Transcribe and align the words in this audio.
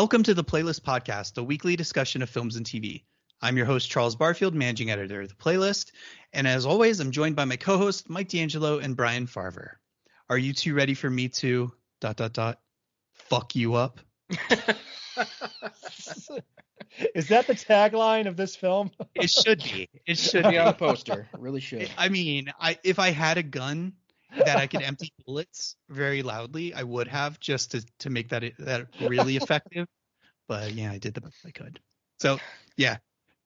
Welcome 0.00 0.22
to 0.22 0.32
the 0.32 0.44
Playlist 0.44 0.82
Podcast, 0.82 1.38
a 1.38 1.42
weekly 1.42 1.74
discussion 1.74 2.22
of 2.22 2.30
films 2.30 2.54
and 2.54 2.64
TV. 2.64 3.02
I'm 3.42 3.56
your 3.56 3.66
host, 3.66 3.90
Charles 3.90 4.14
Barfield, 4.14 4.54
managing 4.54 4.92
editor 4.92 5.22
of 5.22 5.28
the 5.28 5.34
playlist. 5.34 5.90
And 6.32 6.46
as 6.46 6.64
always, 6.64 7.00
I'm 7.00 7.10
joined 7.10 7.34
by 7.34 7.46
my 7.46 7.56
co 7.56 7.78
host, 7.78 8.08
Mike 8.08 8.28
D'Angelo 8.28 8.78
and 8.78 8.96
Brian 8.96 9.26
Farver. 9.26 9.72
Are 10.30 10.38
you 10.38 10.52
two 10.52 10.72
ready 10.72 10.94
for 10.94 11.10
me 11.10 11.26
to 11.40 11.72
dot 12.00 12.14
dot 12.14 12.32
dot 12.32 12.60
fuck 13.12 13.56
you 13.56 13.74
up? 13.74 13.98
Is 17.12 17.26
that 17.28 17.48
the 17.48 17.54
tagline 17.54 18.28
of 18.28 18.36
this 18.36 18.54
film? 18.54 18.92
It 19.16 19.30
should 19.30 19.64
be. 19.64 19.88
It 20.06 20.16
should 20.16 20.44
be 20.44 20.58
on 20.58 20.66
the 20.66 20.72
poster. 20.78 21.28
It 21.34 21.40
really 21.40 21.60
should. 21.60 21.90
I 21.98 22.08
mean, 22.08 22.52
I 22.60 22.78
if 22.84 23.00
I 23.00 23.10
had 23.10 23.36
a 23.36 23.42
gun 23.42 23.94
that 24.36 24.56
I 24.56 24.66
could 24.66 24.82
empty 24.82 25.12
bullets 25.24 25.76
very 25.88 26.22
loudly, 26.22 26.74
I 26.74 26.82
would 26.82 27.08
have 27.08 27.38
just 27.40 27.72
to 27.72 27.84
to 28.00 28.10
make 28.10 28.30
that 28.30 28.44
that 28.58 28.88
really 29.00 29.36
effective. 29.36 29.86
But 30.46 30.72
yeah, 30.72 30.92
I 30.92 30.98
did 30.98 31.14
the 31.14 31.20
best 31.20 31.36
I 31.46 31.50
could. 31.50 31.80
So 32.20 32.38
yeah, 32.76 32.98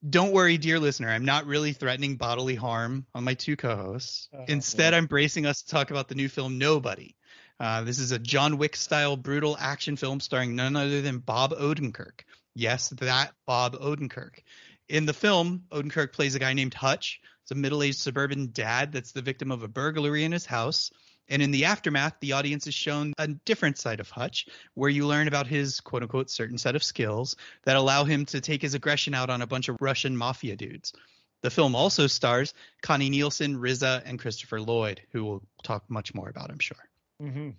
don't 0.08 0.32
worry, 0.32 0.58
dear 0.58 0.80
listener. 0.80 1.08
I'm 1.08 1.24
not 1.24 1.46
really 1.46 1.72
threatening 1.72 2.16
bodily 2.16 2.54
harm 2.54 3.06
on 3.14 3.24
my 3.24 3.34
two 3.34 3.56
co-hosts. 3.56 4.28
Oh, 4.34 4.44
Instead. 4.48 4.94
I'm 4.94 5.06
bracing 5.06 5.46
us 5.46 5.62
to 5.62 5.68
talk 5.68 5.90
about 5.90 6.08
the 6.08 6.14
new 6.14 6.28
film 6.28 6.58
Nobody. 6.58 7.14
Uh, 7.60 7.82
this 7.82 8.00
is 8.00 8.10
a 8.10 8.18
John 8.18 8.58
Wick 8.58 8.74
style 8.74 9.16
brutal 9.16 9.56
action 9.60 9.94
film 9.96 10.18
starring 10.18 10.56
none 10.56 10.74
other 10.74 11.00
than 11.02 11.18
Bob 11.18 11.52
Odenkirk. 11.52 12.22
Yes, 12.54 12.88
that 12.98 13.32
Bob 13.46 13.76
Odenkirk. 13.76 14.40
In 14.88 15.06
the 15.06 15.12
film, 15.12 15.64
Odenkirk 15.70 16.12
plays 16.12 16.34
a 16.34 16.40
guy 16.40 16.52
named 16.54 16.74
Hutch. 16.74 17.20
It's 17.52 17.58
a 17.58 17.60
middle-aged 17.60 17.98
suburban 17.98 18.48
dad 18.50 18.92
that's 18.92 19.12
the 19.12 19.20
victim 19.20 19.50
of 19.50 19.62
a 19.62 19.68
burglary 19.68 20.24
in 20.24 20.32
his 20.32 20.46
house. 20.46 20.90
And 21.28 21.42
in 21.42 21.50
the 21.50 21.66
aftermath, 21.66 22.14
the 22.20 22.32
audience 22.32 22.66
is 22.66 22.72
shown 22.72 23.12
a 23.18 23.28
different 23.28 23.76
side 23.76 24.00
of 24.00 24.08
Hutch, 24.08 24.46
where 24.72 24.88
you 24.88 25.06
learn 25.06 25.28
about 25.28 25.46
his 25.46 25.78
quote 25.78 26.02
unquote 26.02 26.30
certain 26.30 26.56
set 26.56 26.76
of 26.76 26.82
skills 26.82 27.36
that 27.64 27.76
allow 27.76 28.04
him 28.04 28.24
to 28.24 28.40
take 28.40 28.62
his 28.62 28.72
aggression 28.72 29.12
out 29.12 29.28
on 29.28 29.42
a 29.42 29.46
bunch 29.46 29.68
of 29.68 29.76
Russian 29.82 30.16
mafia 30.16 30.56
dudes. 30.56 30.94
The 31.42 31.50
film 31.50 31.74
also 31.74 32.06
stars 32.06 32.54
Connie 32.80 33.10
Nielsen, 33.10 33.58
RZA, 33.58 34.00
and 34.06 34.18
Christopher 34.18 34.58
Lloyd, 34.58 35.02
who 35.12 35.22
we'll 35.22 35.42
talk 35.62 35.84
much 35.90 36.14
more 36.14 36.30
about, 36.30 36.50
I'm 36.50 36.58
sure. 36.58 36.78
hmm 37.20 37.50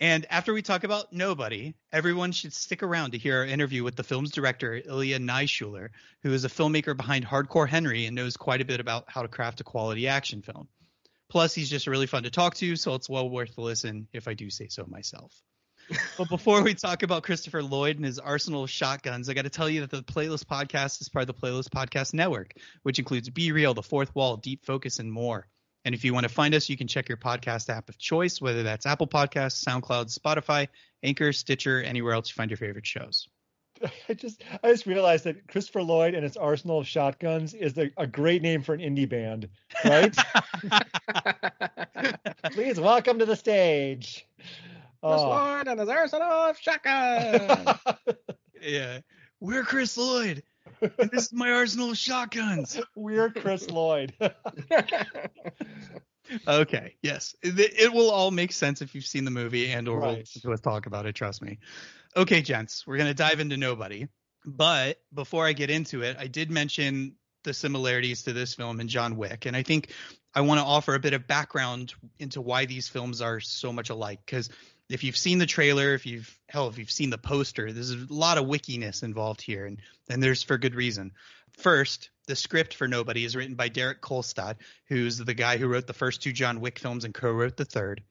And 0.00 0.26
after 0.30 0.54
we 0.54 0.62
talk 0.62 0.84
about 0.84 1.12
Nobody, 1.12 1.74
everyone 1.92 2.30
should 2.30 2.52
stick 2.52 2.84
around 2.84 3.12
to 3.12 3.18
hear 3.18 3.38
our 3.38 3.44
interview 3.44 3.82
with 3.82 3.96
the 3.96 4.04
film's 4.04 4.30
director, 4.30 4.80
Ilya 4.84 5.18
Naishuller, 5.18 5.88
who 6.22 6.32
is 6.32 6.44
a 6.44 6.48
filmmaker 6.48 6.96
behind 6.96 7.26
Hardcore 7.26 7.68
Henry 7.68 8.06
and 8.06 8.14
knows 8.14 8.36
quite 8.36 8.60
a 8.60 8.64
bit 8.64 8.78
about 8.78 9.06
how 9.08 9.22
to 9.22 9.28
craft 9.28 9.60
a 9.60 9.64
quality 9.64 10.06
action 10.06 10.42
film. 10.42 10.68
Plus, 11.28 11.52
he's 11.52 11.68
just 11.68 11.88
really 11.88 12.06
fun 12.06 12.22
to 12.22 12.30
talk 12.30 12.54
to, 12.56 12.76
so 12.76 12.94
it's 12.94 13.08
well 13.08 13.28
worth 13.28 13.56
the 13.56 13.60
listen 13.60 14.06
if 14.12 14.28
I 14.28 14.34
do 14.34 14.50
say 14.50 14.68
so 14.68 14.86
myself. 14.86 15.32
but 16.18 16.28
before 16.28 16.62
we 16.62 16.74
talk 16.74 17.02
about 17.02 17.24
Christopher 17.24 17.62
Lloyd 17.62 17.96
and 17.96 18.04
his 18.04 18.18
arsenal 18.18 18.64
of 18.64 18.70
shotguns, 18.70 19.28
I 19.28 19.34
got 19.34 19.42
to 19.42 19.50
tell 19.50 19.68
you 19.68 19.80
that 19.80 19.90
the 19.90 20.02
Playlist 20.02 20.44
Podcast 20.44 21.00
is 21.00 21.08
part 21.08 21.28
of 21.28 21.34
the 21.34 21.46
Playlist 21.46 21.70
Podcast 21.70 22.14
Network, 22.14 22.52
which 22.82 22.98
includes 22.98 23.30
Be 23.30 23.52
Real, 23.52 23.74
The 23.74 23.82
Fourth 23.82 24.14
Wall, 24.14 24.36
Deep 24.36 24.64
Focus, 24.64 25.00
and 25.00 25.10
more. 25.10 25.48
And 25.88 25.94
if 25.94 26.04
you 26.04 26.12
want 26.12 26.24
to 26.24 26.28
find 26.28 26.54
us, 26.54 26.68
you 26.68 26.76
can 26.76 26.86
check 26.86 27.08
your 27.08 27.16
podcast 27.16 27.70
app 27.70 27.88
of 27.88 27.96
choice, 27.96 28.42
whether 28.42 28.62
that's 28.62 28.84
Apple 28.84 29.06
Podcasts, 29.06 29.64
SoundCloud, 29.64 30.14
Spotify, 30.14 30.68
Anchor, 31.02 31.32
Stitcher, 31.32 31.82
anywhere 31.82 32.12
else 32.12 32.28
you 32.28 32.34
find 32.34 32.50
your 32.50 32.58
favorite 32.58 32.86
shows. 32.86 33.26
I 34.06 34.12
just 34.12 34.44
I 34.62 34.68
just 34.70 34.84
realized 34.84 35.24
that 35.24 35.48
Christopher 35.48 35.82
Lloyd 35.82 36.12
and 36.12 36.24
his 36.24 36.36
arsenal 36.36 36.80
of 36.80 36.86
shotguns 36.86 37.54
is 37.54 37.72
the, 37.72 37.90
a 37.96 38.06
great 38.06 38.42
name 38.42 38.60
for 38.60 38.74
an 38.74 38.80
indie 38.80 39.08
band, 39.08 39.48
right? 39.82 40.14
Please 42.52 42.78
welcome 42.78 43.18
to 43.20 43.24
the 43.24 43.34
stage. 43.36 44.26
Chris 44.36 44.52
Oh. 45.02 45.30
Lloyd 45.30 45.68
and 45.68 45.80
his 45.80 45.88
arsenal 45.88 46.28
of 46.30 46.58
shotgun. 46.58 47.78
Yeah. 48.60 49.00
We're 49.40 49.62
Chris 49.62 49.96
Lloyd. 49.96 50.42
And 50.80 51.10
this 51.10 51.24
is 51.26 51.32
my 51.32 51.50
arsenal 51.50 51.90
of 51.90 51.98
shotguns. 51.98 52.80
We're 52.94 53.30
Chris 53.30 53.70
Lloyd. 53.70 54.14
Okay. 56.46 56.94
Yes. 57.02 57.34
It, 57.42 57.58
it 57.58 57.92
will 57.92 58.10
all 58.10 58.30
make 58.30 58.52
sense 58.52 58.82
if 58.82 58.94
you've 58.94 59.06
seen 59.06 59.24
the 59.24 59.30
movie 59.30 59.70
and 59.70 59.88
or 59.88 60.00
will 60.00 60.12
listen 60.12 60.42
to 60.42 60.52
us 60.52 60.60
talk 60.60 60.86
about 60.86 61.06
it. 61.06 61.14
Trust 61.14 61.42
me. 61.42 61.58
Okay, 62.16 62.42
gents, 62.42 62.86
we're 62.86 62.98
gonna 62.98 63.14
dive 63.14 63.40
into 63.40 63.56
Nobody. 63.56 64.08
But 64.44 65.00
before 65.12 65.46
I 65.46 65.52
get 65.52 65.70
into 65.70 66.02
it, 66.02 66.16
I 66.18 66.26
did 66.26 66.50
mention 66.50 67.14
the 67.44 67.54
similarities 67.54 68.24
to 68.24 68.32
this 68.32 68.54
film 68.54 68.80
and 68.80 68.88
John 68.88 69.16
Wick, 69.16 69.46
and 69.46 69.56
I 69.56 69.62
think 69.62 69.90
I 70.34 70.40
want 70.42 70.60
to 70.60 70.66
offer 70.66 70.94
a 70.94 71.00
bit 71.00 71.14
of 71.14 71.26
background 71.26 71.94
into 72.18 72.40
why 72.40 72.66
these 72.66 72.88
films 72.88 73.20
are 73.20 73.40
so 73.40 73.72
much 73.72 73.90
alike. 73.90 74.20
Because 74.24 74.50
if 74.88 75.04
you've 75.04 75.16
seen 75.16 75.38
the 75.38 75.46
trailer, 75.46 75.94
if 75.94 76.06
you've 76.06 76.38
hell, 76.48 76.68
if 76.68 76.78
you've 76.78 76.90
seen 76.90 77.10
the 77.10 77.18
poster, 77.18 77.72
there's 77.72 77.90
a 77.90 78.06
lot 78.08 78.38
of 78.38 78.46
wickiness 78.46 79.02
involved 79.02 79.42
here, 79.42 79.66
and 79.66 79.78
and 80.08 80.22
there's 80.22 80.42
for 80.42 80.58
good 80.58 80.74
reason. 80.74 81.12
First, 81.58 82.10
the 82.26 82.36
script 82.36 82.74
for 82.74 82.88
Nobody 82.88 83.24
is 83.24 83.34
written 83.34 83.54
by 83.54 83.68
Derek 83.68 84.00
Kolstad, 84.00 84.56
who's 84.86 85.18
the 85.18 85.34
guy 85.34 85.56
who 85.56 85.66
wrote 85.66 85.86
the 85.86 85.92
first 85.92 86.22
two 86.22 86.32
John 86.32 86.60
Wick 86.60 86.78
films 86.78 87.04
and 87.04 87.12
co-wrote 87.12 87.56
the 87.56 87.64
third. 87.64 88.02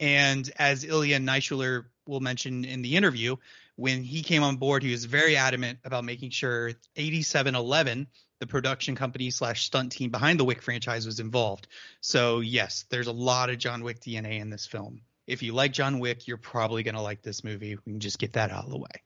And 0.00 0.50
as 0.56 0.84
Ilya 0.84 1.18
Naishuller 1.18 1.86
will 2.06 2.20
mention 2.20 2.64
in 2.64 2.82
the 2.82 2.96
interview, 2.96 3.36
when 3.76 4.02
he 4.02 4.22
came 4.22 4.42
on 4.42 4.56
board, 4.56 4.82
he 4.82 4.92
was 4.92 5.04
very 5.04 5.36
adamant 5.36 5.80
about 5.84 6.04
making 6.04 6.30
sure 6.30 6.72
87Eleven, 6.96 8.06
the 8.38 8.46
production 8.46 8.94
company 8.94 9.30
slash 9.30 9.64
stunt 9.64 9.92
team 9.92 10.10
behind 10.10 10.38
the 10.38 10.44
Wick 10.44 10.62
franchise, 10.62 11.06
was 11.06 11.20
involved. 11.20 11.66
So 12.00 12.40
yes, 12.40 12.84
there's 12.90 13.06
a 13.06 13.12
lot 13.12 13.50
of 13.50 13.58
John 13.58 13.82
Wick 13.82 14.00
DNA 14.00 14.40
in 14.40 14.50
this 14.50 14.66
film. 14.66 15.00
If 15.26 15.42
you 15.42 15.52
like 15.52 15.72
John 15.72 15.98
Wick, 15.98 16.28
you're 16.28 16.36
probably 16.36 16.82
going 16.82 16.94
to 16.94 17.00
like 17.00 17.22
this 17.22 17.44
movie. 17.44 17.76
We 17.84 17.92
can 17.92 18.00
just 18.00 18.18
get 18.18 18.34
that 18.34 18.50
out 18.50 18.64
of 18.64 18.70
the 18.70 18.78
way. 18.78 19.02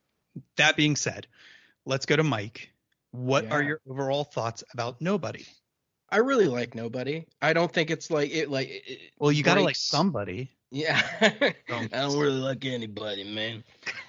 That 0.56 0.76
being 0.76 0.96
said, 0.96 1.26
let's 1.84 2.06
go 2.06 2.16
to 2.16 2.22
Mike. 2.22 2.70
What 3.10 3.50
are 3.50 3.62
your 3.62 3.80
overall 3.88 4.24
thoughts 4.24 4.64
about 4.72 5.00
Nobody? 5.00 5.46
I 6.10 6.18
really 6.18 6.46
like 6.46 6.74
Nobody. 6.74 7.26
I 7.40 7.52
don't 7.52 7.72
think 7.72 7.90
it's 7.90 8.10
like 8.10 8.30
it 8.30 8.50
like 8.50 8.68
it, 8.68 9.12
Well, 9.18 9.32
you 9.32 9.42
got 9.42 9.54
to 9.54 9.62
like 9.62 9.76
somebody. 9.76 10.50
Yeah. 10.70 11.00
I 11.20 11.54
don't 11.88 12.18
really 12.18 12.40
like 12.40 12.64
anybody, 12.64 13.24
man. 13.24 13.64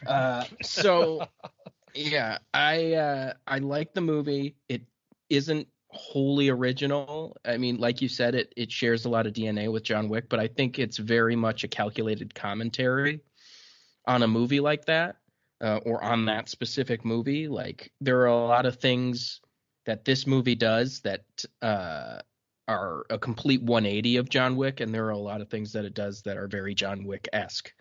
Uh, 0.06 0.46
so 0.62 1.28
yeah, 1.94 2.40
I 2.54 2.94
uh, 2.94 3.34
I 3.48 3.60
like 3.60 3.94
the 3.94 4.02
movie. 4.02 4.56
It 4.68 4.82
isn't 5.30 5.68
wholly 6.00 6.50
original. 6.50 7.36
I 7.44 7.58
mean, 7.58 7.78
like 7.78 8.02
you 8.02 8.08
said, 8.08 8.34
it 8.34 8.54
it 8.56 8.72
shares 8.72 9.06
a 9.06 9.10
lot 9.10 9.28
of 9.28 9.34
DNA 9.34 9.72
with 9.72 9.84
John 9.84 10.10
Wick, 10.10 10.30
but 10.30 10.40
I 10.40 10.48
think 10.48 10.80
it's 10.80 10.98
very 10.98 11.36
much 11.36 11.64
a 11.64 11.68
calculated 11.68 12.34
commentary 12.34 13.22
on 14.06 14.24
a 14.24 14.28
movie 14.28 14.62
like 14.62 14.86
that, 14.86 15.18
uh, 15.62 15.80
or 15.86 16.04
on 16.04 16.26
that 16.26 16.50
specific 16.50 17.04
movie. 17.06 17.48
Like 17.48 17.92
there 18.02 18.22
are 18.22 18.28
a 18.28 18.48
lot 18.48 18.66
of 18.66 18.78
things 18.78 19.42
that 19.86 20.06
this 20.06 20.26
movie 20.26 20.56
does 20.56 21.02
that 21.02 21.26
uh, 21.62 22.20
are 22.68 23.06
a 23.10 23.20
complete 23.20 23.62
180 23.62 24.18
of 24.18 24.30
John 24.30 24.56
Wick, 24.56 24.80
and 24.80 24.94
there 24.94 25.06
are 25.08 25.12
a 25.12 25.18
lot 25.18 25.42
of 25.42 25.50
things 25.50 25.74
that 25.74 25.86
it 25.86 25.94
does 25.94 26.22
that 26.24 26.38
are 26.38 26.48
very 26.48 26.76
John 26.76 27.04
Wick 27.04 27.28
esque. 27.34 27.74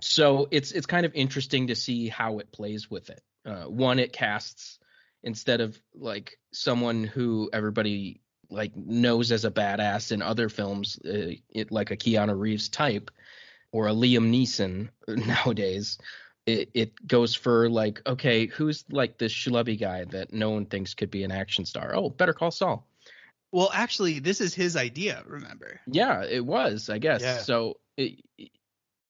So 0.00 0.48
it's 0.50 0.72
it's 0.72 0.86
kind 0.86 1.04
of 1.04 1.14
interesting 1.14 1.66
to 1.66 1.74
see 1.74 2.08
how 2.08 2.38
it 2.38 2.52
plays 2.52 2.88
with 2.90 3.10
it. 3.10 3.22
Uh, 3.44 3.64
one, 3.64 3.98
it 3.98 4.12
casts 4.12 4.78
instead 5.24 5.60
of 5.60 5.80
like 5.94 6.38
someone 6.52 7.02
who 7.02 7.50
everybody 7.52 8.20
like 8.50 8.76
knows 8.76 9.32
as 9.32 9.44
a 9.44 9.50
badass 9.50 10.12
in 10.12 10.22
other 10.22 10.48
films, 10.48 10.98
uh, 11.04 11.32
it 11.48 11.72
like 11.72 11.90
a 11.90 11.96
Keanu 11.96 12.38
Reeves 12.38 12.68
type 12.68 13.10
or 13.72 13.88
a 13.88 13.92
Liam 13.92 14.30
Neeson 14.30 14.90
nowadays. 15.26 15.98
It, 16.46 16.70
it 16.74 17.08
goes 17.08 17.34
for 17.34 17.70
like 17.70 18.02
okay, 18.06 18.46
who's 18.46 18.84
like 18.90 19.18
this 19.18 19.32
schlubby 19.32 19.80
guy 19.80 20.04
that 20.04 20.32
no 20.32 20.50
one 20.50 20.66
thinks 20.66 20.94
could 20.94 21.10
be 21.10 21.24
an 21.24 21.32
action 21.32 21.64
star? 21.64 21.94
Oh, 21.94 22.10
Better 22.10 22.34
Call 22.34 22.50
Saul. 22.50 22.86
Well, 23.50 23.70
actually, 23.72 24.18
this 24.18 24.40
is 24.40 24.52
his 24.52 24.76
idea. 24.76 25.22
Remember? 25.26 25.80
Yeah, 25.86 26.24
it 26.24 26.44
was, 26.44 26.90
I 26.90 26.98
guess. 26.98 27.22
Yeah. 27.22 27.38
So, 27.38 27.78
it, 27.96 28.20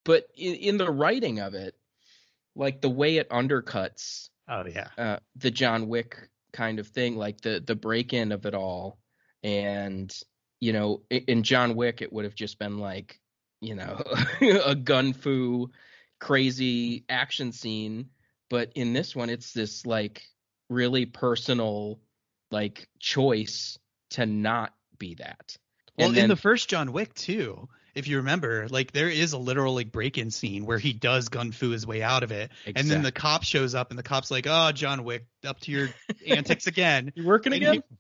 but 0.05 0.29
in, 0.37 0.55
in 0.55 0.77
the 0.77 0.91
writing 0.91 1.41
of 1.41 1.55
it, 1.55 1.75
like 2.55 2.83
the 2.83 2.91
way 2.91 3.17
it 3.17 3.31
undercuts 3.31 4.29
Oh 4.49 4.65
yeah. 4.67 4.89
uh, 4.99 5.19
the 5.37 5.51
John 5.51 5.89
Wick 5.89 6.29
kind 6.53 6.79
of 6.79 6.89
thing, 6.89 7.17
like 7.17 7.41
the 7.41 7.63
the 7.65 7.75
break 7.75 8.13
in 8.13 8.33
of 8.33 8.47
it 8.47 8.55
all. 8.55 8.99
And 9.43 10.15
you 10.61 10.73
know, 10.73 11.03
in 11.11 11.43
John 11.43 11.75
Wick, 11.75 12.01
it 12.01 12.13
would 12.13 12.25
have 12.25 12.35
just 12.35 12.59
been 12.59 12.79
like, 12.79 13.21
you 13.61 13.75
know, 13.75 14.03
a 14.65 14.75
gun 14.75 15.13
fu, 15.13 15.71
crazy 16.21 17.05
action 17.09 17.53
scene. 17.53 18.11
But 18.49 18.73
in 18.75 18.93
this 18.93 19.15
one, 19.15 19.31
it's 19.31 19.53
this 19.53 19.85
like 19.85 20.23
really 20.71 21.07
personal, 21.07 22.01
like 22.51 22.89
choice 22.99 23.79
to 24.11 24.27
not 24.27 24.73
be 24.99 25.17
that. 25.17 25.57
Well, 25.99 26.09
And 26.09 26.17
in 26.17 26.29
the 26.29 26.37
first 26.37 26.69
John 26.69 26.93
Wick 26.93 27.15
too, 27.15 27.69
if 27.95 28.09
you 28.09 28.19
remember, 28.19 28.67
like 28.69 28.93
there 28.93 29.09
is 29.09 29.33
a 29.33 29.39
literal 29.39 29.75
like 29.75 29.93
break-in 29.93 30.31
scene 30.31 30.67
where 30.67 30.79
he 30.79 30.93
does 30.93 31.29
gun 31.29 31.53
fu 31.53 31.71
his 31.71 31.87
way 31.87 32.03
out 32.03 32.23
of 32.23 32.33
it, 32.33 32.51
and 32.67 32.89
then 32.91 33.03
the 33.03 33.13
cop 33.13 33.45
shows 33.45 33.75
up, 33.75 33.91
and 33.91 33.99
the 33.99 34.03
cop's 34.03 34.31
like, 34.31 34.47
"Oh, 34.49 34.73
John 34.73 35.05
Wick, 35.05 35.27
up 35.45 35.61
to 35.61 35.71
your 35.73 35.89
antics 36.27 36.67
again." 36.67 37.13
you 37.17 37.25
working 37.25 37.53
And, 37.53 37.63
again? 37.63 37.75
he- 37.75 37.97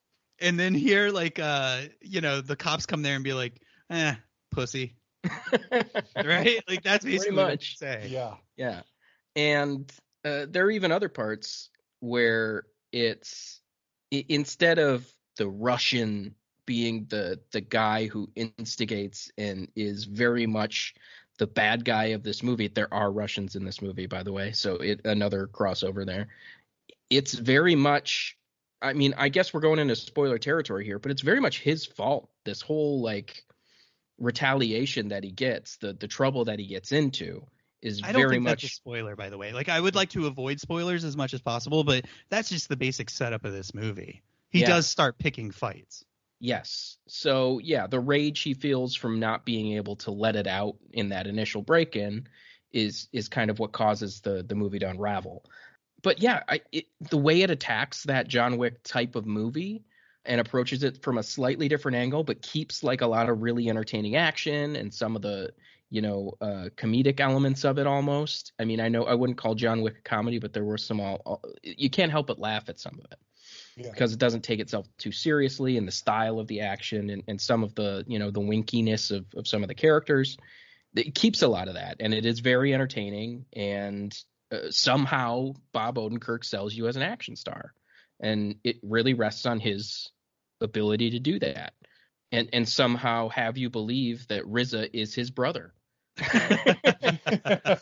and 0.46 0.58
then 0.58 0.74
here, 0.74 1.10
like, 1.10 1.38
uh, 1.38 1.82
you 2.00 2.20
know, 2.20 2.40
the 2.40 2.56
cops 2.56 2.86
come 2.86 3.02
there 3.02 3.14
and 3.14 3.22
be 3.24 3.32
like, 3.34 3.60
"Eh, 3.90 4.14
pussy," 4.50 4.96
right? 6.16 6.62
Like 6.68 6.82
that's 6.82 7.04
Pretty 7.04 7.18
basically 7.18 7.36
what 7.36 7.60
they 7.60 7.64
say. 7.64 8.08
Yeah. 8.10 8.34
Yeah. 8.56 8.82
And 9.36 9.90
uh, 10.24 10.46
there 10.48 10.64
are 10.66 10.70
even 10.70 10.92
other 10.92 11.08
parts 11.08 11.70
where 12.00 12.64
it's 12.92 13.60
i- 14.12 14.24
instead 14.28 14.78
of 14.78 15.06
the 15.36 15.48
Russian 15.48 16.34
being 16.66 17.06
the 17.08 17.40
the 17.50 17.60
guy 17.60 18.06
who 18.06 18.30
instigates 18.34 19.30
and 19.38 19.68
is 19.76 20.04
very 20.04 20.46
much 20.46 20.94
the 21.38 21.46
bad 21.46 21.84
guy 21.84 22.06
of 22.06 22.22
this 22.22 22.42
movie. 22.42 22.68
There 22.68 22.92
are 22.92 23.10
Russians 23.10 23.56
in 23.56 23.64
this 23.64 23.82
movie, 23.82 24.06
by 24.06 24.22
the 24.22 24.32
way, 24.32 24.52
so 24.52 24.76
it 24.76 25.00
another 25.04 25.46
crossover 25.46 26.06
there. 26.06 26.28
It's 27.10 27.34
very 27.34 27.74
much. 27.74 28.38
I 28.82 28.92
mean, 28.92 29.14
I 29.16 29.30
guess 29.30 29.54
we're 29.54 29.60
going 29.60 29.78
into 29.78 29.96
spoiler 29.96 30.38
territory 30.38 30.84
here, 30.84 30.98
but 30.98 31.10
it's 31.10 31.22
very 31.22 31.40
much 31.40 31.60
his 31.60 31.86
fault. 31.86 32.28
This 32.44 32.60
whole 32.60 33.00
like 33.00 33.44
retaliation 34.18 35.08
that 35.08 35.24
he 35.24 35.30
gets, 35.30 35.76
the 35.78 35.92
the 35.92 36.08
trouble 36.08 36.44
that 36.46 36.58
he 36.58 36.66
gets 36.66 36.92
into, 36.92 37.46
is 37.82 38.00
I 38.02 38.12
don't 38.12 38.22
very 38.22 38.36
think 38.36 38.44
much 38.44 38.62
that's 38.62 38.72
a 38.72 38.76
spoiler, 38.76 39.16
by 39.16 39.30
the 39.30 39.38
way. 39.38 39.52
Like 39.52 39.68
I 39.68 39.80
would 39.80 39.94
like 39.94 40.10
to 40.10 40.26
avoid 40.26 40.60
spoilers 40.60 41.04
as 41.04 41.16
much 41.16 41.34
as 41.34 41.40
possible, 41.40 41.84
but 41.84 42.04
that's 42.28 42.48
just 42.48 42.68
the 42.68 42.76
basic 42.76 43.10
setup 43.10 43.44
of 43.44 43.52
this 43.52 43.74
movie. 43.74 44.22
He 44.50 44.60
Yeah. 44.60 44.66
does 44.68 44.86
start 44.86 45.18
picking 45.18 45.50
fights. 45.50 46.04
Yes. 46.40 46.98
So 47.08 47.58
yeah, 47.62 47.86
the 47.86 48.00
rage 48.00 48.40
he 48.40 48.54
feels 48.54 48.94
from 48.94 49.18
not 49.20 49.44
being 49.44 49.76
able 49.76 49.96
to 49.96 50.10
let 50.10 50.36
it 50.36 50.46
out 50.46 50.76
in 50.92 51.08
that 51.10 51.26
initial 51.26 51.62
break-in 51.62 52.28
is 52.72 53.08
is 53.12 53.28
kind 53.28 53.50
of 53.50 53.58
what 53.58 53.72
causes 53.72 54.20
the 54.20 54.42
the 54.42 54.54
movie 54.54 54.78
to 54.80 54.88
unravel. 54.90 55.44
But 56.02 56.20
yeah, 56.20 56.42
I, 56.48 56.60
it, 56.70 56.86
the 57.00 57.16
way 57.16 57.42
it 57.42 57.50
attacks 57.50 58.02
that 58.04 58.28
John 58.28 58.58
Wick 58.58 58.82
type 58.82 59.16
of 59.16 59.26
movie 59.26 59.84
and 60.26 60.40
approaches 60.40 60.82
it 60.82 61.02
from 61.02 61.18
a 61.18 61.22
slightly 61.22 61.68
different 61.68 61.96
angle, 61.96 62.24
but 62.24 62.42
keeps 62.42 62.82
like 62.82 63.00
a 63.00 63.06
lot 63.06 63.28
of 63.30 63.42
really 63.42 63.68
entertaining 63.70 64.16
action 64.16 64.76
and 64.76 64.92
some 64.92 65.16
of 65.16 65.22
the 65.22 65.52
you 65.90 66.02
know 66.02 66.34
uh, 66.40 66.68
comedic 66.76 67.20
elements 67.20 67.64
of 67.64 67.78
it 67.78 67.86
almost. 67.86 68.52
I 68.58 68.64
mean, 68.64 68.80
I 68.80 68.88
know 68.88 69.04
I 69.04 69.14
wouldn't 69.14 69.38
call 69.38 69.54
John 69.54 69.82
Wick 69.82 69.98
a 69.98 70.02
comedy, 70.02 70.38
but 70.38 70.52
there 70.52 70.64
were 70.64 70.78
some 70.78 71.00
all, 71.00 71.22
all 71.24 71.42
you 71.62 71.88
can't 71.88 72.10
help 72.10 72.26
but 72.26 72.38
laugh 72.38 72.68
at 72.68 72.80
some 72.80 72.98
of 72.98 73.10
it 73.12 73.18
Yeah. 73.76 73.90
because 73.90 74.12
it 74.12 74.18
doesn't 74.18 74.42
take 74.42 74.60
itself 74.60 74.86
too 74.98 75.10
seriously 75.10 75.76
and 75.76 75.88
the 75.88 75.92
style 75.92 76.38
of 76.38 76.46
the 76.46 76.60
action 76.60 77.10
and, 77.10 77.24
and 77.26 77.40
some 77.40 77.64
of 77.64 77.74
the 77.74 78.04
you 78.06 78.18
know 78.18 78.30
the 78.30 78.40
winkiness 78.40 79.10
of, 79.10 79.26
of 79.36 79.48
some 79.48 79.62
of 79.62 79.68
the 79.68 79.74
characters. 79.74 80.36
It 80.94 81.14
keeps 81.14 81.42
a 81.42 81.48
lot 81.48 81.66
of 81.66 81.74
that 81.74 81.96
and 81.98 82.14
it 82.14 82.24
is 82.24 82.38
very 82.38 82.72
entertaining 82.72 83.46
and 83.52 84.16
uh, 84.52 84.70
somehow 84.70 85.54
bob 85.72 85.96
odenkirk 85.96 86.44
sells 86.44 86.72
you 86.72 86.86
as 86.86 86.94
an 86.94 87.02
action 87.02 87.34
star 87.34 87.74
and 88.20 88.56
it 88.62 88.76
really 88.82 89.14
rests 89.14 89.44
on 89.44 89.58
his 89.58 90.10
ability 90.60 91.10
to 91.10 91.20
do 91.20 91.38
that. 91.40 91.74
And 92.32 92.48
and 92.52 92.68
somehow 92.68 93.28
have 93.28 93.56
you 93.58 93.70
believe 93.70 94.26
that 94.28 94.44
RZA 94.44 94.90
is 94.92 95.14
his 95.14 95.30
brother. 95.30 95.72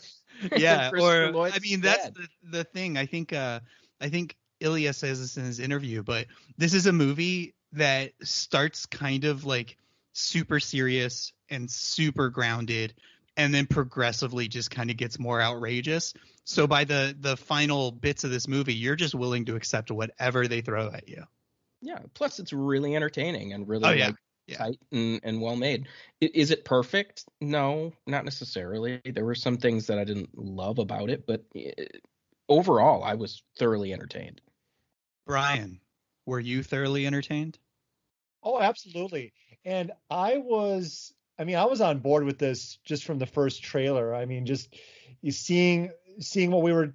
Yeah 0.56 0.91
or 0.99 1.47
i 1.53 1.59
mean 1.61 1.83
that's 1.83 2.11
the, 2.11 2.27
the 2.43 2.65
thing. 2.65 2.97
I 2.97 3.06
think 3.06 3.33
uh 3.33 3.61
i 4.00 4.09
think 4.09 4.35
ilya 4.62 4.93
says 4.93 5.20
this 5.20 5.37
in 5.37 5.44
his 5.44 5.59
interview 5.61 6.03
but 6.03 6.26
this 6.56 6.73
is 6.75 6.87
a 6.87 6.93
movie 6.93 7.55
that 7.73 8.12
starts 8.23 8.87
kind 8.87 9.25
of 9.25 9.44
like 9.44 9.76
super 10.12 10.61
serious 10.61 11.32
and 11.50 11.70
super 11.70 12.29
grounded 12.29 12.94
and 13.37 13.55
then 13.55 13.67
progressively 13.67 14.47
just 14.47 14.70
kind 14.70 14.91
of 14.91 14.97
gets 14.99 15.19
more 15.19 15.41
outrageous. 15.41 16.12
So 16.44 16.67
by 16.67 16.85
the 16.85 17.17
the 17.19 17.37
final 17.37 17.91
bits 17.91 18.25
of 18.25 18.31
this 18.31 18.47
movie 18.47 18.75
you're 18.75 18.97
just 18.97 19.14
willing 19.14 19.47
to 19.47 19.56
accept 19.56 19.91
whatever 19.91 20.47
they 20.49 20.61
throw 20.61 20.88
at 20.93 21.08
you. 21.08 21.25
Yeah 21.81 22.00
plus 22.15 22.38
it's 22.38 22.53
really 22.53 22.94
entertaining 22.94 23.55
and 23.55 23.67
really 23.67 23.87
Oh, 23.88 23.93
yeah. 23.93 24.06
like, 24.08 24.17
Yeah. 24.49 24.56
tight 24.58 24.79
and, 24.93 25.20
and 25.25 25.41
well 25.41 25.56
made. 25.56 25.88
Is 26.20 26.50
it 26.50 26.67
perfect? 26.67 27.25
No 27.41 27.94
not 28.06 28.25
necessarily. 28.26 29.00
There 29.05 29.25
were 29.25 29.35
some 29.35 29.56
things 29.56 29.87
that 29.87 29.99
i 29.99 30.05
didn't 30.05 30.37
love 30.37 30.79
about 30.79 31.08
it 31.08 31.26
but 31.26 31.43
eh, 31.56 31.73
overall 32.50 33.03
i 33.03 33.15
was 33.15 33.43
thoroughly 33.58 33.94
entertained 33.94 34.43
brian 35.26 35.80
were 36.26 36.40
you 36.40 36.62
thoroughly 36.62 37.06
entertained 37.06 37.58
Oh, 38.42 38.60
absolutely. 38.60 39.32
And 39.64 39.92
I 40.10 40.38
was, 40.38 41.14
I 41.38 41.44
mean, 41.44 41.56
I 41.56 41.64
was 41.64 41.80
on 41.80 42.00
board 42.00 42.24
with 42.24 42.38
this 42.38 42.78
just 42.84 43.04
from 43.04 43.19
the 43.19 43.26
first 43.26 43.62
trailer. 43.62 44.14
I 44.14 44.26
mean, 44.26 44.46
just 44.46 44.74
seeing 45.30 45.90
seeing 46.19 46.50
what 46.50 46.62
we 46.62 46.72
were, 46.72 46.94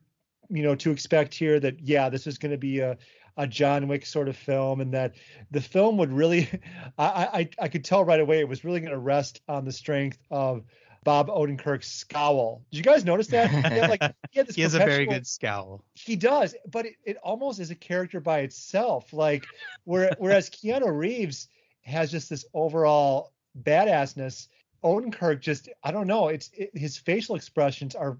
you 0.50 0.63
know, 0.63 0.75
to 0.75 0.91
expect 0.91 1.33
here. 1.33 1.59
That 1.59 1.79
yeah, 1.79 2.09
this 2.09 2.25
was 2.25 2.38
going 2.38 2.51
to 2.51 2.57
be 2.57 2.79
a 2.79 2.97
a 3.38 3.47
John 3.47 3.88
Wick 3.88 4.06
sort 4.06 4.27
of 4.27 4.35
film, 4.35 4.81
and 4.81 4.94
that 4.94 5.15
the 5.51 5.62
film 5.62 5.97
would 5.97 6.12
really, 6.12 6.50
I 6.97 7.27
I 7.33 7.50
I 7.59 7.68
could 7.69 7.85
tell 7.85 8.03
right 8.03 8.19
away 8.19 8.39
it 8.39 8.50
was 8.50 8.65
really 8.65 8.81
going 8.81 8.91
to 8.91 9.00
rest 9.00 9.41
on 9.47 9.63
the 9.63 9.71
strength 9.71 10.19
of 10.29 10.63
Bob 11.04 11.30
Odenkirk's 11.30 11.92
scowl. 11.92 12.64
Did 12.72 12.78
you 12.78 12.84
guys 12.84 13.06
notice 13.06 13.28
that? 13.28 13.50
He 13.50 13.62
had, 13.62 13.90
like, 13.90 14.02
he, 14.32 14.44
he 14.56 14.62
has 14.62 14.74
a 14.74 14.80
very 14.80 15.06
good 15.06 15.26
scowl 15.28 15.84
he 16.08 16.16
does, 16.16 16.56
but 16.70 16.86
it, 16.86 16.96
it 17.04 17.18
almost 17.18 17.60
is 17.60 17.72
a 17.72 17.76
character 17.76 18.20
by 18.20 18.40
itself. 18.40 19.14
Like 19.14 19.46
where, 19.84 20.16
whereas 20.18 20.50
Keanu 20.50 20.96
Reeves 20.96 21.48
has 21.82 22.12
just 22.12 22.30
this 22.30 22.46
overall 22.54 23.34
badassness, 23.62 24.48
Odenkirk 24.84 25.42
just 25.42 25.70
I 25.84 25.92
don't 25.92 26.08
know. 26.08 26.28
It's 26.30 26.50
it, 26.54 26.72
his 26.76 26.98
facial 26.98 27.36
expressions 27.36 27.96
are 27.96 28.18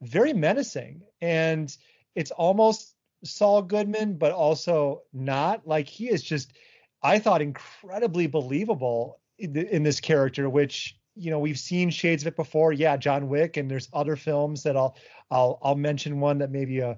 very 0.00 0.32
menacing, 0.32 1.02
and 1.20 1.74
it's 2.14 2.30
almost 2.30 2.94
Saul 3.24 3.62
Goodman, 3.62 4.16
but 4.16 4.32
also 4.32 5.02
not. 5.12 5.66
Like 5.66 5.88
he 5.88 6.08
is 6.08 6.22
just 6.22 6.52
I 7.02 7.18
thought 7.18 7.42
incredibly 7.42 8.26
believable 8.26 9.20
in, 9.38 9.56
in 9.56 9.82
this 9.82 10.00
character, 10.00 10.48
which 10.48 10.96
you 11.18 11.30
know 11.30 11.38
we've 11.38 11.58
seen 11.58 11.90
shades 11.90 12.22
of 12.22 12.28
it 12.28 12.36
before. 12.36 12.72
Yeah, 12.72 12.96
John 12.96 13.28
Wick, 13.28 13.56
and 13.56 13.70
there's 13.70 13.88
other 13.92 14.16
films 14.16 14.62
that 14.62 14.76
I'll 14.76 14.96
I'll 15.30 15.58
I'll 15.62 15.74
mention 15.74 16.20
one 16.20 16.38
that 16.38 16.50
may 16.50 16.64
be 16.64 16.80
a 16.80 16.96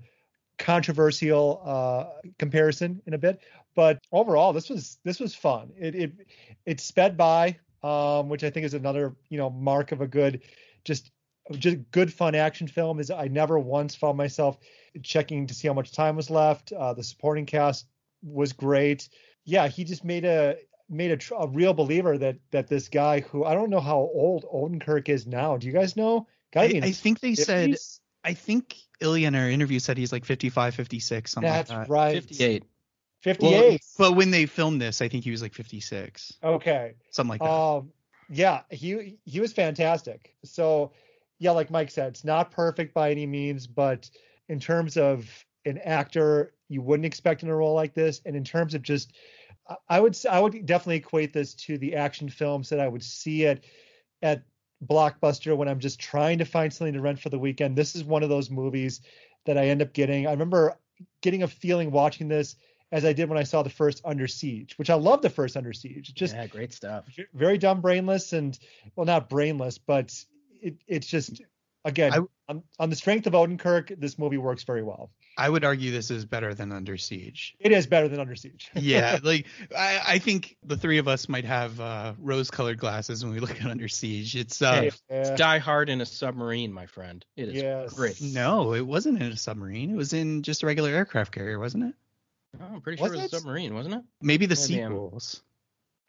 controversial 0.58 1.62
uh, 1.64 2.28
comparison 2.38 3.00
in 3.06 3.14
a 3.14 3.18
bit, 3.18 3.40
but 3.74 3.98
overall 4.12 4.52
this 4.52 4.68
was 4.68 4.98
this 5.04 5.18
was 5.18 5.34
fun. 5.34 5.72
It 5.78 5.94
it 5.94 6.12
it 6.66 6.80
sped 6.80 7.16
by, 7.16 7.56
um, 7.82 8.28
which 8.28 8.44
I 8.44 8.50
think 8.50 8.66
is 8.66 8.74
another 8.74 9.16
you 9.28 9.38
know 9.38 9.50
mark 9.50 9.92
of 9.92 10.00
a 10.00 10.06
good 10.06 10.42
just 10.84 11.10
just 11.52 11.78
good 11.90 12.12
fun 12.12 12.34
action 12.34 12.68
film. 12.68 13.00
Is 13.00 13.10
I 13.10 13.28
never 13.28 13.58
once 13.58 13.94
found 13.94 14.16
myself 14.16 14.58
checking 15.02 15.46
to 15.46 15.54
see 15.54 15.68
how 15.68 15.74
much 15.74 15.92
time 15.92 16.16
was 16.16 16.30
left. 16.30 16.72
Uh, 16.72 16.92
the 16.92 17.02
supporting 17.02 17.46
cast 17.46 17.86
was 18.22 18.52
great. 18.52 19.08
Yeah, 19.44 19.68
he 19.68 19.84
just 19.84 20.04
made 20.04 20.24
a 20.24 20.56
made 20.90 21.10
a, 21.10 21.16
tr- 21.16 21.34
a 21.38 21.46
real 21.46 21.72
believer 21.72 22.18
that 22.18 22.36
that 22.50 22.68
this 22.68 22.88
guy 22.88 23.20
who 23.20 23.44
I 23.44 23.54
don't 23.54 23.70
know 23.70 23.80
how 23.80 23.98
old 23.98 24.44
Odenkirk 24.52 25.08
is 25.08 25.26
now. 25.26 25.56
Do 25.56 25.66
you 25.66 25.72
guys 25.72 25.96
know? 25.96 26.26
Gotta 26.52 26.68
I, 26.68 26.78
in 26.78 26.84
I 26.84 26.90
think 26.90 27.20
they 27.20 27.34
said 27.34 27.76
I 28.24 28.34
think 28.34 28.76
Ilya 29.00 29.28
in 29.28 29.34
our 29.34 29.48
interview 29.48 29.78
said 29.78 29.96
he's 29.96 30.12
like 30.12 30.24
55, 30.24 30.74
56, 30.74 31.30
something 31.30 31.50
That's 31.50 31.70
like 31.70 31.86
that. 31.86 31.88
right. 31.88 32.14
58 32.14 32.64
58. 33.20 33.50
Well, 33.50 33.78
but 33.98 34.16
when 34.16 34.30
they 34.30 34.46
filmed 34.46 34.80
this, 34.80 35.02
I 35.02 35.08
think 35.08 35.24
he 35.24 35.30
was 35.30 35.42
like 35.42 35.54
56, 35.54 36.38
okay. 36.42 36.94
something 37.10 37.30
like 37.30 37.40
that. 37.40 37.50
Um, 37.50 37.92
yeah, 38.30 38.62
he 38.70 39.18
he 39.24 39.40
was 39.40 39.52
fantastic. 39.52 40.34
So, 40.44 40.92
yeah, 41.38 41.50
like 41.50 41.70
Mike 41.70 41.90
said, 41.90 42.08
it's 42.08 42.24
not 42.24 42.50
perfect 42.50 42.94
by 42.94 43.10
any 43.10 43.26
means, 43.26 43.66
but 43.66 44.08
in 44.48 44.58
terms 44.58 44.96
of 44.96 45.28
an 45.66 45.78
actor, 45.78 46.54
you 46.68 46.80
wouldn't 46.80 47.06
expect 47.06 47.42
in 47.42 47.50
a 47.50 47.54
role 47.54 47.74
like 47.74 47.92
this, 47.92 48.22
and 48.24 48.36
in 48.36 48.44
terms 48.44 48.74
of 48.74 48.82
just, 48.82 49.12
I- 49.70 49.76
I 49.88 50.00
would 50.00 50.14
s- 50.14 50.26
I 50.26 50.38
would 50.40 50.66
definitely 50.66 50.96
equate 50.96 51.32
this 51.32 51.54
to 51.54 51.78
the 51.78 51.94
action 51.96 52.28
films 52.28 52.68
that 52.68 52.80
I 52.80 52.88
would 52.88 53.02
see 53.02 53.44
it 53.44 53.64
at 54.22 54.42
Blockbuster 54.84 55.56
when 55.56 55.68
I'm 55.68 55.78
just 55.78 56.00
trying 56.00 56.38
to 56.38 56.44
find 56.44 56.72
something 56.72 56.94
to 56.94 57.00
rent 57.00 57.20
for 57.20 57.28
the 57.28 57.38
weekend. 57.38 57.76
This 57.76 57.94
is 57.94 58.04
one 58.04 58.22
of 58.22 58.28
those 58.28 58.50
movies 58.50 59.00
that 59.46 59.56
I 59.56 59.68
end 59.68 59.80
up 59.82 59.92
getting. 59.92 60.26
I 60.26 60.32
remember 60.32 60.76
getting 61.22 61.42
a 61.42 61.48
feeling 61.48 61.90
watching 61.90 62.28
this 62.28 62.56
as 62.92 63.04
I 63.04 63.12
did 63.12 63.28
when 63.28 63.38
I 63.38 63.44
saw 63.44 63.62
the 63.62 63.70
first 63.70 64.00
Under 64.04 64.26
Siege, 64.26 64.76
which 64.76 64.90
I 64.90 64.94
love 64.94 65.22
the 65.22 65.30
first 65.30 65.56
Under 65.56 65.72
Siege. 65.72 66.12
Just 66.14 66.34
yeah 66.34 66.46
great 66.46 66.72
stuff 66.72 67.06
very 67.34 67.56
dumb 67.56 67.80
brainless 67.80 68.32
and 68.32 68.58
well 68.96 69.06
not 69.06 69.28
brainless 69.28 69.78
but 69.78 70.12
it, 70.60 70.76
it's 70.88 71.06
just 71.06 71.40
again 71.84 72.12
I- 72.12 72.26
on, 72.48 72.62
on 72.78 72.90
the 72.90 72.96
strength 72.96 73.26
of 73.28 73.34
odenkirk 73.34 73.98
this 74.00 74.18
movie 74.18 74.38
works 74.38 74.64
very 74.64 74.82
well 74.82 75.10
I 75.40 75.48
would 75.48 75.64
argue 75.64 75.90
this 75.90 76.10
is 76.10 76.24
better 76.26 76.52
than 76.54 76.70
Under 76.70 76.96
Siege. 76.98 77.54
It 77.58 77.72
is 77.72 77.86
better 77.86 78.08
than 78.08 78.20
Under 78.20 78.36
Siege. 78.36 78.70
yeah, 78.74 79.18
like 79.22 79.46
I, 79.76 80.00
I 80.06 80.18
think 80.18 80.56
the 80.62 80.76
three 80.76 80.98
of 80.98 81.08
us 81.08 81.28
might 81.28 81.46
have 81.46 81.80
uh, 81.80 82.12
rose-colored 82.18 82.78
glasses 82.78 83.24
when 83.24 83.32
we 83.32 83.40
look 83.40 83.58
at 83.60 83.64
Under 83.70 83.88
Siege. 83.88 84.36
It's 84.36 84.60
uh, 84.60 84.90
It's 85.08 85.30
Die 85.30 85.58
Hard 85.58 85.88
in 85.88 86.00
a 86.02 86.06
submarine, 86.06 86.72
my 86.72 86.84
friend. 86.86 87.24
It 87.36 87.48
is 87.48 87.54
Yes. 87.62 87.94
great. 87.94 88.20
no, 88.20 88.74
it 88.74 88.86
wasn't 88.86 89.22
in 89.22 89.32
a 89.32 89.36
submarine. 89.36 89.90
It 89.90 89.96
was 89.96 90.12
in 90.12 90.42
just 90.42 90.62
a 90.62 90.66
regular 90.66 90.90
aircraft 90.90 91.32
carrier, 91.32 91.58
wasn't 91.58 91.84
it? 91.84 91.94
Oh, 92.60 92.64
I'm 92.74 92.80
pretty 92.82 93.00
Was 93.00 93.08
sure 93.10 93.14
it 93.14 93.22
was 93.22 93.32
it? 93.32 93.36
a 93.36 93.40
submarine, 93.40 93.74
wasn't 93.74 93.94
it? 93.94 94.02
Maybe 94.20 94.44
the 94.46 94.54
Oh, 94.60 94.66
damn. 94.68 94.92
sequels. 94.92 95.42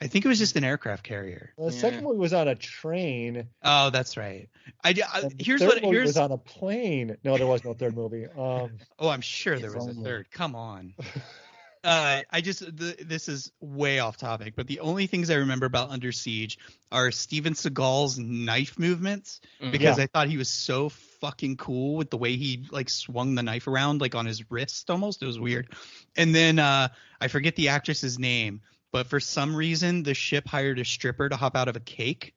I 0.02 0.08
think 0.08 0.26
it 0.26 0.28
was 0.28 0.40
just 0.40 0.56
an 0.56 0.64
aircraft 0.64 1.04
carrier. 1.04 1.54
the 1.58 1.66
Yeah. 1.66 1.70
second 1.70 2.04
one 2.04 2.18
was 2.18 2.34
on 2.34 2.48
a 2.48 2.56
train. 2.56 3.48
Oh, 3.64 3.92
that's 3.92 4.18
right. 4.18 4.50
I, 4.84 4.96
I 5.14 5.30
here's 5.38 5.62
third 5.62 5.68
what 5.68 5.84
movie 5.84 5.96
here's 5.96 6.08
was 6.10 6.18
on 6.18 6.32
a 6.32 6.38
plane. 6.38 7.18
No, 7.24 7.38
there 7.38 7.46
was 7.48 7.64
no 7.64 7.74
third 7.74 7.96
movie. 7.96 8.26
Um, 8.26 8.78
Oh, 8.98 9.10
I'm 9.10 9.22
sure 9.22 9.60
there 9.60 9.70
If 9.70 9.76
was 9.76 9.88
a 9.88 9.94
third. 9.94 10.32
Come 10.32 10.56
on. 10.56 10.96
uh, 11.84 12.22
I 12.32 12.42
just 12.42 12.60
the, 12.62 12.96
this 13.06 13.30
is 13.30 13.52
way 13.60 14.00
off 14.00 14.18
topic, 14.18 14.54
but 14.56 14.68
the 14.68 14.80
only 14.80 15.06
things 15.08 15.30
I 15.30 15.36
remember 15.36 15.66
about 15.68 15.90
Under 15.92 16.12
Siege 16.12 16.58
are 16.92 17.12
Steven 17.12 17.54
Seagal's 17.54 18.18
knife 18.18 18.80
movements 18.80 19.40
Mhm. 19.62 19.72
because 19.72 19.98
Yeah. 19.98 20.04
I 20.06 20.08
thought 20.08 20.28
he 20.30 20.38
was 20.38 20.50
so 20.50 20.90
fucking 20.90 21.58
cool 21.58 21.96
with 21.96 22.10
the 22.10 22.18
way 22.18 22.38
he 22.38 22.66
like 22.72 22.90
swung 22.90 23.36
the 23.36 23.44
knife 23.44 23.68
around 23.68 24.02
like 24.02 24.16
on 24.16 24.26
his 24.26 24.50
wrist 24.50 24.90
almost. 24.90 25.22
It 25.22 25.28
was 25.28 25.40
weird. 25.40 25.70
And 26.16 26.34
then 26.34 26.58
uh, 26.58 26.88
I 27.20 27.28
forget 27.28 27.56
the 27.56 27.70
actress's 27.70 28.18
name, 28.18 28.62
but 28.92 29.08
for 29.08 29.20
some 29.20 29.56
reason 29.56 30.04
the 30.04 30.14
ship 30.14 30.48
hired 30.48 30.80
a 30.80 30.86
stripper 30.86 31.30
to 31.30 31.36
hop 31.36 31.56
out 31.56 31.68
of 31.68 31.76
a 31.76 31.80
cake, 31.82 32.34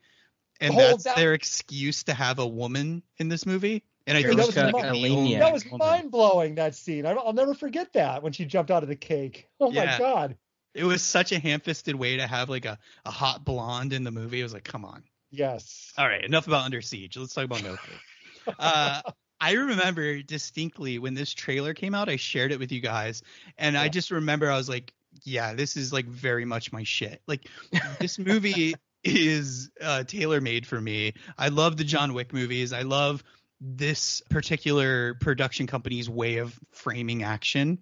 and 0.60 0.74
Oh, 0.74 0.78
that's 0.78 1.04
that- 1.04 1.16
their 1.16 1.34
excuse 1.34 2.04
to 2.04 2.14
have 2.14 2.38
a 2.38 2.46
woman 2.46 3.02
in 3.18 3.28
this 3.28 3.46
movie. 3.46 3.82
And 4.06 4.18
I 4.18 4.20
Dude, 4.22 4.36
think 4.36 4.40
that 4.40 4.46
was 4.46 4.56
like, 4.56 4.72
my- 4.74 4.92
the 4.92 5.36
that 5.38 5.52
was 5.52 5.64
mind 5.72 6.10
blowing. 6.10 6.56
That 6.56 6.74
scene. 6.74 7.06
I 7.06 7.14
don't, 7.14 7.26
I'll 7.26 7.32
never 7.32 7.54
forget 7.54 7.92
that 7.94 8.22
when 8.22 8.32
she 8.34 8.44
jumped 8.44 8.70
out 8.70 8.82
of 8.82 8.88
the 8.88 8.96
cake. 8.96 9.48
Oh 9.60 9.70
my 9.70 9.96
god. 9.98 10.36
It 10.74 10.84
was 10.84 11.02
such 11.02 11.30
a 11.32 11.38
ham-fisted 11.38 11.94
way 11.94 12.16
to 12.16 12.26
have 12.26 12.50
like 12.50 12.64
a, 12.66 12.78
a 13.04 13.10
hot 13.10 13.44
blonde 13.44 13.92
in 13.92 14.02
the 14.04 14.10
movie. 14.10 14.40
It 14.40 14.42
was 14.42 14.52
like, 14.52 14.64
come 14.64 14.84
on. 14.84 15.04
Yes. 15.30 15.92
All 15.96 16.06
right, 16.06 16.22
enough 16.24 16.46
about 16.48 16.64
Under 16.64 16.82
Siege. 16.82 17.16
Let's 17.16 17.32
talk 17.32 17.44
about 17.44 17.62
No 17.62 17.76
Hope. 17.76 18.54
Uh, 18.58 19.00
I 19.40 19.52
remember 19.52 20.20
distinctly 20.22 20.98
when 20.98 21.14
this 21.14 21.32
trailer 21.32 21.72
came 21.72 21.94
out, 21.94 22.08
I 22.10 22.16
shared 22.16 22.52
it 22.52 22.58
with 22.58 22.72
you 22.72 22.80
guys, 22.80 23.22
and 23.56 23.76
I 23.76 23.88
just 23.88 24.10
remember 24.10 24.50
I 24.50 24.56
was 24.56 24.68
like, 24.68 24.92
yeah, 25.22 25.54
this 25.54 25.76
is 25.76 25.92
like 25.92 26.06
very 26.06 26.44
much 26.44 26.72
my 26.72 26.82
shit. 26.82 27.22
Like 27.26 27.48
this 28.00 28.18
movie 28.18 28.74
is 29.02 29.70
uh, 29.80 30.04
tailor 30.04 30.40
made 30.40 30.66
for 30.66 30.80
me. 30.80 31.14
I 31.38 31.48
love 31.48 31.76
the 31.76 31.84
John 31.84 32.14
Wick 32.14 32.32
movies. 32.32 32.72
I 32.72 32.82
love 32.82 33.22
this 33.60 34.22
particular 34.30 35.14
production 35.14 35.66
company's 35.66 36.08
way 36.10 36.38
of 36.38 36.58
framing 36.72 37.22
action. 37.22 37.78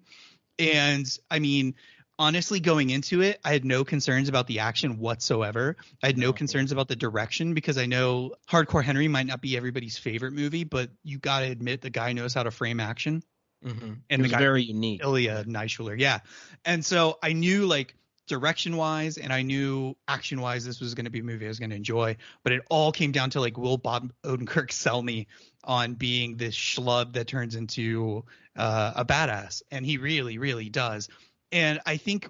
And 0.59 1.05
I 1.31 1.39
mean, 1.39 1.75
honestly, 2.19 2.59
going 2.59 2.89
into 2.89 3.21
it, 3.21 3.39
I 3.43 3.51
had 3.53 3.65
no 3.65 3.83
concerns 3.83 4.29
about 4.29 4.47
the 4.47 4.59
action 4.59 4.99
whatsoever. 4.99 5.77
I 6.01 6.07
had 6.07 6.17
no 6.17 6.27
No. 6.27 6.33
concerns 6.33 6.71
about 6.71 6.87
the 6.87 6.95
direction 6.95 7.53
because 7.53 7.77
I 7.77 7.85
know 7.87 8.35
Hardcore 8.49 8.83
Henry 8.83 9.07
might 9.07 9.25
not 9.25 9.41
be 9.41 9.57
everybody's 9.57 9.97
favorite 9.97 10.33
movie, 10.33 10.63
but 10.63 10.91
you 11.03 11.17
got 11.19 11.39
to 11.39 11.47
admit 11.47 11.81
the 11.81 11.89
guy 11.89 12.13
knows 12.13 12.33
how 12.33 12.43
to 12.43 12.51
frame 12.51 12.79
action. 12.79 13.23
Mhm. 13.63 13.81
And 13.81 14.01
it 14.09 14.17
the 14.17 14.23
was 14.23 14.31
guy- 14.31 14.39
very 14.39 14.63
unique. 14.63 15.01
Ilya 15.03 15.45
Naishuller, 15.45 15.97
yeah. 15.99 16.19
And 16.65 16.85
so 16.85 17.17
I 17.23 17.33
knew 17.33 17.65
like 17.65 17.95
direction 18.27 18.77
wise 18.77 19.17
and 19.17 19.33
I 19.33 19.41
knew 19.41 19.95
action 20.07 20.39
wise 20.39 20.63
this 20.65 20.79
was 20.79 20.93
going 20.93 21.05
to 21.05 21.11
be 21.11 21.19
a 21.19 21.23
movie 21.23 21.45
I 21.45 21.49
was 21.49 21.59
going 21.59 21.71
to 21.71 21.75
enjoy, 21.75 22.15
but 22.43 22.53
it 22.53 22.61
all 22.69 22.91
came 22.91 23.11
down 23.11 23.29
to 23.31 23.39
like 23.41 23.57
will 23.57 23.77
Bob 23.77 24.13
Odenkirk 24.23 24.71
sell 24.71 25.01
me 25.01 25.27
on 25.63 25.93
being 25.95 26.37
this 26.37 26.55
schlub 26.55 27.13
that 27.13 27.27
turns 27.27 27.55
into 27.55 28.23
uh, 28.55 28.93
a 28.97 29.05
badass, 29.05 29.61
and 29.71 29.85
he 29.85 29.97
really, 29.97 30.37
really 30.37 30.69
does. 30.69 31.09
And 31.51 31.79
I 31.85 31.97
think 31.97 32.29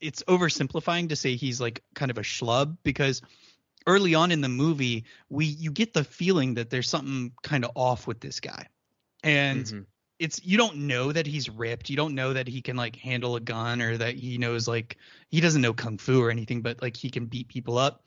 it's 0.00 0.22
oversimplifying 0.24 1.08
to 1.10 1.16
say 1.16 1.36
he's 1.36 1.60
like 1.60 1.82
kind 1.94 2.10
of 2.10 2.18
a 2.18 2.22
schlub 2.22 2.76
because 2.82 3.22
early 3.86 4.14
on 4.14 4.30
in 4.32 4.40
the 4.40 4.48
movie 4.48 5.04
we 5.28 5.44
you 5.46 5.70
get 5.70 5.92
the 5.94 6.04
feeling 6.04 6.54
that 6.54 6.70
there's 6.70 6.88
something 6.88 7.32
kind 7.42 7.64
of 7.64 7.70
off 7.74 8.06
with 8.06 8.20
this 8.20 8.40
guy, 8.40 8.68
and 9.22 9.64
Mhm. 9.66 9.86
It's 10.18 10.44
you 10.44 10.56
don't 10.56 10.76
know 10.76 11.12
that 11.12 11.26
he's 11.26 11.48
ripped. 11.48 11.90
You 11.90 11.96
don't 11.96 12.14
know 12.14 12.32
that 12.32 12.48
he 12.48 12.62
can 12.62 12.76
like 12.76 12.96
handle 12.96 13.36
a 13.36 13.40
gun 13.40 13.82
or 13.82 13.96
that 13.98 14.14
he 14.14 14.38
knows 14.38 14.68
like 14.68 14.96
he 15.30 15.40
doesn't 15.40 15.62
know 15.62 15.72
kung 15.72 15.98
fu 15.98 16.22
or 16.22 16.30
anything, 16.30 16.62
but 16.62 16.80
like 16.82 16.96
he 16.96 17.10
can 17.10 17.26
beat 17.26 17.48
people 17.48 17.78
up. 17.78 18.02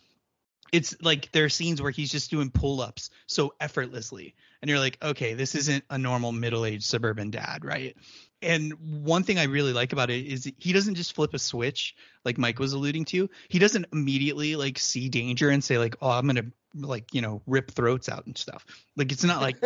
It's 0.74 0.96
like 1.02 1.32
there 1.32 1.46
are 1.46 1.50
scenes 1.50 1.82
where 1.82 1.92
he's 1.92 2.12
just 2.12 2.30
doing 2.30 2.52
pull-ups 2.52 3.10
so 3.26 3.54
effortlessly, 3.60 4.36
and 4.62 4.70
you're 4.70 4.80
like, 4.80 4.98
okay, 5.02 5.34
this 5.34 5.56
isn't 5.56 5.86
a 5.90 5.98
normal 5.98 6.34
middle-aged 6.34 6.84
suburban 6.84 7.32
dad, 7.32 7.64
right? 7.64 7.96
And 8.42 8.74
one 9.04 9.24
thing 9.24 9.40
I 9.40 9.44
really 9.46 9.74
like 9.74 9.94
about 9.94 10.10
it 10.12 10.26
is 10.26 10.52
he 10.58 10.72
doesn't 10.72 10.96
just 10.96 11.16
flip 11.16 11.34
a 11.34 11.40
switch 11.40 11.96
like 12.24 12.38
Mike 12.38 12.60
was 12.60 12.74
alluding 12.74 13.06
to. 13.06 13.30
He 13.50 13.58
doesn't 13.58 13.88
immediately 13.92 14.56
like 14.56 14.78
see 14.78 15.10
danger 15.10 15.50
and 15.50 15.64
say 15.64 15.78
like, 15.80 15.96
oh, 16.02 16.12
I'm 16.12 16.28
gonna 16.28 16.46
like 16.76 17.14
you 17.14 17.22
know 17.22 17.42
rip 17.48 17.72
throats 17.72 18.10
out 18.10 18.28
and 18.28 18.38
stuff. 18.38 18.64
Like 18.96 19.12
it's 19.12 19.24
not 19.24 19.42
like 19.42 19.60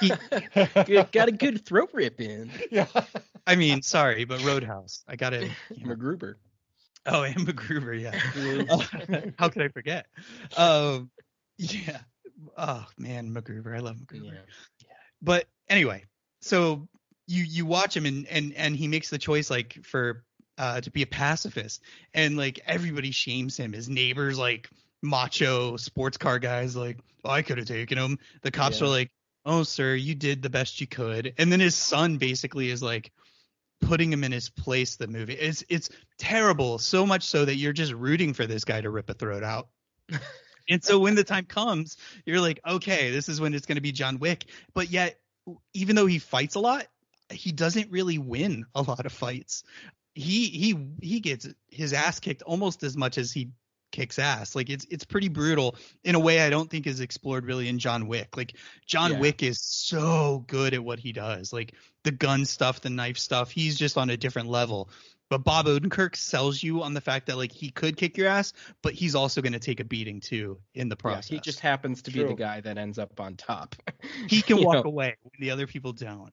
Good- 0.00 1.10
got 1.12 1.28
a 1.28 1.32
good 1.32 1.64
throat 1.64 1.90
rip 1.94 2.20
in. 2.20 2.50
yeah. 2.70 2.86
I 3.46 3.56
mean, 3.56 3.80
sorry, 3.82 4.24
but 4.24 4.42
Roadhouse. 4.44 5.04
I 5.08 5.16
gotta. 5.16 5.48
You 5.74 5.86
know. 5.86 5.94
MacGruber. 5.94 6.34
Oh, 7.06 7.22
and 7.22 7.46
MacGruber, 7.46 8.00
yeah. 8.00 9.30
How 9.38 9.48
could 9.48 9.62
I 9.62 9.68
forget? 9.68 10.06
Um, 10.56 11.10
yeah. 11.58 12.00
Oh 12.56 12.86
man, 12.98 13.34
MacGruber. 13.34 13.74
I 13.74 13.80
love 13.80 13.96
MacGruber. 13.96 14.32
Yeah. 14.32 14.86
But 15.20 15.46
anyway, 15.68 16.04
so 16.40 16.86
you 17.26 17.44
you 17.44 17.66
watch 17.66 17.96
him 17.96 18.06
and 18.06 18.26
and 18.28 18.52
and 18.54 18.76
he 18.76 18.88
makes 18.88 19.10
the 19.10 19.18
choice 19.18 19.50
like 19.50 19.78
for 19.84 20.24
uh 20.58 20.80
to 20.80 20.90
be 20.90 21.02
a 21.02 21.06
pacifist, 21.06 21.82
and 22.14 22.36
like 22.36 22.60
everybody 22.66 23.10
shames 23.10 23.56
him. 23.56 23.72
His 23.72 23.88
neighbors 23.88 24.38
like 24.38 24.68
macho 25.02 25.76
sports 25.76 26.16
car 26.16 26.38
guys 26.38 26.76
like, 26.76 26.98
oh, 27.24 27.30
I 27.30 27.42
could 27.42 27.58
have 27.58 27.66
taken 27.66 27.98
him. 27.98 28.18
The 28.42 28.50
cops 28.50 28.80
Yeah. 28.80 28.86
are 28.86 28.90
like, 28.90 29.10
oh 29.44 29.62
sir, 29.64 29.94
you 29.94 30.14
did 30.14 30.42
the 30.42 30.50
best 30.50 30.80
you 30.80 30.86
could. 30.86 31.34
And 31.38 31.50
then 31.52 31.60
his 31.60 31.74
son 31.74 32.18
basically 32.18 32.70
is 32.70 32.82
like 32.82 33.12
putting 33.80 34.12
him 34.12 34.22
in 34.24 34.30
his 34.30 34.48
place 34.48 34.94
the 34.94 35.08
movie 35.08 35.32
it's 35.34 35.64
it's 35.68 35.90
terrible 36.16 36.78
so 36.78 37.04
much 37.04 37.24
so 37.24 37.44
that 37.44 37.56
you're 37.56 37.72
just 37.72 37.92
rooting 37.92 38.32
for 38.32 38.46
this 38.46 38.64
guy 38.64 38.80
to 38.80 38.88
rip 38.88 39.10
a 39.10 39.14
throat 39.14 39.42
out 39.42 39.68
and 40.68 40.84
so 40.84 41.00
when 41.00 41.16
the 41.16 41.24
time 41.24 41.44
comes 41.44 41.96
you're 42.24 42.40
like 42.40 42.60
okay 42.64 43.10
this 43.10 43.28
is 43.28 43.40
when 43.40 43.54
it's 43.54 43.66
going 43.66 43.74
to 43.74 43.82
be 43.82 43.90
john 43.90 44.20
wick 44.20 44.44
but 44.72 44.88
yet 44.88 45.18
even 45.74 45.96
though 45.96 46.06
he 46.06 46.20
fights 46.20 46.54
a 46.54 46.60
lot 46.60 46.86
he 47.32 47.52
doesn't 47.52 47.90
really 47.90 48.18
win 48.18 48.64
a 48.74 48.82
lot 48.82 49.06
of 49.06 49.12
fights 49.12 49.64
he 50.14 50.46
he 50.48 50.88
he 51.00 51.20
gets 51.20 51.48
his 51.70 51.92
ass 51.92 52.20
kicked 52.20 52.42
almost 52.42 52.82
as 52.82 52.96
much 52.96 53.18
as 53.18 53.32
he 53.32 53.50
kicks 53.92 54.18
ass 54.18 54.54
like 54.56 54.70
it's 54.70 54.86
it's 54.90 55.04
pretty 55.04 55.28
brutal 55.28 55.76
in 56.04 56.14
a 56.14 56.18
way 56.18 56.40
i 56.40 56.48
don't 56.48 56.70
think 56.70 56.86
is 56.86 57.00
explored 57.00 57.44
really 57.44 57.68
in 57.68 57.78
john 57.78 58.06
wick 58.06 58.36
like 58.36 58.56
john 58.86 59.12
Yeah. 59.12 59.20
wick 59.20 59.42
is 59.42 59.60
so 59.60 60.44
good 60.46 60.72
at 60.72 60.82
what 60.82 60.98
he 60.98 61.12
does 61.12 61.52
like 61.52 61.74
the 62.04 62.10
gun 62.10 62.44
stuff 62.46 62.80
the 62.80 62.88
knife 62.90 63.18
stuff 63.18 63.50
he's 63.50 63.78
just 63.78 63.98
on 63.98 64.08
a 64.10 64.16
different 64.16 64.48
level 64.48 64.88
but 65.28 65.44
bob 65.44 65.66
odenkirk 65.66 66.16
sells 66.16 66.62
you 66.62 66.82
on 66.82 66.94
the 66.94 67.00
fact 67.02 67.26
that 67.26 67.36
like 67.36 67.52
he 67.52 67.68
could 67.70 67.96
kick 67.98 68.16
your 68.16 68.28
ass 68.28 68.54
but 68.82 68.94
he's 68.94 69.14
also 69.14 69.42
going 69.42 69.52
to 69.52 69.58
take 69.58 69.80
a 69.80 69.84
beating 69.84 70.20
too 70.20 70.58
in 70.74 70.88
the 70.88 70.94
Yeah, 70.94 70.98
process 71.02 71.28
he 71.28 71.38
just 71.40 71.60
happens 71.60 72.00
to 72.02 72.10
be 72.10 72.22
the 72.22 72.34
guy 72.34 72.60
that 72.62 72.78
ends 72.78 72.98
up 72.98 73.18
on 73.20 73.36
top. 73.36 73.76
he 74.28 74.40
can 74.42 74.56
walk 74.64 74.84
know? 74.84 74.90
away 74.90 75.16
when 75.22 75.32
the 75.38 75.50
other 75.50 75.66
people 75.66 75.92
don't. 75.92 76.32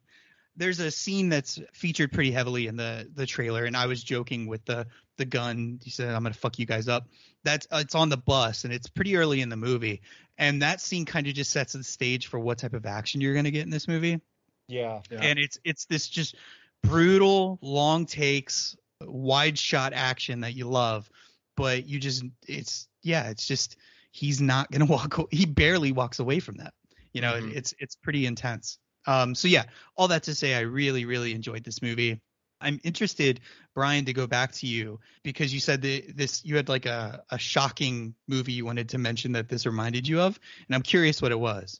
There's 0.60 0.80
a 0.80 0.92
scene 0.92 1.30
that's 1.30 1.60
featured 1.74 2.12
pretty 2.12 2.32
heavily 2.32 2.68
in 2.68 2.76
the 2.76 3.10
the 3.16 3.26
trailer, 3.26 3.66
and 3.66 3.76
I 3.76 3.86
was 3.88 4.04
joking 4.04 4.46
with 4.46 4.64
the 4.66 4.86
the 5.18 5.26
gun. 5.26 5.80
He 5.84 5.90
said, 5.90 6.14
"I'm 6.14 6.22
gonna 6.22 6.34
fuck 6.34 6.60
you 6.60 6.66
guys 6.66 6.88
up." 6.88 7.08
That's 7.44 7.66
uh, 7.72 7.78
it's 7.82 7.96
on 7.96 8.10
the 8.10 8.18
bus, 8.18 8.66
and 8.66 8.74
it's 8.74 8.88
pretty 8.88 9.16
early 9.16 9.42
in 9.42 9.50
the 9.50 9.58
movie, 9.58 10.02
and 10.38 10.62
that 10.62 10.82
scene 10.82 11.06
kind 11.06 11.26
of 11.28 11.34
just 11.34 11.52
sets 11.52 11.74
the 11.74 11.84
stage 11.84 12.28
for 12.28 12.40
what 12.40 12.58
type 12.60 12.74
of 12.74 12.86
action 12.86 13.22
you're 13.22 13.34
gonna 13.34 13.52
get 13.52 13.64
in 13.64 13.70
this 13.70 13.88
movie. 13.88 14.20
Yeah. 14.68 15.02
Yeah. 15.10 15.20
And 15.22 15.40
it's 15.40 15.58
it's 15.64 15.86
this 15.86 16.08
just 16.08 16.36
brutal, 16.84 17.58
long 17.62 18.06
takes, 18.06 18.76
wide 19.02 19.58
shot 19.58 19.94
action 19.94 20.42
that 20.42 20.54
you 20.56 20.68
love, 20.68 21.10
but 21.56 21.86
you 21.88 22.00
just 22.00 22.24
it's 22.48 22.88
yeah, 23.02 23.30
it's 23.30 23.48
just 23.48 23.78
he's 24.12 24.42
not 24.42 24.70
gonna 24.72 24.86
walk. 24.86 25.18
He 25.32 25.46
barely 25.46 25.92
walks 25.92 26.20
away 26.20 26.40
from 26.40 26.56
that. 26.58 26.74
You 27.14 27.22
know, 27.22 27.34
Mhm. 27.34 27.56
it's 27.56 27.74
it's 27.80 27.96
pretty 27.96 28.26
intense. 28.26 28.78
Um, 29.08 29.36
so 29.36 29.48
yeah, 29.48 29.64
all 29.96 30.08
that 30.10 30.24
to 30.24 30.36
say, 30.36 30.56
I 30.56 30.62
really 30.62 31.06
really 31.06 31.34
enjoyed 31.34 31.64
this 31.64 31.82
movie. 31.82 32.20
I'm 32.62 32.80
interested, 32.84 33.40
Brian, 33.74 34.06
to 34.06 34.14
go 34.14 34.28
back 34.28 34.52
to 34.54 34.68
you 34.68 35.00
because 35.24 35.54
you 35.54 35.60
said 35.60 35.82
that 35.82 36.18
this 36.18 36.44
you 36.44 36.56
had 36.58 36.70
like 36.70 36.86
a, 36.86 37.24
a 37.30 37.38
shocking 37.38 38.16
movie 38.28 38.54
you 38.54 38.66
wanted 38.66 38.90
to 38.90 38.98
mention 38.98 39.32
that 39.34 39.48
this 39.48 39.66
reminded 39.66 40.08
you 40.08 40.20
of, 40.20 40.40
and 40.68 40.76
I'm 40.76 40.82
curious 40.82 41.22
what 41.22 41.32
it 41.32 41.40
was. 41.40 41.80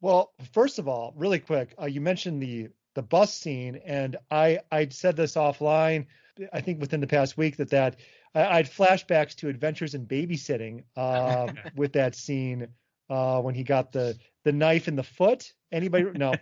Well, 0.00 0.32
first 0.52 0.78
of 0.78 0.88
all, 0.88 1.12
really 1.16 1.38
quick, 1.38 1.74
uh, 1.80 1.86
you 1.86 2.00
mentioned 2.00 2.42
the 2.42 2.68
the 2.94 3.02
bus 3.02 3.34
scene, 3.34 3.80
and 3.84 4.16
I 4.30 4.60
I 4.70 4.88
said 4.88 5.16
this 5.16 5.34
offline. 5.34 6.06
I 6.52 6.60
think 6.60 6.80
within 6.80 7.00
the 7.00 7.06
past 7.06 7.36
week 7.36 7.56
that 7.56 7.70
that 7.70 7.96
I, 8.34 8.44
I 8.44 8.56
had 8.56 8.70
flashbacks 8.70 9.34
to 9.36 9.48
Adventures 9.48 9.94
in 9.94 10.06
Babysitting 10.06 10.84
um, 10.96 11.58
with 11.76 11.92
that 11.94 12.14
scene 12.14 12.68
uh, 13.10 13.40
when 13.40 13.54
he 13.54 13.64
got 13.64 13.92
the 13.92 14.16
the 14.44 14.52
knife 14.52 14.88
in 14.88 14.96
the 14.96 15.02
foot. 15.02 15.52
Anybody? 15.70 16.04
No, 16.18 16.34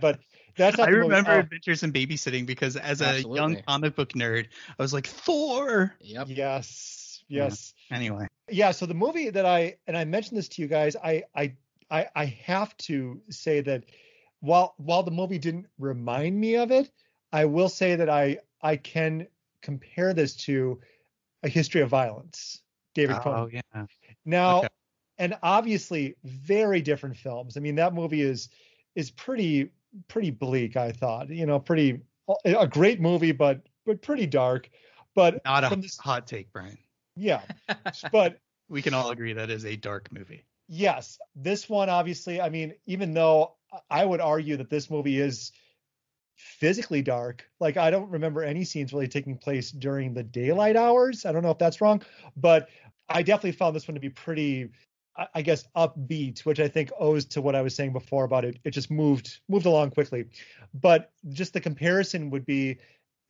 but 0.00 0.18
that's 0.56 0.78
not. 0.78 0.88
I 0.88 0.90
the 0.92 0.96
movie. 0.98 1.08
remember 1.08 1.30
Uh, 1.32 1.38
Adventures 1.40 1.82
in 1.82 1.92
Babysitting 1.92 2.46
because 2.46 2.76
as 2.76 3.00
a 3.02 3.22
young 3.22 3.56
comic 3.66 3.94
book 3.94 4.12
nerd, 4.12 4.46
I 4.78 4.82
was 4.82 4.92
like 4.92 5.06
Thor. 5.06 5.94
Yep. 6.00 6.26
yes, 6.30 7.22
Yeah. 7.28 7.44
yes, 7.44 7.74
Anyway, 7.90 8.26
yeah. 8.48 8.70
So 8.70 8.86
the 8.86 8.94
movie 8.94 9.30
that 9.30 9.44
I 9.46 9.76
and 9.86 9.96
I 9.96 10.04
mentioned 10.04 10.38
this 10.38 10.48
to 10.50 10.62
you 10.62 10.68
guys, 10.68 10.96
I 10.96 11.24
I 11.34 11.54
I, 11.90 12.06
I 12.14 12.24
have 12.46 12.76
to 12.78 13.20
say 13.30 13.60
that 13.62 13.84
while 14.40 14.74
while 14.78 15.02
the 15.02 15.10
movie 15.10 15.38
didn't 15.38 15.66
remind 15.78 16.38
me 16.40 16.56
of 16.56 16.70
it, 16.70 16.90
I 17.32 17.44
will 17.44 17.68
say 17.68 17.96
that 17.96 18.08
I 18.08 18.38
I 18.62 18.76
can 18.76 19.26
compare 19.62 20.14
this 20.14 20.34
to 20.36 20.80
a 21.42 21.48
history 21.48 21.82
of 21.82 21.90
violence. 21.90 22.62
David 22.94 23.16
oh 23.16 23.20
Cronin. 23.22 23.60
yeah, 23.74 23.86
Now, 24.24 24.58
Okay. 24.60 24.68
And 25.20 25.36
obviously 25.44 26.16
very 26.24 26.80
different 26.82 27.16
films. 27.16 27.56
I 27.56 27.60
mean, 27.60 27.76
that 27.76 27.94
movie 27.94 28.22
is 28.22 28.48
is 28.96 29.12
pretty 29.12 29.70
pretty 30.08 30.30
bleak. 30.30 30.76
I 30.76 30.90
thought, 30.90 31.28
you 31.30 31.46
know, 31.46 31.60
pretty 31.60 32.00
a 32.44 32.66
great 32.66 33.00
movie, 33.00 33.32
but 33.32 33.62
but 33.86 34.02
pretty 34.02 34.26
dark. 34.26 34.68
But 35.14 35.44
not 35.44 35.70
a 35.70 35.76
this, 35.76 35.96
hot 35.98 36.26
take, 36.26 36.52
Brian. 36.52 36.78
yeah, 37.16 37.42
but 38.12 38.40
We 38.68 38.82
can 38.82 38.94
all 38.94 39.10
agree 39.10 39.32
that 39.34 39.50
is 39.50 39.64
a 39.64 39.76
dark 39.76 40.10
movie. 40.12 40.46
yes, 40.68 41.18
this 41.36 41.68
one 41.68 41.88
obviously. 41.88 42.40
I 42.40 42.48
mean, 42.48 42.74
even 42.86 43.12
though 43.14 43.56
I 43.90 44.04
would 44.04 44.20
argue 44.20 44.56
that 44.56 44.70
this 44.70 44.90
movie 44.90 45.18
is 45.20 45.52
physically 46.36 47.02
dark. 47.02 47.44
Like 47.60 47.76
I 47.76 47.90
don't 47.90 48.08
remember 48.10 48.42
any 48.42 48.64
scenes 48.64 48.92
really 48.92 49.08
taking 49.08 49.36
place 49.36 49.70
during 49.70 50.14
the 50.14 50.22
daylight 50.22 50.76
hours. 50.76 51.26
I 51.26 51.32
don't 51.32 51.42
know 51.42 51.50
if 51.50 51.58
that's 51.58 51.80
wrong, 51.80 52.02
but 52.36 52.68
I 53.08 53.22
definitely 53.22 53.52
found 53.52 53.76
this 53.76 53.86
one 53.86 53.94
to 53.94 54.00
be 54.00 54.08
pretty 54.08 54.70
I- 55.16 55.42
guess 55.42 55.64
upbeat, 55.76 56.40
which 56.40 56.60
I 56.60 56.68
think 56.68 56.90
owes 56.98 57.24
to 57.26 57.42
what 57.42 57.54
I 57.54 57.62
was 57.62 57.74
saying 57.74 57.92
before 57.92 58.24
about 58.24 58.44
it. 58.44 58.58
It 58.64 58.70
just 58.70 58.90
moved 58.90 59.40
moved 59.48 59.66
along 59.66 59.90
quickly. 59.90 60.26
But 60.74 61.12
just 61.30 61.52
the 61.52 61.60
comparison 61.60 62.30
would 62.30 62.46
be 62.46 62.78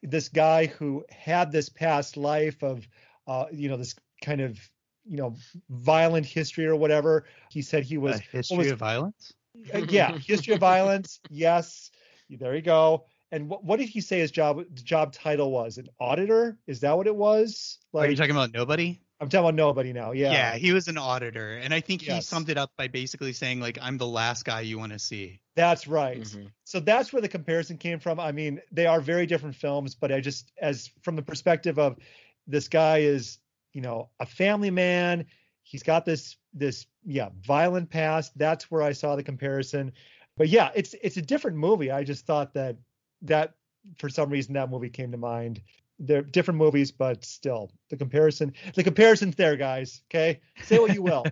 this 0.02 0.28
guy 0.28 0.66
who 0.66 1.04
had 1.10 1.52
this 1.52 1.68
past 1.68 2.16
life 2.16 2.62
of 2.62 2.86
uh, 3.26 3.46
you 3.52 3.68
know, 3.68 3.76
this 3.76 3.94
kind 4.24 4.40
of, 4.40 4.58
you 5.04 5.16
know, 5.16 5.36
violent 5.68 6.26
history 6.26 6.66
or 6.66 6.74
whatever. 6.76 7.24
He 7.50 7.62
said 7.62 7.84
he 7.84 7.96
was 7.98 8.16
a 8.16 8.18
history 8.18 8.58
was- 8.58 8.70
of 8.72 8.78
violence. 8.78 9.32
uh, 9.74 9.78
yeah, 9.88 10.16
history 10.18 10.54
of 10.54 10.60
violence. 10.60 11.20
Yes, 11.30 11.90
there 12.28 12.54
you 12.54 12.62
go. 12.62 13.06
And 13.32 13.48
what, 13.48 13.62
what 13.64 13.78
did 13.78 13.88
he 13.88 14.00
say 14.00 14.18
his 14.18 14.30
job 14.30 14.64
job 14.74 15.12
title 15.12 15.50
was? 15.52 15.78
An 15.78 15.88
auditor? 16.00 16.58
Is 16.66 16.80
that 16.80 16.96
what 16.96 17.06
it 17.06 17.14
was? 17.14 17.78
Like, 17.92 18.08
Are 18.08 18.10
you 18.10 18.16
talking 18.16 18.32
about 18.32 18.52
nobody? 18.52 19.00
I'm 19.20 19.28
talking 19.28 19.44
about 19.44 19.54
nobody 19.54 19.92
now. 19.92 20.12
Yeah. 20.12 20.32
Yeah, 20.32 20.56
he 20.56 20.72
was 20.72 20.88
an 20.88 20.96
auditor, 20.96 21.58
and 21.58 21.74
I 21.74 21.80
think 21.80 22.00
he 22.00 22.06
Yes. 22.08 22.26
summed 22.26 22.48
it 22.48 22.56
up 22.56 22.72
by 22.78 22.88
basically 22.88 23.34
saying 23.34 23.60
like, 23.60 23.78
"I'm 23.80 23.98
the 23.98 24.06
last 24.06 24.44
guy 24.44 24.62
you 24.62 24.78
want 24.78 24.92
to 24.92 24.98
see." 24.98 25.40
That's 25.56 25.86
right. 25.86 26.20
Mhm. 26.20 26.50
So 26.64 26.80
that's 26.80 27.12
where 27.12 27.20
the 27.20 27.28
comparison 27.28 27.76
came 27.76 27.98
from. 28.00 28.18
I 28.18 28.32
mean, 28.32 28.62
they 28.72 28.86
are 28.86 29.00
very 29.00 29.26
different 29.26 29.56
films, 29.56 29.94
but 29.94 30.10
I 30.10 30.20
just 30.20 30.50
as 30.60 30.88
from 31.02 31.16
the 31.16 31.22
perspective 31.22 31.78
of 31.78 31.98
this 32.46 32.68
guy 32.68 32.98
is, 32.98 33.38
you 33.74 33.82
know, 33.82 34.08
a 34.20 34.26
family 34.26 34.70
man. 34.70 35.26
He's 35.62 35.82
got 35.82 36.06
this 36.06 36.36
this 36.54 36.86
yeah, 37.04 37.28
violent 37.42 37.90
past. 37.90 38.36
That's 38.38 38.70
where 38.70 38.82
I 38.82 38.92
saw 38.92 39.16
the 39.16 39.22
comparison. 39.22 39.92
But 40.36 40.48
yeah, 40.48 40.70
it's 40.74 40.94
it's 41.02 41.18
a 41.18 41.22
different 41.22 41.58
movie. 41.58 41.90
I 41.90 42.04
just 42.04 42.24
thought 42.24 42.54
that 42.54 42.76
that 43.22 43.54
for 43.98 44.08
some 44.08 44.30
reason 44.30 44.54
that 44.54 44.70
movie 44.70 44.90
came 44.90 45.12
to 45.12 45.18
mind. 45.18 45.60
They're 46.00 46.22
different 46.22 46.58
movies, 46.58 46.92
but 46.92 47.24
still 47.24 47.70
the 47.90 47.96
comparison 47.96 48.54
the 48.74 48.82
comparison's 48.82 49.36
there, 49.36 49.56
guys. 49.56 50.02
Okay? 50.10 50.40
Say 50.62 50.78
what 50.78 50.94
you 50.94 51.02
will. 51.02 51.24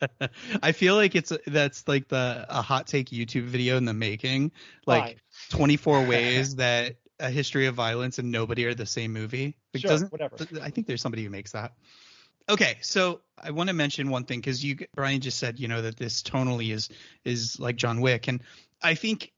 I 0.62 0.72
feel 0.72 0.94
like 0.94 1.14
it's 1.14 1.32
that's 1.46 1.86
like 1.86 2.08
the 2.08 2.46
a 2.48 2.62
hot 2.62 2.86
take 2.86 3.10
YouTube 3.10 3.44
video 3.44 3.76
in 3.76 3.84
the 3.84 3.94
making, 3.94 4.52
like 4.86 5.18
Fine. 5.50 5.58
24 5.58 6.04
ways 6.06 6.56
that 6.56 6.96
a 7.20 7.30
history 7.30 7.66
of 7.66 7.74
violence 7.74 8.18
and 8.18 8.30
nobody 8.30 8.64
are 8.64 8.74
the 8.74 8.86
same 8.86 9.12
movie. 9.12 9.56
Like, 9.74 9.82
Sure, 9.82 9.90
doesn't 9.90 10.12
whatever. 10.12 10.36
I 10.62 10.70
think 10.70 10.86
there's 10.86 11.02
somebody 11.02 11.24
who 11.24 11.30
makes 11.30 11.52
that. 11.52 11.72
Okay, 12.48 12.78
so 12.80 13.22
I 13.42 13.50
want 13.50 13.68
to 13.68 13.74
mention 13.74 14.08
one 14.08 14.24
thing 14.24 14.38
because 14.38 14.64
you 14.64 14.78
Brian 14.94 15.20
just 15.20 15.38
said 15.38 15.58
you 15.58 15.68
know 15.68 15.82
that 15.82 15.96
this 15.96 16.22
tonally 16.22 16.72
is 16.72 16.88
is 17.24 17.58
like 17.58 17.76
John 17.76 18.00
Wick, 18.00 18.28
and 18.28 18.40
I 18.82 18.94
think 18.94 19.32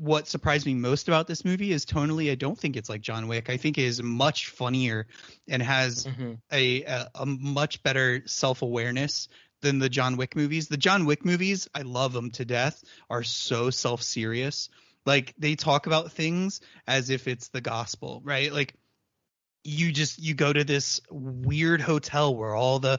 what 0.00 0.26
surprised 0.28 0.66
me 0.66 0.74
most 0.74 1.08
about 1.08 1.26
this 1.26 1.44
movie 1.44 1.72
is 1.72 1.84
tonally 1.84 2.30
I 2.30 2.34
don't 2.34 2.58
think 2.58 2.76
it's 2.76 2.88
like 2.88 3.02
John 3.02 3.28
Wick. 3.28 3.50
I 3.50 3.56
think 3.56 3.78
it 3.78 3.84
is 3.84 4.02
much 4.02 4.48
funnier 4.48 5.06
and 5.48 5.62
has 5.62 6.06
Mhm. 6.06 6.38
a 6.52 6.82
a, 6.84 7.10
a 7.14 7.26
much 7.26 7.82
better 7.82 8.22
self 8.26 8.62
awareness 8.62 9.28
than 9.60 9.78
the 9.78 9.88
John 9.90 10.16
Wick 10.16 10.34
movies. 10.36 10.68
The 10.68 10.76
John 10.78 11.04
Wick 11.04 11.24
movies, 11.24 11.68
I 11.74 11.82
love 11.82 12.12
them 12.12 12.30
to 12.32 12.44
death, 12.44 12.82
are 13.10 13.22
so 13.22 13.70
self 13.70 14.02
serious. 14.02 14.70
Like 15.06 15.34
they 15.38 15.54
talk 15.54 15.86
about 15.86 16.12
things 16.12 16.60
as 16.86 17.10
if 17.10 17.28
it's 17.28 17.48
the 17.48 17.60
gospel, 17.60 18.20
right? 18.24 18.52
Like 18.52 18.74
you 19.62 19.92
just 19.92 20.18
you 20.18 20.34
go 20.34 20.52
to 20.52 20.64
this 20.64 21.00
weird 21.10 21.80
hotel 21.80 22.34
where 22.34 22.54
all 22.54 22.78
the 22.78 22.98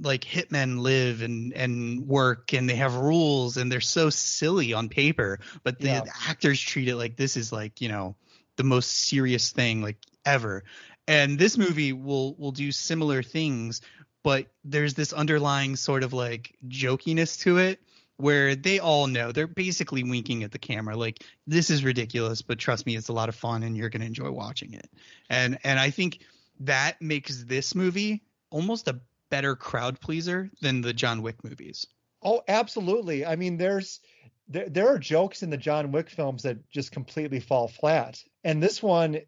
like 0.00 0.22
hitmen 0.24 0.80
live 0.80 1.22
and 1.22 1.52
and 1.54 2.06
work 2.06 2.52
and 2.52 2.68
they 2.68 2.76
have 2.76 2.94
rules 2.94 3.56
and 3.56 3.70
they're 3.70 3.80
so 3.80 4.10
silly 4.10 4.72
on 4.72 4.88
paper 4.88 5.40
but 5.64 5.78
the 5.78 5.88
Yeah. 5.88 6.04
actors 6.28 6.60
treat 6.60 6.88
it 6.88 6.96
like 6.96 7.16
this 7.16 7.36
is 7.36 7.52
like 7.52 7.80
you 7.80 7.88
know 7.88 8.14
the 8.56 8.64
most 8.64 9.08
serious 9.08 9.50
thing 9.50 9.82
like 9.82 9.96
ever 10.24 10.64
and 11.06 11.38
this 11.38 11.56
movie 11.58 11.92
will 11.92 12.34
will 12.34 12.52
do 12.52 12.70
similar 12.70 13.22
things 13.22 13.80
but 14.22 14.46
there's 14.64 14.94
this 14.94 15.12
underlying 15.12 15.76
sort 15.76 16.02
of 16.02 16.12
like 16.12 16.56
jokiness 16.68 17.40
to 17.40 17.58
it 17.58 17.80
where 18.18 18.56
they 18.56 18.80
all 18.80 19.06
know 19.06 19.30
they're 19.32 19.46
basically 19.46 20.02
winking 20.02 20.42
at 20.42 20.50
the 20.52 20.58
camera 20.58 20.96
like 20.96 21.24
this 21.46 21.70
is 21.70 21.84
ridiculous 21.84 22.42
but 22.42 22.58
trust 22.58 22.84
me 22.86 22.96
it's 22.96 23.08
a 23.08 23.12
lot 23.12 23.28
of 23.28 23.34
fun 23.34 23.62
and 23.62 23.76
you're 23.76 23.88
going 23.88 24.00
to 24.00 24.06
enjoy 24.06 24.30
watching 24.30 24.74
it 24.74 24.88
and 25.30 25.58
and 25.64 25.78
i 25.78 25.90
think 25.90 26.20
that 26.60 27.00
makes 27.00 27.44
this 27.44 27.74
movie 27.74 28.22
almost 28.50 28.88
a 28.88 29.00
better 29.30 29.54
crowd 29.56 30.00
pleaser 30.00 30.50
than 30.60 30.80
the 30.80 30.92
john 30.92 31.22
wick 31.22 31.36
movies 31.44 31.86
Oh, 32.22 32.42
absolutely. 32.48 33.24
I 33.24 33.36
mean, 33.36 33.56
there's 33.56 34.00
there 34.48 34.68
there 34.68 34.88
are 34.88 34.98
jokes 34.98 35.42
in 35.42 35.50
the 35.50 35.56
John 35.56 35.92
Wick 35.92 36.10
films 36.10 36.42
that 36.42 36.68
just 36.70 36.90
completely 36.92 37.40
fall 37.40 37.68
flat. 37.68 38.22
And 38.44 38.62
this 38.62 38.82
one, 38.82 39.20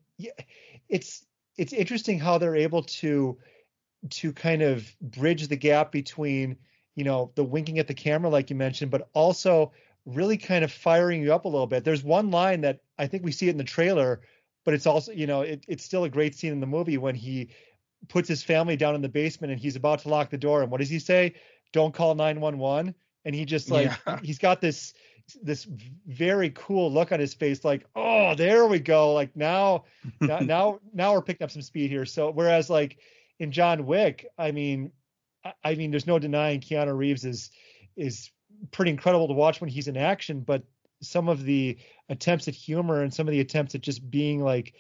it's 0.89 1.25
it's 1.57 1.73
interesting 1.73 2.19
how 2.19 2.39
they're 2.39 2.57
able 2.57 2.83
to 2.83 3.39
to 4.11 4.33
kind 4.33 4.63
of 4.63 4.91
bridge 5.01 5.47
the 5.49 5.57
gap 5.57 5.93
between, 5.93 6.57
you 6.97 7.05
know, 7.05 7.31
the 7.35 7.45
winking 7.45 7.79
at 7.79 7.87
the 7.87 7.95
camera 7.95 8.31
like 8.31 8.51
you 8.51 8.57
mentioned, 8.57 8.91
but 8.91 9.09
also 9.13 9.73
really 10.07 10.39
kind 10.39 10.65
of 10.65 10.73
firing 10.73 11.23
you 11.23 11.33
up 11.35 11.45
a 11.45 11.49
little 11.49 11.67
bit. 11.67 11.85
There's 11.85 12.03
one 12.03 12.31
line 12.31 12.63
that 12.63 12.81
I 12.99 13.07
think 13.07 13.25
we 13.25 13.33
see 13.33 13.49
it 13.49 13.53
in 13.53 13.59
the 13.59 13.65
trailer, 13.65 14.23
but 14.65 14.75
it's 14.75 14.87
also, 14.87 15.13
you 15.13 15.27
know, 15.27 15.43
it, 15.43 15.65
it's 15.69 15.85
still 15.85 16.05
a 16.05 16.09
great 16.09 16.35
scene 16.35 16.53
in 16.53 16.61
the 16.61 16.67
movie 16.67 16.97
when 16.99 17.15
he 17.15 17.51
puts 18.09 18.29
his 18.29 18.43
family 18.43 18.77
down 18.77 18.95
in 18.95 19.03
the 19.03 19.09
basement 19.09 19.53
and 19.53 19.61
he's 19.61 19.77
about 19.77 20.01
to 20.01 20.09
lock 20.09 20.31
the 20.31 20.39
door 20.39 20.63
and 20.63 20.71
what 20.71 20.79
does 20.81 20.89
he 20.91 20.99
say? 20.99 21.35
Don't 21.73 21.95
call 21.95 22.15
911 22.15 22.95
and 23.25 23.35
he 23.35 23.45
just 23.45 23.71
like 23.71 23.91
Yeah. 24.07 24.19
he's 24.23 24.39
got 24.39 24.61
this 24.61 24.95
this 25.43 25.65
very 26.07 26.51
cool 26.51 26.91
look 26.93 27.13
on 27.13 27.21
his 27.21 27.35
face 27.35 27.65
like 27.65 27.87
oh 27.95 28.35
there 28.35 28.67
we 28.67 28.81
go 28.81 29.13
like 29.13 29.37
now 29.37 29.85
now 30.21 30.41
now, 30.41 30.81
now 30.93 31.13
we're 31.13 31.23
picking 31.23 31.45
up 31.45 31.51
some 31.53 31.63
speed 31.63 31.89
here 31.91 32.05
so 32.05 32.31
whereas 32.31 32.69
like 32.69 32.99
in 33.39 33.53
John 33.53 33.87
Wick 33.87 34.27
I 34.39 34.51
mean 34.51 34.91
I, 35.45 35.53
I 35.63 35.75
mean 35.77 35.91
there's 35.93 36.07
no 36.07 36.19
denying 36.19 36.61
Keanu 36.61 36.97
Reeves 36.97 37.25
is 37.25 37.51
is 37.97 38.31
pretty 38.73 38.91
incredible 38.91 39.29
to 39.29 39.35
watch 39.35 39.61
when 39.61 39.71
he's 39.71 39.87
in 39.89 39.97
action 39.97 40.41
but 40.41 40.65
some 41.03 41.29
of 41.29 41.45
the 41.45 41.79
attempts 42.09 42.49
at 42.49 42.55
humor 42.55 43.03
and 43.03 43.15
some 43.15 43.29
of 43.29 43.33
the 43.33 43.41
attempts 43.41 43.75
at 43.75 43.81
just 43.81 44.11
being 44.11 44.43
like 44.43 44.75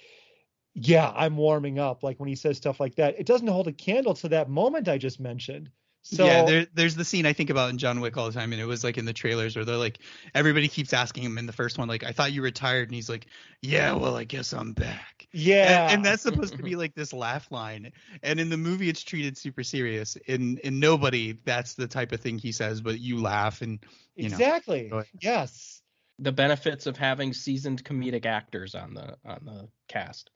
yeah 0.74 1.12
i'm 1.16 1.36
warming 1.36 1.78
up 1.78 2.02
like 2.02 2.18
when 2.20 2.28
he 2.28 2.36
says 2.36 2.56
stuff 2.56 2.80
like 2.80 2.94
that 2.94 3.18
it 3.18 3.26
doesn't 3.26 3.48
hold 3.48 3.66
a 3.68 3.72
candle 3.72 4.14
to 4.14 4.28
that 4.28 4.48
moment 4.48 4.88
i 4.88 4.96
just 4.98 5.20
mentioned 5.20 5.70
so 6.02 6.24
yeah, 6.24 6.42
there, 6.42 6.66
there's 6.72 6.94
the 6.96 7.04
scene 7.04 7.26
I 7.26 7.34
think 7.34 7.50
about 7.50 7.68
in 7.70 7.76
John 7.78 8.00
Wick 8.00 8.16
all 8.16 8.26
the 8.26 8.32
time, 8.32 8.52
and 8.52 8.60
it 8.60 8.64
was 8.64 8.82
like 8.82 8.96
in 8.96 9.04
the 9.04 9.12
trailers 9.12 9.54
where 9.54 9.66
they're 9.66 9.76
like, 9.76 9.98
everybody 10.34 10.66
keeps 10.66 10.92
asking 10.94 11.24
him 11.24 11.36
in 11.36 11.44
the 11.44 11.52
first 11.52 11.76
one, 11.76 11.88
like, 11.88 12.04
I 12.04 12.12
thought 12.12 12.32
you 12.32 12.40
retired, 12.42 12.88
and 12.88 12.94
he's 12.94 13.08
like, 13.10 13.26
Yeah, 13.60 13.92
well, 13.92 14.16
I 14.16 14.24
guess 14.24 14.52
I'm 14.54 14.72
back. 14.72 15.28
yeah 15.32 15.82
And, 15.88 15.96
and 15.96 16.04
that's 16.04 16.22
supposed 16.22 16.56
to 16.56 16.62
be 16.62 16.74
like 16.76 16.94
this 16.94 17.12
laugh 17.12 17.52
line, 17.52 17.92
and 18.22 18.40
in 18.40 18.48
the 18.48 18.56
movie 18.56 18.88
it's 18.88 19.02
treated 19.02 19.36
super 19.36 19.62
serious. 19.62 20.16
In 20.26 20.56
in 20.58 20.80
Nobody, 20.80 21.38
that's 21.44 21.74
the 21.74 21.86
type 21.86 22.12
of 22.12 22.20
thing 22.20 22.38
he 22.38 22.50
says, 22.52 22.80
but 22.80 22.98
you 22.98 23.20
laugh 23.20 23.60
and 23.60 23.78
you 24.16 24.30
know. 24.30 24.36
exactly 24.36 24.88
Go 24.88 24.96
ahead. 24.96 25.06
yes 25.20 25.82
The 26.18 26.32
benefits 26.32 26.86
of 26.86 26.96
having 26.96 27.32
seasoned 27.34 27.84
comedic 27.84 28.24
actors 28.26 28.74
on 28.74 28.94
the 28.94 29.16
on 29.24 29.44
the 29.44 29.68
cast. 29.88 30.30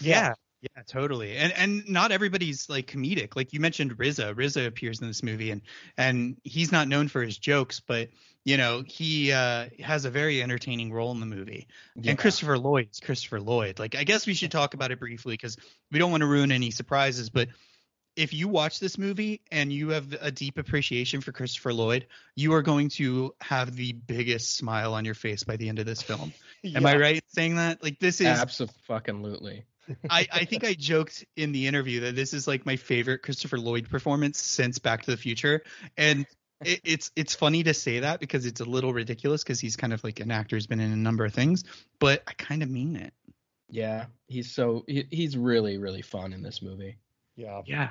Yeah. 0.00 0.34
Yeah, 0.62 0.82
totally. 0.86 1.36
And 1.36 1.52
and 1.52 1.88
not 1.88 2.12
everybody's 2.12 2.68
like 2.68 2.86
comedic. 2.86 3.36
Like 3.36 3.52
you 3.52 3.60
mentioned 3.60 3.96
RZA. 3.96 4.34
RZA 4.34 4.66
appears 4.66 5.00
in 5.00 5.06
this 5.06 5.22
movie 5.22 5.50
and 5.50 5.60
and 5.96 6.36
he's 6.44 6.72
not 6.72 6.88
known 6.88 7.08
for 7.08 7.22
his 7.22 7.36
jokes, 7.36 7.80
but 7.80 8.08
you 8.44 8.56
know, 8.56 8.82
he 8.86 9.32
uh 9.32 9.66
has 9.80 10.06
a 10.06 10.10
very 10.10 10.42
entertaining 10.42 10.92
role 10.92 11.12
in 11.12 11.20
the 11.20 11.26
movie. 11.26 11.68
Yeah. 11.94 12.10
And 12.10 12.18
Christopher 12.18 12.58
Lloyd 12.58 12.88
is 12.90 13.00
Christopher 13.00 13.40
Lloyd. 13.40 13.78
Like 13.78 13.94
I 13.94 14.04
guess 14.04 14.26
we 14.26 14.34
should 14.34 14.50
talk 14.50 14.74
about 14.74 14.90
it 14.90 14.98
briefly 14.98 15.36
cuz 15.36 15.56
we 15.92 15.98
don't 15.98 16.10
want 16.10 16.22
to 16.22 16.26
ruin 16.26 16.50
any 16.50 16.70
surprises, 16.70 17.28
but 17.28 17.48
if 18.16 18.32
you 18.32 18.48
watch 18.48 18.80
this 18.80 18.96
movie 18.96 19.42
and 19.52 19.70
you 19.70 19.90
have 19.90 20.16
a 20.20 20.30
deep 20.30 20.56
appreciation 20.56 21.20
for 21.20 21.32
Christopher 21.32 21.74
Lloyd, 21.74 22.06
you 22.34 22.54
are 22.54 22.62
going 22.62 22.88
to 22.88 23.34
have 23.42 23.76
the 23.76 23.92
biggest 23.92 24.56
smile 24.56 24.94
on 24.94 25.04
your 25.04 25.14
face 25.14 25.44
by 25.44 25.56
the 25.56 25.68
end 25.68 25.78
of 25.78 25.84
this 25.84 26.00
film. 26.00 26.32
Am 26.64 26.86
I 26.86 26.96
right 26.96 27.24
saying 27.28 27.56
that? 27.56 27.82
Like 27.82 27.98
this 28.00 28.22
is 28.22 28.26
Absolutely. 28.26 29.64
I, 30.10 30.26
I 30.32 30.44
think 30.44 30.64
I 30.64 30.74
joked 30.74 31.24
in 31.36 31.52
the 31.52 31.66
interview 31.66 32.00
that 32.00 32.16
this 32.16 32.34
is 32.34 32.46
like 32.46 32.66
my 32.66 32.76
favorite 32.76 33.22
Christopher 33.22 33.58
Lloyd 33.58 33.88
performance 33.88 34.38
since 34.38 34.78
Back 34.78 35.02
to 35.02 35.10
the 35.10 35.16
Future. 35.16 35.62
And 35.96 36.26
it, 36.64 36.80
it's 36.84 37.10
it's 37.16 37.34
funny 37.34 37.62
to 37.64 37.74
say 37.74 38.00
that 38.00 38.20
because 38.20 38.46
it's 38.46 38.60
a 38.60 38.64
little 38.64 38.92
ridiculous 38.92 39.42
because 39.42 39.60
he's 39.60 39.76
kind 39.76 39.92
of 39.92 40.02
like 40.02 40.20
an 40.20 40.30
actor 40.30 40.56
who's 40.56 40.66
been 40.66 40.80
in 40.80 40.92
a 40.92 40.96
number 40.96 41.24
of 41.24 41.34
things, 41.34 41.64
but 41.98 42.22
I 42.26 42.32
kind 42.32 42.62
of 42.62 42.70
mean 42.70 42.96
it. 42.96 43.12
Yeah, 43.68 44.06
he's 44.28 44.52
so 44.52 44.84
he, 44.86 45.06
he's 45.10 45.36
really 45.36 45.78
really 45.78 46.02
fun 46.02 46.32
in 46.32 46.42
this 46.42 46.62
movie. 46.62 46.98
Yeah. 47.36 47.62
Yeah. 47.66 47.90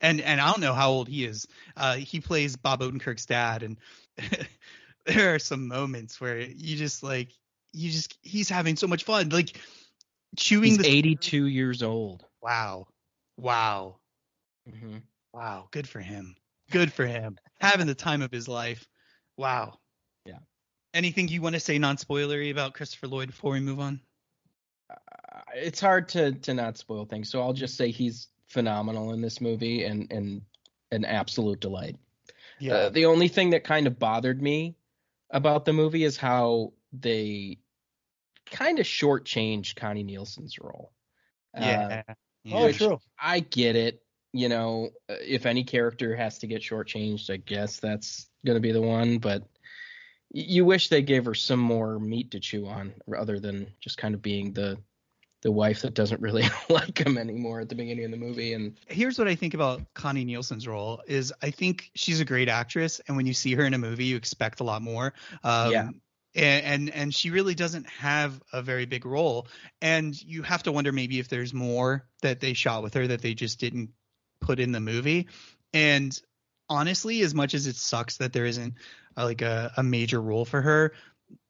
And 0.00 0.20
and 0.20 0.40
I 0.40 0.50
don't 0.50 0.60
know 0.60 0.74
how 0.74 0.90
old 0.90 1.08
he 1.08 1.24
is. 1.24 1.46
Uh, 1.76 1.94
he 1.94 2.20
plays 2.20 2.56
Bob 2.56 2.80
Odenkirk's 2.80 3.26
dad, 3.26 3.62
and 3.62 3.76
there 5.06 5.34
are 5.34 5.38
some 5.38 5.68
moments 5.68 6.20
where 6.20 6.40
you 6.40 6.76
just 6.76 7.04
like 7.04 7.28
you 7.72 7.90
just 7.90 8.18
he's 8.22 8.48
having 8.48 8.74
so 8.74 8.88
much 8.88 9.04
fun, 9.04 9.28
like 9.28 9.56
chewing 10.36 10.70
He's 10.70 10.78
the 10.78 10.88
82 10.88 11.46
years 11.46 11.82
old. 11.82 12.24
Wow, 12.42 12.86
wow, 13.36 13.96
hmm 14.68 14.98
wow. 15.32 15.68
Good 15.70 15.88
for 15.88 16.00
him. 16.00 16.36
Good 16.70 16.92
for 16.92 17.06
him. 17.06 17.38
Having 17.60 17.86
the 17.86 17.94
time 17.94 18.22
of 18.22 18.30
his 18.30 18.48
life. 18.48 18.86
Wow. 19.36 19.78
Yeah. 20.26 20.38
Anything 20.94 21.28
you 21.28 21.42
want 21.42 21.54
to 21.54 21.60
say 21.60 21.78
non-spoilery 21.78 22.50
about 22.50 22.74
Christopher 22.74 23.08
Lloyd 23.08 23.28
before 23.28 23.52
we 23.52 23.60
move 23.60 23.80
on? 23.80 24.00
Uh, 24.90 25.40
it's 25.54 25.80
hard 25.80 26.08
to 26.10 26.32
to 26.32 26.54
not 26.54 26.76
spoil 26.76 27.04
things, 27.04 27.30
so 27.30 27.40
I'll 27.40 27.52
just 27.52 27.76
say 27.76 27.90
he's 27.90 28.28
phenomenal 28.48 29.12
in 29.12 29.20
this 29.20 29.40
movie 29.40 29.84
and 29.84 30.10
and 30.12 30.42
an 30.90 31.04
absolute 31.04 31.60
delight. 31.60 31.96
Yeah. 32.58 32.74
Uh, 32.74 32.88
the 32.90 33.06
only 33.06 33.28
thing 33.28 33.50
that 33.50 33.64
kind 33.64 33.86
of 33.86 33.98
bothered 33.98 34.40
me 34.40 34.76
about 35.30 35.64
the 35.64 35.72
movie 35.72 36.04
is 36.04 36.16
how 36.16 36.72
they 36.92 37.58
kind 38.52 38.78
of 38.78 38.86
shortchanged 38.86 39.74
Connie 39.76 40.04
Nielsen's 40.04 40.58
role. 40.60 40.92
Uh, 41.56 42.02
oh, 42.52 42.70
true. 42.70 42.98
I 43.20 43.40
get 43.40 43.74
it. 43.74 44.02
You 44.32 44.48
know, 44.48 44.90
uh, 45.10 45.16
if 45.20 45.44
any 45.44 45.64
character 45.64 46.14
has 46.14 46.38
to 46.38 46.46
get 46.46 46.62
shortchanged, 46.62 47.30
I 47.30 47.36
guess 47.38 47.80
that's 47.80 48.28
going 48.46 48.56
to 48.56 48.60
be 48.60 48.72
the 48.72 48.80
one. 48.80 49.18
But 49.18 49.42
you 50.30 50.64
wish 50.64 50.88
they 50.88 51.02
gave 51.02 51.24
her 51.26 51.34
some 51.34 51.60
more 51.60 51.98
meat 51.98 52.30
to 52.30 52.40
chew 52.40 52.66
on, 52.66 52.94
rather 53.06 53.38
than 53.38 53.66
just 53.80 53.98
kind 53.98 54.14
of 54.14 54.22
being 54.22 54.52
the 54.52 54.78
the 55.42 55.52
wife 55.52 55.82
that 55.82 55.94
doesn't 55.94 56.20
really 56.20 56.44
like 56.70 56.98
him 56.98 57.18
anymore 57.18 57.60
at 57.60 57.68
the 57.68 57.74
beginning 57.74 58.04
of 58.04 58.12
the 58.12 58.16
movie. 58.16 58.54
And 58.54 58.78
here's 58.86 59.18
what 59.18 59.26
I 59.26 59.34
think 59.34 59.54
about 59.54 59.82
Connie 59.92 60.24
Nielsen's 60.24 60.68
role 60.68 61.02
is 61.06 61.32
I 61.42 61.50
think 61.50 61.90
she's 61.94 62.20
a 62.20 62.24
great 62.24 62.48
actress, 62.48 63.00
and 63.08 63.16
when 63.16 63.26
you 63.26 63.34
see 63.34 63.54
her 63.54 63.64
in 63.64 63.74
a 63.74 63.78
movie, 63.78 64.04
you 64.04 64.16
expect 64.16 64.60
a 64.60 64.64
lot 64.64 64.82
more. 64.82 65.12
Um, 65.42 65.72
Yeah. 65.72 65.88
And, 66.34 66.64
and 66.64 66.90
and 66.90 67.14
she 67.14 67.30
really 67.30 67.54
doesn't 67.54 67.86
have 67.88 68.40
a 68.52 68.62
very 68.62 68.86
big 68.86 69.04
role, 69.04 69.48
and 69.82 70.20
you 70.22 70.42
have 70.42 70.62
to 70.62 70.72
wonder 70.72 70.90
maybe 70.90 71.18
if 71.18 71.28
there's 71.28 71.52
more 71.52 72.06
that 72.22 72.40
they 72.40 72.54
shot 72.54 72.82
with 72.82 72.94
her 72.94 73.06
that 73.06 73.20
they 73.20 73.34
just 73.34 73.60
didn't 73.60 73.90
put 74.40 74.58
in 74.58 74.72
the 74.72 74.80
movie. 74.80 75.28
And 75.74 76.18
honestly, 76.70 77.20
as 77.20 77.34
much 77.34 77.52
as 77.52 77.66
it 77.66 77.76
sucks 77.76 78.16
that 78.16 78.32
there 78.32 78.46
isn't 78.46 78.74
uh, 79.16 79.24
like 79.24 79.42
a, 79.42 79.72
a 79.76 79.82
major 79.82 80.22
role 80.22 80.46
for 80.46 80.62
her, 80.62 80.94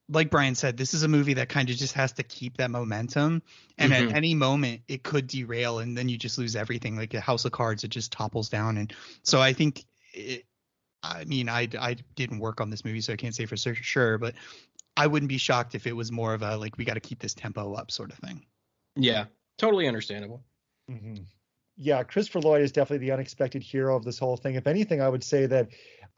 like 0.09 0.31
Brian 0.31 0.55
said, 0.57 0.77
this 0.77 0.95
is 0.95 1.05
a 1.05 1.09
movie 1.09 1.35
that 1.35 1.49
kind 1.49 1.71
of 1.71 1.77
just 1.77 1.95
has 1.95 2.13
to 2.15 2.23
keep 2.25 2.57
that 2.57 2.71
momentum. 2.71 3.43
And 3.79 3.93
Mhm. 3.93 4.11
at 4.11 4.17
any 4.17 4.35
moment, 4.35 4.83
it 4.89 5.05
could 5.05 5.29
derail, 5.29 5.79
and 5.79 5.97
then 5.97 6.09
you 6.09 6.19
just 6.19 6.39
lose 6.39 6.57
everything. 6.57 6.97
Like 6.97 7.15
a 7.15 7.21
house 7.21 7.45
of 7.45 7.53
cards, 7.53 7.85
it 7.85 7.89
just 7.89 8.11
topples 8.11 8.49
down. 8.49 8.79
And 8.79 8.93
so 9.23 9.41
I 9.41 9.53
think, 9.53 9.85
it, 10.13 10.45
I 11.05 11.25
mean, 11.25 11.49
I 11.49 11.69
I 11.81 11.97
didn't 12.15 12.39
work 12.39 12.61
on 12.61 12.71
this 12.71 12.85
movie, 12.85 13.01
so 13.01 13.13
I 13.13 13.17
can't 13.17 13.35
say 13.35 13.47
for 13.47 13.57
sure, 13.57 14.19
but 14.19 14.35
I 14.97 15.07
wouldn't 15.07 15.29
be 15.29 15.39
shocked 15.39 15.75
if 15.75 15.87
it 15.87 15.97
was 15.97 16.13
more 16.13 16.35
of 16.35 16.43
a 16.43 16.57
like 16.57 16.77
we 16.79 16.85
got 16.85 16.95
to 16.95 17.01
keep 17.01 17.19
this 17.21 17.35
tempo 17.35 17.75
up 17.75 17.91
sort 17.91 18.11
of 18.13 18.19
thing. 18.19 18.45
yeah, 18.97 19.25
totally 19.59 19.89
understandable. 19.89 20.43
hmm 20.89 21.15
Yeah, 21.77 22.03
Christopher 22.03 22.41
Lloyd 22.41 22.63
is 22.63 22.73
definitely 22.73 23.07
the 23.07 23.13
unexpected 23.13 23.63
hero 23.63 23.97
of 23.97 24.05
this 24.05 24.19
whole 24.19 24.37
thing. 24.37 24.55
If 24.57 24.67
anything, 24.67 25.01
I 25.01 25.09
would 25.09 25.25
say 25.25 25.47
that 25.47 25.69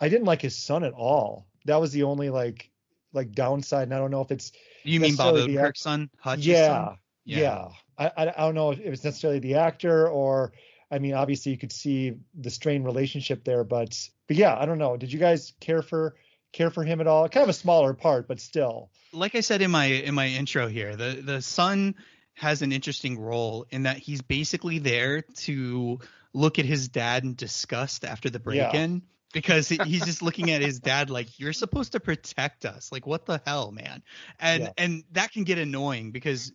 I 0.00 0.08
didn't 0.08 0.26
like 0.26 0.42
his 0.42 0.56
son 0.56 0.82
at 0.84 0.92
all. 0.92 1.46
That 1.66 1.80
was 1.80 1.92
the 1.92 2.02
only 2.02 2.30
like 2.30 2.70
like 3.12 3.32
downside. 3.32 3.84
And 3.84 3.94
I 3.94 3.98
don't 3.98 4.10
know 4.10 4.22
if 4.22 4.30
it's 4.32 4.52
You 4.82 4.98
mean 5.00 5.14
Bob 5.16 5.34
Necessarily 5.34 5.54
Odenkirk's 5.56 5.80
son, 5.80 6.10
Hutch's 6.18 6.46
yeah, 6.46 6.66
son? 6.86 6.96
yeah. 7.24 7.68
I, 7.96 8.06
I 8.16 8.22
I 8.28 8.40
don't 8.46 8.54
know 8.56 8.72
if 8.72 8.80
it's 8.80 9.04
necessarily 9.04 9.38
the 9.38 9.54
actor 9.54 10.08
or 10.08 10.52
I 10.90 10.98
mean, 10.98 11.14
obviously 11.14 11.52
you 11.52 11.58
could 11.58 11.72
see 11.72 12.14
the 12.34 12.50
strained 12.50 12.84
relationship 12.84 13.44
there, 13.44 13.64
but 13.64 13.96
but 14.26 14.36
yeah, 14.36 14.56
I 14.58 14.66
don't 14.66 14.78
know. 14.78 14.96
Did 14.96 15.12
you 15.12 15.18
guys 15.18 15.52
care 15.60 15.82
for 15.82 16.16
care 16.54 16.70
for 16.70 16.84
him 16.84 17.00
at 17.00 17.06
all? 17.06 17.28
Kind 17.28 17.42
of 17.42 17.50
a 17.50 17.52
smaller 17.54 17.92
part, 17.92 18.26
but 18.28 18.40
still. 18.40 18.90
like 19.12 19.34
I 19.34 19.40
said 19.40 19.60
in 19.60 19.70
my 19.70 19.86
in 19.86 20.14
my 20.14 20.28
intro 20.28 20.66
here, 20.68 20.96
the 20.96 21.20
the 21.22 21.42
son 21.42 21.94
has 22.34 22.62
an 22.62 22.72
interesting 22.72 23.18
role 23.18 23.66
in 23.70 23.82
that 23.84 23.98
he's 23.98 24.22
basically 24.22 24.78
there 24.78 25.22
to 25.22 25.98
look 26.32 26.58
at 26.58 26.64
his 26.64 26.88
dad 26.88 27.22
in 27.24 27.34
disgust 27.34 28.04
after 28.04 28.28
the 28.28 28.40
break-in 28.40 29.02
because 29.32 29.68
he's 29.68 30.04
just 30.04 30.20
looking 30.28 30.50
at 30.50 30.60
his 30.62 30.80
dad 30.80 31.10
like 31.10 31.38
you're 31.38 31.52
supposed 31.52 31.92
to 31.92 32.00
protect 32.00 32.64
us. 32.64 32.90
Like 32.90 33.06
what 33.06 33.24
the 33.26 33.40
hell, 33.46 33.70
man? 33.70 34.02
And 34.40 34.64
Yeah. 34.64 34.70
and 34.78 35.04
that 35.12 35.30
can 35.32 35.44
get 35.44 35.58
annoying 35.58 36.10
because 36.10 36.52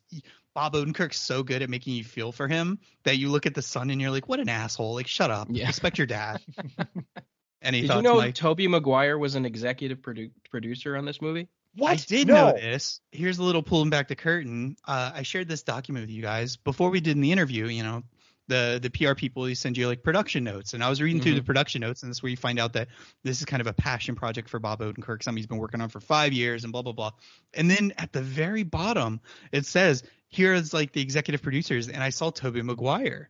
Bob 0.54 0.74
Odenkirk's 0.74 1.22
so 1.22 1.44
good 1.44 1.62
at 1.62 1.70
making 1.70 1.94
you 1.96 2.04
feel 2.04 2.34
for 2.34 2.48
him 2.50 2.80
that 3.04 3.18
you 3.18 3.30
look 3.30 3.46
at 3.46 3.54
the 3.54 3.62
son 3.62 3.90
and 3.90 4.02
you're 4.02 4.12
like, 4.12 4.28
what 4.28 4.40
an 4.42 4.50
asshole! 4.50 4.96
Like 4.96 5.08
shut 5.08 5.32
up, 5.32 5.48
Yeah. 5.50 5.68
respect 5.68 5.98
your 5.98 6.08
dad. 6.08 6.42
Any 7.62 7.82
Did 7.82 7.88
thoughts, 7.88 7.98
you 7.98 8.04
know 8.04 8.18
Mike? 8.18 8.36
Tobey 8.36 8.68
Maguire 8.68 9.18
was 9.18 9.36
an 9.36 9.46
executive 9.46 10.00
produ- 10.00 10.32
producer 10.50 10.96
on 10.96 11.06
this 11.06 11.22
movie? 11.22 11.50
What? 11.76 11.92
I 11.92 11.96
did 11.96 12.28
no. 12.28 12.52
know 12.52 12.54
this. 12.54 13.00
Here's 13.12 13.38
a 13.38 13.44
little 13.44 13.62
pulling 13.64 13.90
back 13.90 14.08
the 14.08 14.16
curtain. 14.16 14.76
Uh, 14.88 15.12
I 15.16 15.24
shared 15.24 15.48
this 15.48 15.64
document 15.64 16.04
with 16.08 16.10
you 16.16 16.22
guys 16.22 16.58
before 16.58 16.90
we 16.90 17.00
did 17.00 17.22
the 17.22 17.32
interview. 17.32 17.68
You 17.68 17.84
know, 17.84 18.04
the 18.48 18.80
the 18.82 18.90
PR 18.90 19.14
people 19.14 19.44
they 19.44 19.54
send 19.54 19.78
you 19.78 19.88
like 19.88 20.02
production 20.02 20.44
notes, 20.44 20.74
and 20.74 20.84
I 20.84 20.90
was 20.90 21.02
reading 21.02 21.22
through 21.22 21.36
the 21.36 21.44
production 21.44 21.82
notes, 21.82 22.02
and 22.02 22.10
this 22.10 22.18
is 22.18 22.24
where 22.24 22.32
you 22.32 22.38
find 22.38 22.60
out 22.60 22.74
that 22.74 22.88
this 23.24 23.40
is 23.40 23.46
kind 23.46 23.62
of 23.62 23.68
a 23.68 23.74
passion 23.74 24.16
project 24.16 24.50
for 24.50 24.60
Bob 24.60 24.80
Odenkirk, 24.80 25.22
something 25.22 25.38
he's 25.38 25.48
been 25.48 25.60
working 25.60 25.82
on 25.82 25.90
for 25.90 26.00
five 26.00 26.34
years, 26.34 26.64
and 26.64 26.74
blah 26.74 26.82
blah 26.82 26.94
blah. 26.94 27.12
And 27.54 27.70
then 27.70 27.94
at 27.98 28.12
the 28.12 28.22
very 28.22 28.64
bottom, 28.64 29.22
it 29.52 29.66
says 29.66 30.04
here 30.28 30.54
is 30.54 30.74
like 30.74 30.92
the 30.92 31.02
executive 31.02 31.42
producers, 31.42 31.88
and 31.88 32.02
I 32.02 32.10
saw 32.10 32.32
Tobey 32.32 32.62
Maguire, 32.64 33.30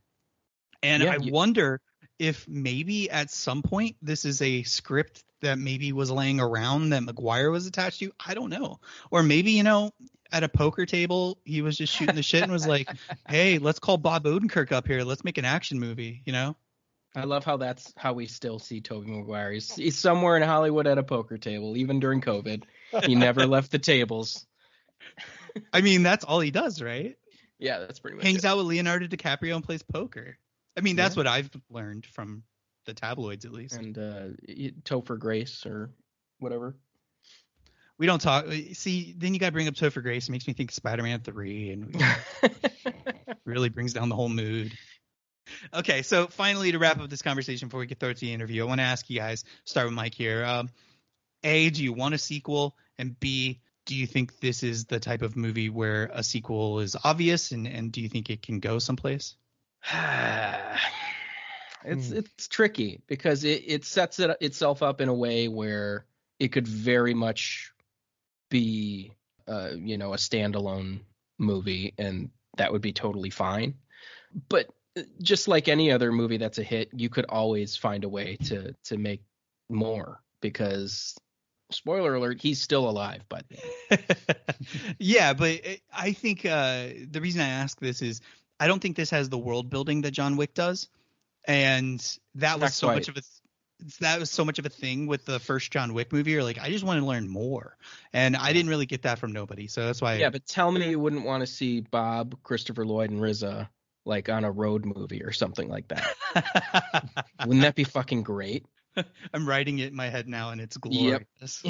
and 0.81 1.03
Yeah, 1.03 1.13
I 1.13 1.17
you- 1.17 1.33
wonder 1.33 1.81
if 2.19 2.47
maybe 2.47 3.09
at 3.09 3.31
some 3.31 3.63
point 3.63 3.95
this 4.01 4.25
is 4.25 4.41
a 4.41 4.63
script 4.63 5.23
that 5.41 5.57
maybe 5.57 5.91
was 5.93 6.11
laying 6.11 6.39
around 6.39 6.89
that 6.89 7.03
Maguire 7.03 7.49
was 7.49 7.65
attached 7.65 7.99
to. 7.99 8.11
I 8.23 8.33
don't 8.33 8.49
know. 8.49 8.79
Or 9.09 9.23
maybe, 9.23 9.51
you 9.51 9.63
know, 9.63 9.91
at 10.31 10.43
a 10.43 10.49
poker 10.49 10.85
table, 10.85 11.39
he 11.45 11.61
was 11.61 11.77
just 11.77 11.93
shooting 11.93 12.15
the 12.15 12.23
shit 12.23 12.43
and 12.43 12.51
was 12.51 12.67
like, 12.67 12.89
hey, 13.27 13.57
let's 13.57 13.79
call 13.79 13.97
Bob 13.97 14.25
Odenkirk 14.25 14.71
up 14.71 14.85
here. 14.85 15.03
Let's 15.03 15.23
make 15.23 15.37
an 15.37 15.45
action 15.45 15.79
movie, 15.79 16.21
you 16.25 16.33
know? 16.33 16.55
I 17.15 17.23
love 17.23 17.43
how 17.43 17.57
that's 17.57 17.91
how 17.97 18.13
we 18.13 18.27
still 18.27 18.59
see 18.59 18.81
Tobey 18.81 19.09
Maguire. 19.09 19.53
He's, 19.53 19.73
he's 19.73 19.97
somewhere 19.97 20.37
in 20.37 20.43
Hollywood 20.43 20.85
at 20.85 20.99
a 20.99 21.03
poker 21.03 21.37
table, 21.37 21.75
even 21.75 21.99
during 21.99 22.21
COVID. 22.21 22.63
He 23.03 23.15
never 23.15 23.45
left 23.47 23.71
the 23.71 23.79
tables. 23.79 24.45
I 25.73 25.81
mean, 25.81 26.03
that's 26.03 26.23
all 26.23 26.39
he 26.39 26.51
does, 26.51 26.81
right? 26.81 27.17
Yeah, 27.57 27.79
that's 27.79 27.99
pretty 27.99 28.17
much 28.17 28.25
Hangs 28.25 28.43
it. 28.43 28.45
out 28.45 28.57
with 28.57 28.67
Leonardo 28.67 29.07
DiCaprio 29.07 29.55
and 29.55 29.63
plays 29.63 29.81
poker. 29.81 30.37
I 30.77 30.81
mean, 30.81 30.95
that's 30.95 31.15
Yeah. 31.15 31.19
what 31.19 31.27
I've 31.27 31.49
learned 31.69 32.05
from 32.05 32.43
the 32.85 32.93
tabloids, 32.93 33.45
at 33.45 33.51
least. 33.51 33.75
and 33.75 33.97
uh, 33.97 34.27
Topher 34.83 35.17
Grace 35.19 35.65
or 35.65 35.91
whatever. 36.39 36.75
we 37.97 38.05
don't 38.05 38.21
talk. 38.21 38.45
See, 38.73 39.13
then 39.17 39.33
you 39.33 39.39
got 39.39 39.47
to 39.47 39.51
bring 39.51 39.67
up 39.67 39.73
Topher 39.75 40.01
Grace. 40.01 40.29
It 40.29 40.31
makes 40.31 40.47
me 40.47 40.53
think 40.53 40.71
Spider 40.71 41.03
Man 41.03 41.19
3 41.19 41.69
and 41.71 42.03
really 43.45 43.69
brings 43.69 43.93
down 43.93 44.09
the 44.09 44.15
whole 44.15 44.29
mood. 44.29 44.71
Okay, 45.73 46.03
so 46.03 46.27
finally, 46.27 46.71
to 46.71 46.79
wrap 46.79 46.99
up 46.99 47.09
this 47.09 47.21
conversation 47.23 47.67
before 47.67 47.79
we 47.79 47.87
get 47.87 47.99
through 47.99 48.13
to 48.13 48.19
the 48.21 48.31
interview, 48.33 48.63
I 48.63 48.67
want 48.67 48.79
to 48.79 48.85
ask 48.85 49.09
you 49.09 49.17
guys. 49.19 49.43
Start 49.65 49.87
with 49.87 49.95
Mike 49.95 50.13
here. 50.13 50.45
Um, 50.45 50.69
a, 51.43 51.69
do 51.71 51.83
you 51.83 51.91
want 51.93 52.13
a 52.13 52.19
sequel? 52.19 52.75
And 52.99 53.19
B, 53.19 53.59
do 53.85 53.95
you 53.95 54.05
think 54.05 54.39
this 54.39 54.61
is 54.61 54.85
the 54.85 54.99
type 54.99 55.21
of 55.23 55.35
movie 55.35 55.69
where 55.69 56.09
a 56.13 56.23
sequel 56.23 56.79
is 56.79 56.95
obvious? 57.03 57.51
And 57.51 57.67
and 57.67 57.91
do 57.91 58.01
you 58.01 58.09
think 58.09 58.29
it 58.29 58.43
can 58.43 58.59
go 58.59 58.77
someplace? 58.79 59.35
it's 61.85 62.09
Hmm. 62.09 62.17
it's 62.17 62.47
tricky 62.47 63.01
because 63.07 63.43
it, 63.43 63.63
it 63.65 63.85
sets 63.85 64.19
it 64.19 64.35
itself 64.41 64.83
up 64.83 65.01
in 65.01 65.09
a 65.09 65.13
way 65.13 65.47
where 65.47 66.05
it 66.39 66.49
could 66.49 66.67
very 66.67 67.13
much 67.13 67.71
be 68.49 69.13
uh, 69.47 69.71
you 69.75 69.97
know 69.97 70.13
a 70.13 70.17
standalone 70.17 70.99
movie 71.37 71.93
and 71.97 72.29
that 72.57 72.71
would 72.71 72.81
be 72.81 72.91
totally 72.91 73.29
fine 73.29 73.73
but 74.49 74.67
uh, 74.97 75.01
just 75.21 75.47
like 75.47 75.67
any 75.67 75.91
other 75.91 76.11
movie 76.11 76.37
that's 76.37 76.57
a 76.57 76.63
hit 76.63 76.89
you 76.93 77.09
could 77.09 77.25
always 77.29 77.75
find 77.77 78.03
a 78.03 78.09
way 78.09 78.35
to 78.35 78.73
to 78.83 78.97
make 78.97 79.21
more 79.69 80.21
because 80.41 81.15
spoiler 81.71 82.15
alert 82.15 82.41
he's 82.41 82.61
still 82.61 82.89
alive 82.89 83.23
but 83.29 83.45
yeah, 84.99 85.33
but 85.33 85.61
I 85.95 86.13
think 86.13 86.45
uh, 86.45 86.87
the 87.09 87.19
reason 87.21 87.41
I 87.41 87.47
ask 87.47 87.79
this 87.79 88.01
is 88.01 88.21
I 88.59 88.67
don't 88.67 88.81
think 88.81 88.95
this 88.95 89.11
has 89.11 89.29
the 89.29 89.37
world 89.37 89.69
building 89.69 90.01
that 90.01 90.11
John 90.11 90.37
Wick 90.37 90.53
does, 90.53 90.89
and 91.45 91.99
that 92.35 92.59
Not 92.59 92.61
was 92.61 92.75
so 92.75 92.87
much 92.87 93.07
of 93.07 93.17
a 93.17 93.21
that 94.01 94.19
was 94.19 94.29
so 94.29 94.43
much 94.43 94.59
of 94.59 94.65
a 94.65 94.69
thing 94.69 95.07
with 95.07 95.23
the 95.25 95.39
first 95.39 95.71
John 95.71 95.93
Wick 95.93 96.11
movie. 96.11 96.31
You're 96.31 96.43
like, 96.43 96.59
I 96.59 96.69
just 96.69 96.83
want 96.83 96.99
to 96.99 97.05
learn 97.05 97.29
more, 97.29 97.77
and 98.11 98.35
I 98.35 98.51
didn't 98.51 98.69
really 98.69 98.85
get 98.85 99.03
that 99.03 99.19
from 99.19 99.31
nobody. 99.31 99.67
So 99.67 99.85
that's 99.85 100.01
why. 100.01 100.15
Yeah, 100.15 100.29
but 100.29 100.45
tell 100.45 100.71
me 100.71 100.89
you 100.89 100.99
wouldn't 100.99 101.25
want 101.25 101.41
to 101.41 101.47
see 101.47 101.79
Bob, 101.79 102.43
Christopher 102.43 102.85
Lloyd, 102.85 103.09
and 103.09 103.21
RZA 103.21 103.69
like 104.05 104.27
on 104.27 104.43
a 104.43 104.51
road 104.51 104.85
movie 104.85 105.23
or 105.23 105.31
something 105.31 105.69
like 105.69 105.87
that. 105.89 107.15
Wouldn't 107.45 107.61
that 107.61 107.75
be 107.75 107.83
fucking 107.83 108.23
great? 108.23 108.65
I'm 109.33 109.47
writing 109.47 109.79
it 109.79 109.89
in 109.89 109.95
my 109.95 110.09
head 110.09 110.27
now, 110.27 110.49
and 110.49 110.59
it's 110.59 110.77
Yep. 110.83 111.23
glorious. 111.39 111.63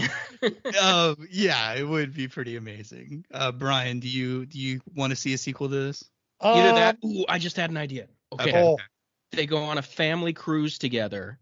um, 0.81 1.17
yeah, 1.31 1.73
it 1.73 1.83
would 1.83 2.13
be 2.13 2.27
pretty 2.27 2.55
amazing. 2.55 3.25
Uh, 3.31 3.51
Brian, 3.51 3.99
do 3.99 4.07
you 4.07 4.45
do 4.45 4.57
you 4.57 4.81
want 4.95 5.11
to 5.11 5.15
see 5.15 5.33
a 5.33 5.37
sequel 5.37 5.69
to 5.69 5.75
this? 5.75 6.03
Either 6.41 6.73
that. 6.73 6.97
Um, 7.03 7.11
Ooh, 7.11 7.25
I 7.27 7.39
just 7.39 7.57
had 7.57 7.69
an 7.69 7.77
idea. 7.77 8.07
Okay. 8.33 8.49
Okay. 8.49 8.63
Oh, 8.63 8.77
They 9.31 9.45
go 9.45 9.57
on 9.63 9.77
a 9.77 9.81
family 9.81 10.33
cruise 10.33 10.77
together. 10.77 11.39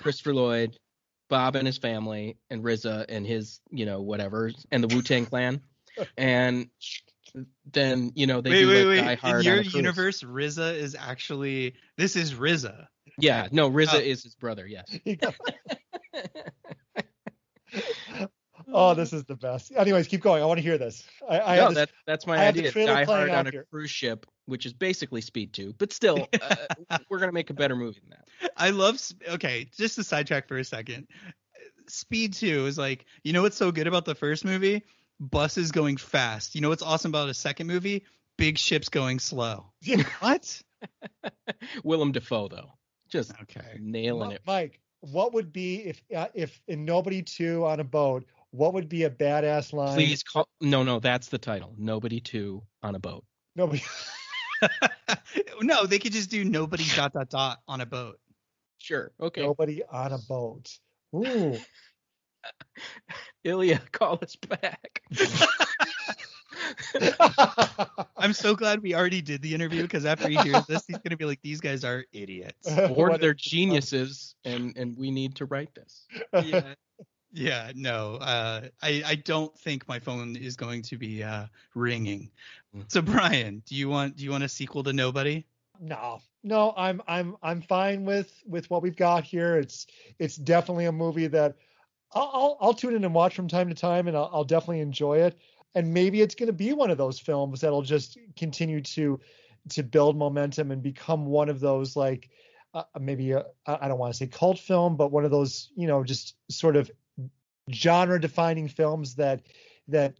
Christopher 0.00 0.34
Lloyd, 0.34 0.76
Bob 1.30 1.56
and 1.56 1.66
his 1.66 1.78
family, 1.78 2.36
and 2.50 2.62
RZA 2.62 3.06
and 3.08 3.26
his, 3.26 3.60
you 3.70 3.86
know, 3.86 4.02
whatever, 4.02 4.50
and 4.70 4.84
the 4.84 4.94
Wu 4.94 5.02
Tang 5.02 5.26
Clan. 5.26 5.60
And 6.16 6.68
then, 7.72 8.12
you 8.14 8.26
know, 8.26 8.40
they 8.40 8.50
wait, 8.50 8.60
do 8.60 8.68
wait, 8.68 8.84
like 8.84 8.88
wait. 8.88 9.00
Die 9.00 9.12
In 9.12 9.18
Hard 9.18 9.44
your 9.44 9.58
on 9.58 9.66
a 9.66 9.68
universe, 9.68 10.22
RZA 10.22 10.74
is 10.76 10.96
actually 10.98 11.74
this 11.96 12.16
is 12.16 12.34
RZA. 12.34 12.86
Yeah, 13.18 13.48
no, 13.52 13.70
RZA 13.70 13.94
Oh. 13.94 13.98
is 13.98 14.22
his 14.24 14.34
brother. 14.34 14.66
Yes. 14.66 14.86
oh, 18.74 18.92
this 18.94 19.12
is 19.12 19.24
the 19.24 19.36
best. 19.36 19.72
Anyways, 19.74 20.06
keep 20.08 20.20
going. 20.20 20.42
I 20.42 20.46
want 20.46 20.58
to 20.58 20.62
hear 20.62 20.76
this. 20.76 21.04
I, 21.28 21.40
I 21.40 21.56
no, 21.56 21.62
have 21.62 21.68
this- 21.70 21.76
that, 21.78 21.90
that's 22.06 22.26
my 22.26 22.34
I 22.38 22.44
have 22.44 22.56
idea. 22.58 22.72
Die 22.86 23.04
Hard 23.04 23.30
on 23.30 23.46
a 23.46 23.50
here. 23.50 23.66
cruise 23.70 23.90
ship, 23.90 24.26
which 24.46 24.66
is 24.66 24.72
basically 24.74 25.20
Speed 25.22 25.52
2, 25.54 25.74
but 25.78 25.92
still, 25.92 26.28
uh, 26.90 26.98
we're 27.08 27.18
gonna 27.20 27.32
make 27.32 27.48
a 27.50 27.54
better 27.54 27.76
movie 27.76 28.00
than 28.00 28.10
that. 28.10 28.50
I 28.56 28.70
love. 28.70 29.00
Okay, 29.28 29.70
just 29.76 29.94
to 29.96 30.04
sidetrack 30.04 30.48
for 30.48 30.58
a 30.58 30.64
second. 30.64 31.06
Speed 31.86 32.32
Two 32.34 32.66
is 32.66 32.76
like, 32.78 33.04
you 33.22 33.32
know 33.32 33.42
what's 33.42 33.56
so 33.56 33.70
good 33.70 33.86
about 33.86 34.04
the 34.06 34.14
first 34.14 34.44
movie? 34.44 34.82
Buses 35.20 35.70
going 35.70 35.96
fast. 35.96 36.54
You 36.54 36.60
know 36.60 36.70
what's 36.70 36.82
awesome 36.82 37.10
about 37.10 37.28
a 37.28 37.34
second 37.34 37.66
movie? 37.66 38.04
Big 38.36 38.58
ships 38.58 38.88
going 38.88 39.18
slow. 39.20 39.66
What? 40.20 40.62
Willem 41.84 42.12
Dafoe, 42.12 42.48
though, 42.48 42.72
just 43.08 43.32
Okay. 43.42 43.78
nailing 43.80 44.30
Mi- 44.30 44.34
it. 44.36 44.40
Mike, 44.46 44.80
what 45.00 45.32
would 45.34 45.52
be 45.52 45.76
if 45.76 46.02
uh, 46.14 46.28
if 46.34 46.60
in 46.68 46.84
Nobody 46.84 47.22
Two 47.22 47.64
on 47.66 47.80
a 47.80 47.84
boat? 47.84 48.24
What 48.54 48.72
would 48.74 48.88
be 48.88 49.02
a 49.02 49.10
badass 49.10 49.72
line? 49.72 49.94
Please 49.94 50.22
call. 50.22 50.48
No, 50.60 50.84
no, 50.84 51.00
that's 51.00 51.26
the 51.26 51.38
title. 51.38 51.74
Nobody 51.76 52.20
two 52.20 52.62
on 52.84 52.94
a 52.94 53.00
boat. 53.00 53.24
Nobody. 53.56 53.82
no, 55.60 55.86
they 55.86 55.98
could 55.98 56.12
just 56.12 56.30
do 56.30 56.44
nobody 56.44 56.84
dot 56.94 57.14
dot 57.14 57.30
dot 57.30 57.58
on 57.66 57.80
a 57.80 57.86
boat. 57.86 58.20
Sure. 58.78 59.10
Okay. 59.20 59.42
Nobody 59.42 59.82
on 59.90 60.12
a 60.12 60.18
boat. 60.28 60.70
Ooh. 61.16 61.58
Ilya, 63.44 63.80
call 63.90 64.20
us 64.22 64.36
back. 64.36 65.02
I'm 68.16 68.34
so 68.34 68.54
glad 68.54 68.82
we 68.82 68.94
already 68.94 69.20
did 69.20 69.42
the 69.42 69.52
interview 69.52 69.82
because 69.82 70.06
after 70.06 70.28
he 70.28 70.36
hears 70.36 70.64
this, 70.66 70.84
he's 70.86 70.98
gonna 70.98 71.16
be 71.16 71.24
like, 71.24 71.40
"These 71.42 71.60
guys 71.60 71.82
are 71.82 72.04
idiots." 72.12 72.68
or 72.94 73.18
they're 73.18 73.30
uh, 73.30 73.36
geniuses, 73.36 74.36
and 74.44 74.76
and 74.76 74.96
we 74.96 75.10
need 75.10 75.34
to 75.36 75.46
write 75.46 75.74
this. 75.74 76.06
yeah. 76.32 76.74
Yeah, 77.34 77.72
no. 77.74 78.14
Uh, 78.14 78.68
I 78.80 79.02
I 79.04 79.14
don't 79.16 79.56
think 79.58 79.88
my 79.88 79.98
phone 79.98 80.36
is 80.36 80.54
going 80.54 80.82
to 80.82 80.96
be 80.96 81.24
uh, 81.24 81.46
ringing. 81.74 82.30
Mm. 82.74 82.84
So 82.86 83.02
Brian, 83.02 83.60
do 83.66 83.74
you 83.74 83.88
want 83.88 84.16
do 84.16 84.24
you 84.24 84.30
want 84.30 84.44
a 84.44 84.48
sequel 84.48 84.84
to 84.84 84.92
Nobody? 84.92 85.44
No, 85.80 86.20
no, 86.44 86.72
I'm 86.76 87.02
I'm 87.08 87.36
I'm 87.42 87.60
fine 87.60 88.04
with 88.04 88.32
with 88.46 88.70
what 88.70 88.82
we've 88.82 88.96
got 88.96 89.24
here. 89.24 89.58
It's 89.58 89.88
it's 90.20 90.36
definitely 90.36 90.84
a 90.84 90.92
movie 90.92 91.26
that 91.26 91.56
I'll 92.12 92.30
I'll, 92.32 92.56
I'll 92.60 92.74
tune 92.74 92.94
in 92.94 93.04
and 93.04 93.12
watch 93.12 93.34
from 93.34 93.48
time 93.48 93.68
to 93.68 93.74
time, 93.74 94.06
and 94.06 94.16
I'll, 94.16 94.30
I'll 94.32 94.44
definitely 94.44 94.80
enjoy 94.80 95.18
it. 95.18 95.36
And 95.74 95.92
maybe 95.92 96.22
it's 96.22 96.36
going 96.36 96.46
to 96.46 96.52
be 96.52 96.72
one 96.72 96.90
of 96.90 96.98
those 96.98 97.18
films 97.18 97.62
that'll 97.62 97.82
just 97.82 98.16
continue 98.36 98.80
to 98.80 99.18
to 99.70 99.82
build 99.82 100.16
momentum 100.16 100.70
and 100.70 100.80
become 100.80 101.26
one 101.26 101.48
of 101.48 101.58
those 101.58 101.96
like 101.96 102.30
uh, 102.74 102.84
maybe 103.00 103.32
a, 103.32 103.44
I 103.66 103.78
I 103.82 103.88
don't 103.88 103.98
want 103.98 104.12
to 104.12 104.16
say 104.16 104.28
cult 104.28 104.60
film, 104.60 104.96
but 104.96 105.10
one 105.10 105.24
of 105.24 105.32
those 105.32 105.72
you 105.74 105.88
know 105.88 106.04
just 106.04 106.36
sort 106.48 106.76
of 106.76 106.88
genre 107.72 108.20
defining 108.20 108.68
films 108.68 109.14
that 109.16 109.40
that 109.88 110.14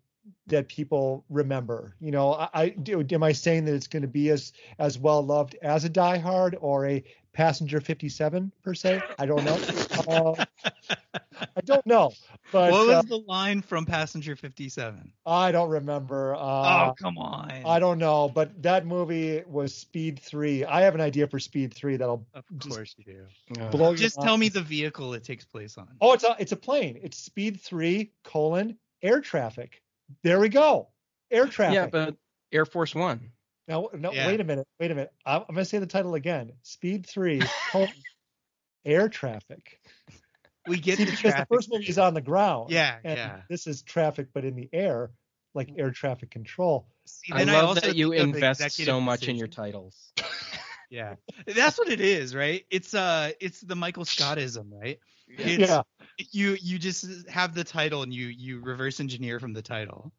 that 0.46 0.68
people 0.68 1.24
remember. 1.28 1.94
You 2.00 2.10
know, 2.10 2.32
I, 2.34 2.48
I 2.54 2.68
do. 2.70 3.04
Am 3.10 3.22
I 3.22 3.32
saying 3.32 3.64
that 3.66 3.74
it's 3.74 3.86
going 3.86 4.02
to 4.02 4.08
be 4.08 4.30
as 4.30 4.52
as 4.78 4.98
well 4.98 5.22
loved 5.24 5.56
as 5.62 5.84
a 5.84 5.88
Die 5.88 6.18
Hard 6.18 6.56
or 6.60 6.86
a 6.86 7.02
Passenger 7.32 7.80
57 7.80 8.52
per 8.62 8.74
se? 8.74 9.02
I 9.18 9.26
don't 9.26 9.44
know. 9.44 9.58
uh, 10.08 10.44
I 11.56 11.60
don't 11.64 11.84
know, 11.86 12.12
but 12.52 12.70
what 12.72 12.86
was 12.86 12.96
uh, 12.96 13.02
the 13.02 13.18
line 13.26 13.60
from 13.62 13.86
Passenger 13.86 14.36
57? 14.36 15.12
I 15.26 15.50
don't 15.52 15.68
remember. 15.70 16.34
Uh, 16.34 16.38
oh, 16.90 16.94
come 17.00 17.18
on. 17.18 17.50
I 17.50 17.78
don't 17.78 17.98
know, 17.98 18.28
but 18.28 18.62
that 18.62 18.86
movie 18.86 19.42
was 19.46 19.74
Speed 19.74 20.20
Three. 20.20 20.64
I 20.64 20.82
have 20.82 20.94
an 20.94 21.00
idea 21.00 21.26
for 21.26 21.38
Speed 21.40 21.74
Three 21.74 21.96
that'll 21.96 22.26
Of 22.34 22.44
just 22.58 22.74
course 22.76 22.94
you 22.98 23.04
do. 23.04 23.66
blow 23.70 23.88
your 23.90 23.96
Just 23.96 24.16
mind. 24.18 24.26
tell 24.28 24.36
me 24.36 24.48
the 24.48 24.62
vehicle 24.62 25.14
it 25.14 25.24
takes 25.24 25.44
place 25.44 25.76
on. 25.78 25.88
Oh, 26.00 26.12
it's 26.12 26.24
a 26.24 26.36
it's 26.38 26.52
a 26.52 26.56
plane. 26.56 26.98
It's 27.02 27.18
Speed 27.18 27.60
Three 27.60 28.12
colon 28.24 28.78
air 29.02 29.20
traffic. 29.20 29.80
There 30.22 30.40
we 30.40 30.48
go. 30.48 30.88
Air 31.30 31.46
traffic. 31.46 31.74
yeah, 31.74 31.86
but 31.86 32.16
Air 32.52 32.64
Force 32.64 32.94
One. 32.94 33.32
No, 33.66 33.90
no, 33.94 34.12
Yeah. 34.12 34.26
wait 34.26 34.40
a 34.40 34.44
minute, 34.44 34.66
wait 34.78 34.90
a 34.90 34.94
minute. 34.94 35.12
I'm, 35.24 35.42
I'm 35.48 35.54
gonna 35.54 35.64
say 35.64 35.78
the 35.78 35.86
title 35.86 36.14
again. 36.14 36.52
Speed 36.62 37.06
Three, 37.06 37.40
air 38.84 39.08
traffic. 39.08 39.80
We 40.66 40.78
get 40.78 40.98
See, 40.98 41.04
the 41.04 41.10
because 41.10 41.34
the 41.34 41.46
first 41.50 41.70
movie 41.70 41.86
is 41.86 41.98
on 41.98 42.14
the 42.14 42.20
ground. 42.20 42.70
Yeah, 42.70 42.96
and 43.04 43.16
yeah. 43.16 43.40
This 43.48 43.66
is 43.66 43.82
traffic, 43.82 44.28
but 44.32 44.44
in 44.44 44.54
the 44.54 44.68
air, 44.72 45.10
like 45.54 45.70
air 45.76 45.90
traffic 45.90 46.30
control. 46.30 46.86
See, 47.06 47.32
I 47.32 47.44
love 47.44 47.68
also 47.68 47.80
that 47.80 47.96
you 47.96 48.12
invest 48.12 48.60
executive 48.60 48.92
so 48.92 49.00
much 49.00 49.22
in 49.28 49.36
your 49.36 49.48
titles. 49.48 50.12
Yeah, 50.90 51.14
that's 51.46 51.76
what 51.76 51.88
it 51.88 52.00
is, 52.00 52.36
right? 52.36 52.64
It's 52.70 52.94
uh, 52.94 53.32
it's 53.40 53.60
the 53.60 53.74
Michael 53.74 54.04
Scottism, 54.04 54.70
right? 54.70 55.00
It's, 55.28 55.68
yeah, 55.68 55.82
You 56.32 56.56
you 56.60 56.78
just 56.78 57.28
have 57.28 57.54
the 57.54 57.64
title 57.64 58.02
and 58.02 58.12
you 58.12 58.26
you 58.26 58.60
reverse 58.60 59.00
engineer 59.00 59.40
from 59.40 59.52
the 59.52 59.62
title. 59.62 60.12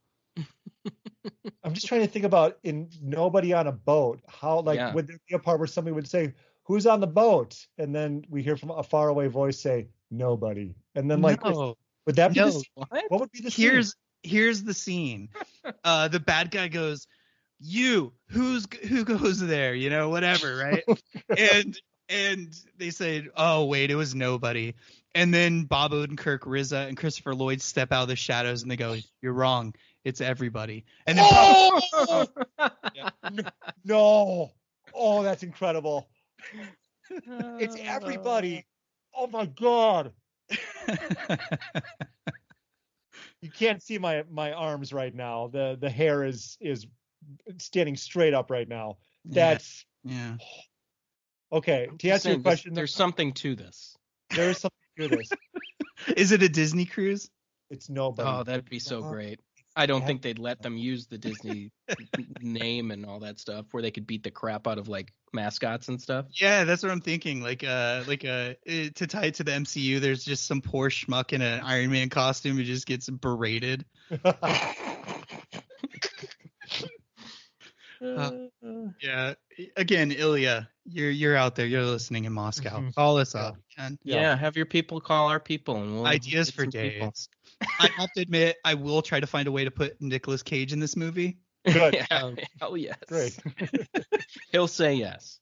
I'm 1.63 1.73
just 1.73 1.87
trying 1.87 2.01
to 2.01 2.07
think 2.07 2.25
about 2.25 2.59
in 2.63 2.89
Nobody 3.01 3.53
on 3.53 3.67
a 3.67 3.71
Boat. 3.71 4.21
How 4.27 4.59
like 4.59 4.77
Yeah. 4.77 4.93
would 4.93 5.07
there 5.07 5.19
be 5.27 5.35
a 5.35 5.39
part 5.39 5.59
where 5.59 5.67
somebody 5.67 5.93
would 5.93 6.07
say, 6.07 6.33
"Who's 6.63 6.85
on 6.85 6.99
the 6.99 7.07
boat?" 7.07 7.65
and 7.77 7.93
then 7.95 8.25
we 8.29 8.43
hear 8.43 8.57
from 8.57 8.71
a 8.71 8.83
faraway 8.83 9.27
voice 9.27 9.59
say, 9.59 9.87
"Nobody," 10.11 10.75
and 10.95 11.09
then 11.09 11.21
like 11.21 11.43
no, 11.43 11.75
would 12.05 12.15
that 12.17 12.33
be 12.33 12.39
no. 12.39 12.51
the? 12.51 12.65
What? 12.75 13.03
What 13.09 13.19
would 13.21 13.31
be 13.31 13.41
the 13.41 13.51
scene? 13.51 13.71
here's 13.71 13.95
here's 14.23 14.63
the 14.63 14.73
scene. 14.73 15.29
Uh, 15.83 16.07
the 16.07 16.19
bad 16.19 16.51
guy 16.51 16.67
goes, 16.67 17.07
"You, 17.59 18.13
who's 18.29 18.67
who 18.87 19.03
goes 19.03 19.39
there? 19.39 19.73
You 19.73 19.89
know, 19.89 20.09
whatever, 20.09 20.55
right?" 20.57 20.83
and 21.37 21.75
and 22.09 22.53
they 22.77 22.89
say, 22.89 23.27
"Oh 23.35 23.65
wait, 23.65 23.91
it 23.91 23.95
was 23.95 24.15
nobody." 24.15 24.73
And 25.13 25.33
then 25.33 25.63
Bob 25.63 25.91
Odenkirk, 25.91 26.39
RZA, 26.41 26.87
and 26.87 26.97
Christopher 26.97 27.33
Lloyd 27.33 27.61
step 27.61 27.91
out 27.91 28.03
of 28.03 28.09
the 28.09 28.15
shadows 28.15 28.61
and 28.61 28.71
they 28.71 28.75
go, 28.75 28.97
"You're 29.21 29.33
wrong. 29.33 29.73
It's 30.03 30.21
everybody." 30.21 30.85
And 31.07 31.17
then 31.17 31.25
Oh! 31.27 32.27
no. 33.85 34.51
Oh, 34.93 35.23
that's 35.23 35.43
incredible. 35.43 36.09
It's 37.59 37.75
oh, 37.75 37.83
everybody. 37.83 38.65
Oh 39.15 39.27
my 39.27 39.45
god. 39.45 40.11
You 43.45 43.51
can't 43.51 43.79
see 43.79 43.99
my 43.99 44.23
my 44.31 44.53
arms 44.53 44.91
right 44.91 45.13
now. 45.13 45.49
The 45.53 45.77
the 45.79 45.89
hair 45.89 46.23
is 46.23 46.57
is 46.59 46.87
standing 47.59 47.95
straight 47.95 48.33
up 48.33 48.49
right 48.49 48.67
now. 48.67 48.97
That's 49.23 49.85
yeah. 50.03 50.37
Okay. 51.55 51.87
I'm 51.89 51.97
To 51.97 52.07
just 52.07 52.25
answer 52.25 52.29
your 52.35 52.41
question, 52.41 52.73
there's, 52.73 52.91
there's 52.91 52.95
something 52.95 53.33
to 53.33 53.55
this. 53.55 53.95
there 54.35 54.49
is 54.49 54.57
something 54.59 54.77
to 54.99 55.07
this. 55.09 55.29
Is 56.17 56.31
it 56.31 56.43
a 56.43 56.49
Disney 56.49 56.85
cruise? 56.85 57.29
It's 57.69 57.89
nobody. 57.89 58.29
Oh, 58.29 58.43
that'd 58.43 58.69
be 58.69 58.79
so 58.79 59.03
Uh, 59.03 59.09
great. 59.11 59.39
I 59.77 59.87
don't 59.87 60.05
think 60.05 60.21
they'd 60.21 60.39
let 60.39 60.61
them 60.61 60.77
use 60.77 61.07
the 61.07 61.17
Disney 61.17 61.69
name 62.41 62.91
and 62.91 63.05
all 63.05 63.19
that 63.19 63.39
stuff, 63.39 63.65
where 63.71 63.83
they 63.83 63.91
could 63.91 64.07
beat 64.07 64.23
the 64.23 64.31
crap 64.31 64.67
out 64.67 64.77
of 64.77 64.87
like 64.87 65.11
mascots 65.33 65.89
and 65.89 66.01
stuff. 66.01 66.27
Yeah, 66.31 66.63
that's 66.63 66.81
what 66.81 66.93
I'm 66.93 67.01
thinking. 67.01 67.41
Like, 67.41 67.61
uh, 67.61 68.03
like 68.07 68.23
uh, 68.23 68.53
to 68.65 69.07
tie 69.07 69.25
it 69.25 69.33
to 69.35 69.43
the 69.43 69.51
MCU, 69.51 69.99
there's 69.99 70.23
just 70.23 70.47
some 70.47 70.61
poor 70.61 70.89
schmuck 70.89 71.33
in 71.33 71.41
an 71.41 71.59
Iron 71.59 71.91
Man 71.91 72.07
costume 72.07 72.55
who 72.55 72.63
just 72.63 72.85
gets 72.85 73.09
berated. 73.09 73.83
Uh, 78.01 78.31
Yeah. 79.01 79.33
Again, 79.77 80.11
Ilya, 80.11 80.69
you're 80.85 81.09
you're 81.11 81.35
out 81.35 81.55
there. 81.55 81.65
You're 81.65 81.83
listening 81.85 82.25
in 82.25 82.33
Moscow. 82.33 82.79
Mhm. 82.79 82.95
Call 82.95 83.17
us 83.17 83.33
Yeah. 83.35 83.41
up. 83.41 83.57
Ken. 83.75 83.97
yeah. 84.03 84.15
Yeah. 84.21 84.35
have 84.35 84.55
your 84.55 84.65
people 84.65 84.99
call 84.99 85.27
our 85.29 85.39
people 85.39 85.77
and 85.77 85.95
we'll 85.95 86.07
Ideas 86.07 86.49
for 86.51 86.63
some 86.63 86.69
days. 86.71 87.29
I 87.79 87.87
have 87.97 88.11
to 88.13 88.21
admit, 88.21 88.57
I 88.65 88.73
will 88.73 89.01
try 89.01 89.19
to 89.19 89.27
find 89.27 89.47
a 89.47 89.51
way 89.51 89.63
to 89.63 89.71
put 89.71 90.01
Nicolas 90.01 90.43
Cage 90.43 90.73
in 90.73 90.79
this 90.79 90.95
movie. 90.95 91.37
Good. 91.65 91.93
yeah, 92.11 92.17
Um, 92.17 92.37
hell 92.59 92.75
yes. 92.77 92.97
Great. 93.07 93.37
He'll 94.51 94.67
say 94.67 94.95
yes. 94.95 95.39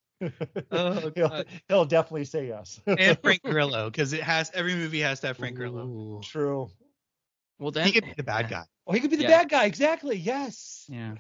Oh, 0.72 1.12
he'll, 1.16 1.44
he'll 1.68 1.84
definitely 1.86 2.24
say 2.24 2.48
yes. 2.48 2.80
and 2.86 3.18
Frank 3.22 3.42
Grillo, 3.44 3.90
because 3.90 4.14
it 4.14 4.22
has 4.24 4.50
every 4.54 4.74
movie 4.74 5.02
has 5.02 5.20
to 5.22 5.28
have 5.28 5.38
Frank 5.38 5.58
Grillo. 5.58 5.86
Ooh. 5.86 6.22
True. 6.24 6.70
Well, 7.60 7.72
that 7.72 7.86
He 7.86 7.92
could 7.92 8.06
be 8.06 8.14
the 8.16 8.24
bad 8.24 8.50
guy. 8.50 8.64
Oh, 8.88 8.94
he 8.94 9.00
could 9.02 9.10
be 9.10 9.18
the 9.18 9.24
Yeah. 9.24 9.40
bad 9.40 9.50
guy. 9.50 9.66
Exactly. 9.66 10.16
Yes. 10.18 10.86
Yeah. 10.88 11.16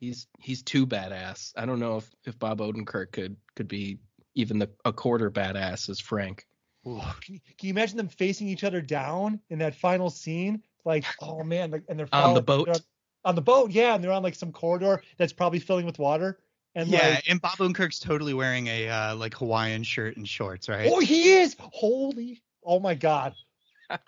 Yes, 0.00 0.08
yes. 0.08 0.26
he's 0.40 0.46
he's 0.46 0.62
too 0.62 0.86
badass. 0.86 1.52
I 1.56 1.66
don't 1.66 1.80
know 1.80 1.98
if 1.98 2.10
if 2.24 2.38
Bob 2.38 2.60
Odenkirk 2.60 3.12
could 3.12 3.36
could 3.54 3.68
be 3.68 3.98
even 4.34 4.58
the 4.58 4.70
a 4.84 4.92
quarter 4.92 5.30
badass 5.30 5.88
as 5.88 6.00
Frank. 6.00 6.46
Can, 6.84 7.00
you, 7.28 7.40
can 7.56 7.68
you 7.68 7.70
imagine 7.70 7.96
them 7.96 8.08
facing 8.08 8.48
each 8.48 8.62
other 8.62 8.82
down 8.82 9.40
in 9.48 9.58
that 9.60 9.74
final 9.74 10.10
scene? 10.10 10.62
Like, 10.84 11.04
oh 11.20 11.42
man, 11.42 11.70
like, 11.70 11.84
and 11.88 11.98
they're 11.98 12.08
On 12.12 12.34
the 12.34 12.42
boat? 12.42 12.68
On, 12.68 12.76
on 13.24 13.34
the 13.34 13.40
boat, 13.40 13.70
yeah, 13.70 13.94
and 13.94 14.04
they're 14.04 14.12
on 14.12 14.22
like 14.22 14.34
some 14.34 14.52
corridor 14.52 15.02
that's 15.16 15.32
probably 15.32 15.60
filling 15.60 15.86
with 15.86 15.98
water. 15.98 16.38
And 16.74 16.88
yeah, 16.88 17.08
like, 17.08 17.30
and 17.30 17.40
Bob 17.40 17.52
Odenkirk's 17.52 18.00
totally 18.00 18.34
wearing 18.34 18.66
a 18.66 18.88
uh, 18.88 19.16
like 19.16 19.34
Hawaiian 19.34 19.82
shirt 19.82 20.16
and 20.16 20.28
shorts, 20.28 20.68
right? 20.68 20.90
oh, 20.92 21.00
he 21.00 21.30
is. 21.30 21.56
Holy, 21.58 22.42
oh 22.64 22.80
my 22.80 22.94
god. 22.94 23.34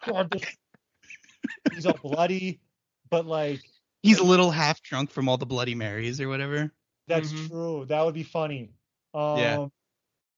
God, 0.06 0.30
this- 0.30 0.56
he's 1.72 1.86
all 1.86 1.98
bloody, 2.02 2.60
but 3.08 3.24
like 3.24 3.62
He's 4.06 4.18
a 4.20 4.24
little 4.24 4.50
half 4.50 4.80
drunk 4.82 5.10
from 5.10 5.28
all 5.28 5.36
the 5.36 5.46
Bloody 5.46 5.74
Marys 5.74 6.20
or 6.20 6.28
whatever. 6.28 6.72
that's 7.08 7.32
Mhm. 7.32 7.48
true. 7.48 7.84
That 7.86 8.04
would 8.04 8.14
be 8.14 8.22
funny. 8.24 8.70
Um, 9.14 9.38
Yeah. 9.38 9.66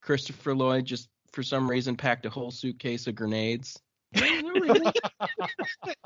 Christopher 0.02 0.54
Lloyd 0.54 0.84
just 0.84 1.08
for 1.32 1.42
some 1.42 1.68
reason 1.70 1.96
packed 1.96 2.26
a 2.26 2.30
whole 2.30 2.50
suitcase 2.50 3.06
of 3.06 3.14
grenades. 3.14 3.80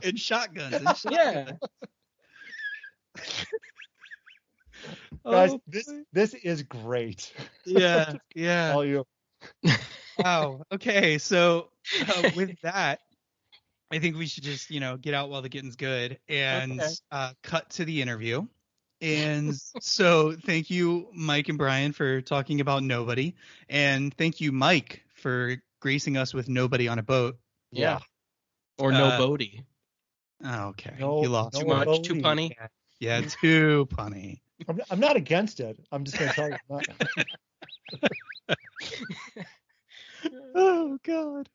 and 0.03 0.19
shotguns. 0.19 0.75
And 0.75 0.97
shit. 0.97 1.13
yeah. 1.13 1.53
guys, 5.25 5.51
Oh, 5.53 5.61
this 5.67 5.89
this 6.13 6.35
is 6.35 6.63
great. 6.63 7.33
yeah, 7.65 8.15
yeah. 8.35 8.71
Tell 8.73 8.85
you. 8.85 9.05
Wow. 10.19 10.63
Okay, 10.73 11.19
so 11.19 11.71
uh, 12.09 12.31
with 12.37 12.61
that, 12.63 13.01
I 13.93 13.99
think 13.99 14.17
we 14.17 14.27
should 14.27 14.43
just 14.45 14.71
you 14.71 14.81
know 14.81 14.97
get 14.97 15.15
out 15.15 15.29
while 15.31 15.43
the 15.43 15.49
getting's 15.49 15.77
good 15.77 16.19
and 16.29 16.81
Okay. 16.81 16.91
uh, 17.11 17.33
cut 17.43 17.71
to 17.71 17.85
the 17.85 18.01
interview. 18.03 18.47
And 19.01 19.55
so, 19.81 20.33
thank 20.33 20.71
you, 20.71 21.09
Mike 21.13 21.49
and 21.49 21.59
Brian, 21.59 21.93
for 21.93 22.21
talking 22.23 22.61
about 22.61 22.83
nobody, 22.83 23.35
and 23.69 24.15
thank 24.17 24.41
you, 24.41 24.53
Mike, 24.53 25.03
for 25.15 25.57
gracing 25.81 26.17
us 26.17 26.33
with 26.33 26.49
nobody 26.49 26.87
on 26.89 26.99
a 26.99 27.03
boat. 27.03 27.37
Yeah. 27.73 27.99
Or 28.79 28.93
no 28.93 29.07
Uh, 29.07 29.19
Bodie. 29.19 29.65
Oh, 30.45 30.69
okay, 30.69 30.95
No- 30.99 31.23
you 31.23 31.29
lost. 31.29 31.55
no 31.55 31.61
Too 31.61 31.67
one. 31.67 31.87
much, 31.87 32.03
too 32.03 32.15
Bodie. 32.21 32.51
punny. 32.51 32.69
Yeah, 33.01 33.21
too 33.41 33.87
punny. 33.91 34.41
I'm, 34.69 34.81
I'm 34.91 35.01
not 35.01 35.17
against 35.17 35.59
it. 35.61 35.79
I'm 35.91 36.05
just 36.05 36.17
gonna 36.19 36.33
tell 36.33 36.51
you. 36.51 36.57
Oh 40.55 40.99
God, 41.03 41.49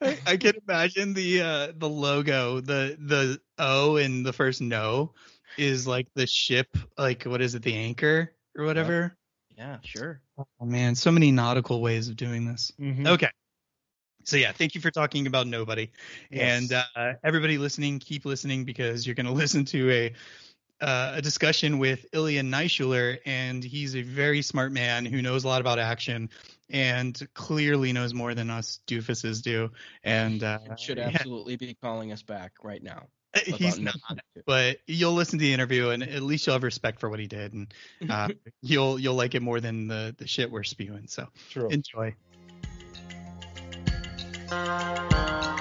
I, 0.00 0.18
I 0.26 0.36
can 0.36 0.54
imagine 0.68 1.12
the 1.12 1.40
uh, 1.42 1.72
the 1.76 1.88
logo, 1.88 2.60
the 2.60 2.96
the 3.00 3.40
O 3.58 3.96
in 3.96 4.22
the 4.22 4.32
first 4.32 4.60
no 4.60 5.12
is 5.56 5.86
like 5.86 6.08
the 6.14 6.26
ship, 6.26 6.76
like 6.96 7.24
what 7.24 7.40
is 7.40 7.54
it, 7.54 7.62
the 7.62 7.74
anchor 7.74 8.32
or 8.56 8.64
whatever. 8.64 9.16
Yeah, 9.56 9.78
sure. 9.82 10.20
Oh 10.38 10.64
man, 10.64 10.94
so 10.94 11.10
many 11.10 11.32
nautical 11.32 11.80
ways 11.80 12.08
of 12.08 12.16
doing 12.16 12.46
this. 12.46 12.72
Mhm. 12.80 13.06
Okay. 13.06 13.30
So 14.24 14.36
yeah, 14.36 14.52
thank 14.52 14.74
you 14.74 14.80
for 14.80 14.90
talking 14.90 15.26
about 15.26 15.46
nobody, 15.46 15.90
Yes. 16.30 16.70
and 16.70 16.84
uh, 16.96 17.14
everybody 17.22 17.58
listening, 17.58 17.98
keep 17.98 18.24
listening 18.24 18.64
because 18.64 19.06
you're 19.06 19.14
going 19.14 19.26
to 19.32 19.32
listen 19.32 19.64
to 19.66 19.90
a 19.90 20.12
uh, 20.80 21.12
a 21.14 21.22
discussion 21.22 21.78
with 21.78 22.06
Ilya 22.12 22.42
Naishuller, 22.42 23.18
and 23.24 23.62
he's 23.62 23.94
a 23.96 24.02
very 24.02 24.42
smart 24.42 24.72
man 24.72 25.04
who 25.06 25.22
knows 25.22 25.44
a 25.44 25.48
lot 25.48 25.60
about 25.60 25.78
action 25.78 26.30
and 26.70 27.20
clearly 27.34 27.92
knows 27.92 28.14
more 28.14 28.34
than 28.34 28.50
us 28.50 28.80
doofuses 28.86 29.42
do. 29.42 29.70
And 30.02 30.42
uh, 30.42 30.58
Should 30.76 30.98
yeah, 30.98 31.10
absolutely 31.14 31.56
be 31.56 31.74
calling 31.74 32.12
us 32.12 32.22
back 32.22 32.52
right 32.62 32.82
now. 32.82 33.06
he's 33.44 33.80
not, 33.80 33.94
but 34.46 34.78
you'll 34.86 35.14
listen 35.14 35.38
to 35.38 35.44
the 35.44 35.52
interview 35.52 35.88
and 35.90 36.02
at 36.02 36.22
least 36.22 36.46
you'll 36.46 36.54
have 36.54 36.62
respect 36.62 37.00
for 37.00 37.08
what 37.08 37.18
he 37.18 37.26
did, 37.26 37.52
and 37.52 37.74
uh, 38.10 38.28
you'll 38.62 38.98
you'll 38.98 39.14
like 39.14 39.34
it 39.34 39.42
more 39.42 39.60
than 39.60 39.88
the 39.88 40.14
the 40.18 40.26
shit 40.26 40.50
we're 40.50 40.62
spewing. 40.64 41.06
So 41.08 41.28
True. 41.50 41.68
enjoy. 41.68 42.14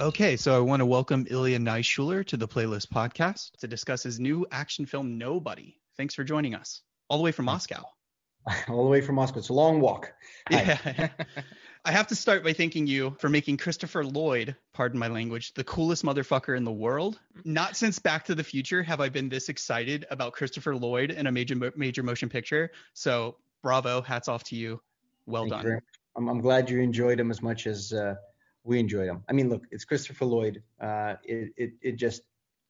Okay, 0.00 0.38
so 0.38 0.56
I 0.56 0.60
want 0.60 0.80
to 0.80 0.86
welcome 0.86 1.26
Ilya 1.28 1.58
Naishuller 1.58 2.24
to 2.28 2.38
the 2.38 2.48
Playlist 2.48 2.86
Podcast 2.86 3.50
to 3.58 3.68
discuss 3.68 4.02
his 4.02 4.18
new 4.18 4.46
action 4.50 4.86
film 4.86 5.18
Nobody. 5.18 5.76
Thanks 5.98 6.14
for 6.14 6.24
joining 6.24 6.54
us, 6.54 6.80
all 7.10 7.18
the 7.18 7.22
way 7.22 7.32
from 7.32 7.44
Moscow. 7.44 7.84
all 8.70 8.84
the 8.84 8.90
way 8.90 9.02
from 9.02 9.16
Moscow. 9.16 9.40
It's 9.40 9.50
a 9.50 9.52
long 9.52 9.78
walk. 9.78 10.10
Hi. 10.48 10.78
Yeah. 10.96 11.08
I 11.84 11.92
have 11.92 12.06
to 12.06 12.14
start 12.14 12.42
by 12.42 12.54
thanking 12.54 12.86
you 12.86 13.14
for 13.18 13.28
making 13.28 13.58
Christopher 13.58 14.02
Lloyd, 14.02 14.56
pardon 14.72 14.98
my 14.98 15.08
language, 15.08 15.52
the 15.52 15.64
coolest 15.64 16.02
motherfucker 16.02 16.56
in 16.56 16.64
the 16.64 16.72
world. 16.72 17.20
Not 17.44 17.76
since 17.76 17.98
Back 17.98 18.24
to 18.24 18.34
the 18.34 18.44
Future 18.44 18.82
have 18.82 19.02
I 19.02 19.10
been 19.10 19.28
this 19.28 19.50
excited 19.50 20.06
about 20.10 20.32
Christopher 20.32 20.74
Lloyd 20.74 21.10
in 21.10 21.26
a 21.26 21.32
major 21.32 21.72
major 21.76 22.02
motion 22.02 22.30
picture. 22.30 22.70
So, 22.94 23.36
bravo, 23.62 24.00
hats 24.00 24.28
off 24.28 24.44
to 24.44 24.56
you. 24.56 24.80
Well 25.26 25.42
Thank 25.42 25.62
done. 25.62 25.72
much. 25.74 25.82
I'm, 26.16 26.28
I'm 26.30 26.40
glad 26.40 26.70
you 26.70 26.80
enjoyed 26.80 27.20
him 27.20 27.30
as 27.30 27.42
much 27.42 27.66
as 27.66 27.92
uh, 27.92 28.14
we 28.64 28.78
enjoyed 28.78 29.08
him. 29.08 29.22
I 29.28 29.32
mean, 29.32 29.48
look, 29.48 29.64
it's 29.70 29.84
Christopher 29.84 30.24
Lloyd. 30.24 30.62
Uh, 30.80 31.14
it, 31.24 31.52
it 31.56 31.72
it 31.80 31.92
just 31.92 32.22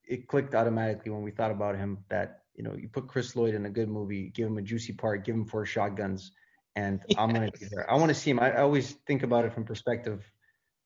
it 0.07 0.27
clicked 0.27 0.55
automatically 0.55 1.11
when 1.11 1.21
we 1.21 1.31
thought 1.31 1.51
about 1.51 1.75
him 1.75 1.99
that 2.09 2.43
you 2.55 2.63
know 2.63 2.73
you 2.73 2.87
put 2.87 3.07
Chris 3.07 3.35
Lloyd 3.35 3.55
in 3.55 3.65
a 3.65 3.69
good 3.69 3.89
movie, 3.89 4.29
give 4.29 4.47
him 4.47 4.57
a 4.57 4.61
juicy 4.61 4.93
part, 4.93 5.25
give 5.25 5.35
him 5.35 5.45
four 5.45 5.65
shotguns, 5.65 6.31
and 6.75 7.01
I'm 7.17 7.33
gonna 7.33 7.51
be 7.51 7.65
there. 7.65 7.89
I 7.89 7.95
want 7.95 8.09
to 8.09 8.15
see 8.15 8.31
him. 8.31 8.39
I, 8.39 8.51
I 8.51 8.61
always 8.61 8.91
think 9.07 9.23
about 9.23 9.45
it 9.45 9.53
from 9.53 9.65
perspective. 9.65 10.23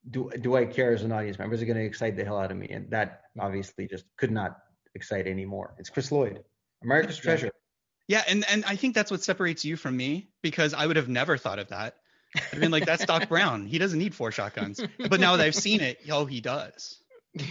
Do 0.10 0.30
do 0.42 0.56
I 0.56 0.66
care 0.66 0.94
as 0.94 1.04
an 1.04 1.12
audience 1.12 1.40
member? 1.40 1.56
Is 1.56 1.62
it 1.62 1.66
going 1.66 1.78
to 1.80 1.86
excite 1.86 2.16
the 2.16 2.24
hell 2.24 2.38
out 2.38 2.52
of 2.52 2.58
me? 2.58 2.68
And 2.70 2.92
that 2.92 3.22
obviously 3.40 3.88
just 3.88 4.06
could 4.18 4.30
not 4.30 4.58
excite 4.94 5.26
anymore. 5.26 5.76
It's 5.80 5.90
Chris 5.90 6.12
Lloyd, 6.12 6.44
America's 6.84 7.18
treasure. 7.18 7.52
Yeah, 8.08 8.24
and 8.28 8.46
and 8.50 8.64
I 8.66 8.76
think 8.76 8.94
that's 8.94 9.10
what 9.10 9.24
separates 9.24 9.66
you 9.66 9.76
from 9.78 9.98
me 9.98 10.30
because 10.44 10.74
I 10.74 10.86
would 10.86 10.96
have 10.96 11.10
never 11.10 11.38
thought 11.38 11.58
of 11.58 11.70
that. 11.70 11.96
I 12.54 12.58
mean, 12.58 12.72
like 12.72 12.86
that's 12.86 13.06
Doc 13.06 13.30
Brown. 13.30 13.66
He 13.66 13.78
doesn't 13.78 14.00
need 14.00 14.14
four 14.16 14.32
shotguns. 14.32 14.82
But 15.10 15.20
now 15.20 15.36
that 15.36 15.46
I've 15.46 15.56
seen 15.56 15.82
it, 15.82 16.00
oh, 16.12 16.26
he 16.26 16.42
does. 16.42 17.00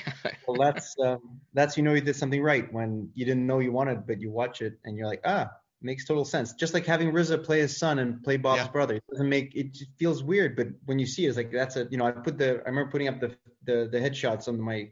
Well, 0.46 0.58
that's 0.58 0.94
um, 1.02 1.40
that's 1.54 1.76
you 1.76 1.82
know 1.82 1.94
you 1.94 2.00
did 2.00 2.16
something 2.16 2.42
right 2.42 2.70
when 2.72 3.10
you 3.14 3.24
didn't 3.24 3.46
know 3.46 3.60
you 3.60 3.72
wanted, 3.72 4.06
but 4.06 4.20
you 4.20 4.30
watch 4.30 4.60
it 4.62 4.78
and 4.84 4.96
you're 4.96 5.06
like, 5.06 5.20
ah, 5.24 5.50
makes 5.82 6.06
total 6.06 6.24
sense. 6.24 6.52
Just 6.54 6.74
like 6.74 6.84
having 6.86 7.12
RZA 7.12 7.44
play 7.44 7.60
his 7.60 7.76
son 7.76 7.98
and 7.98 8.22
play 8.22 8.36
Bob's 8.36 8.62
Yeah. 8.62 8.70
brother, 8.70 8.94
it 8.96 9.04
doesn't 9.10 9.28
make 9.28 9.54
it 9.54 9.72
just 9.72 9.90
feels 9.98 10.22
weird, 10.22 10.56
but 10.56 10.68
when 10.86 10.98
you 10.98 11.06
see 11.06 11.24
it, 11.26 11.28
it's 11.28 11.36
like 11.36 11.52
that's 11.52 11.76
a 11.76 11.86
you 11.90 11.98
know 11.98 12.06
I 12.06 12.10
put 12.12 12.38
the 12.38 12.62
I 12.64 12.68
remember 12.68 12.90
putting 12.90 13.08
up 13.08 13.20
the 13.20 13.36
the 13.64 13.88
the 13.90 13.98
headshots 13.98 14.48
on 14.48 14.60
my 14.60 14.90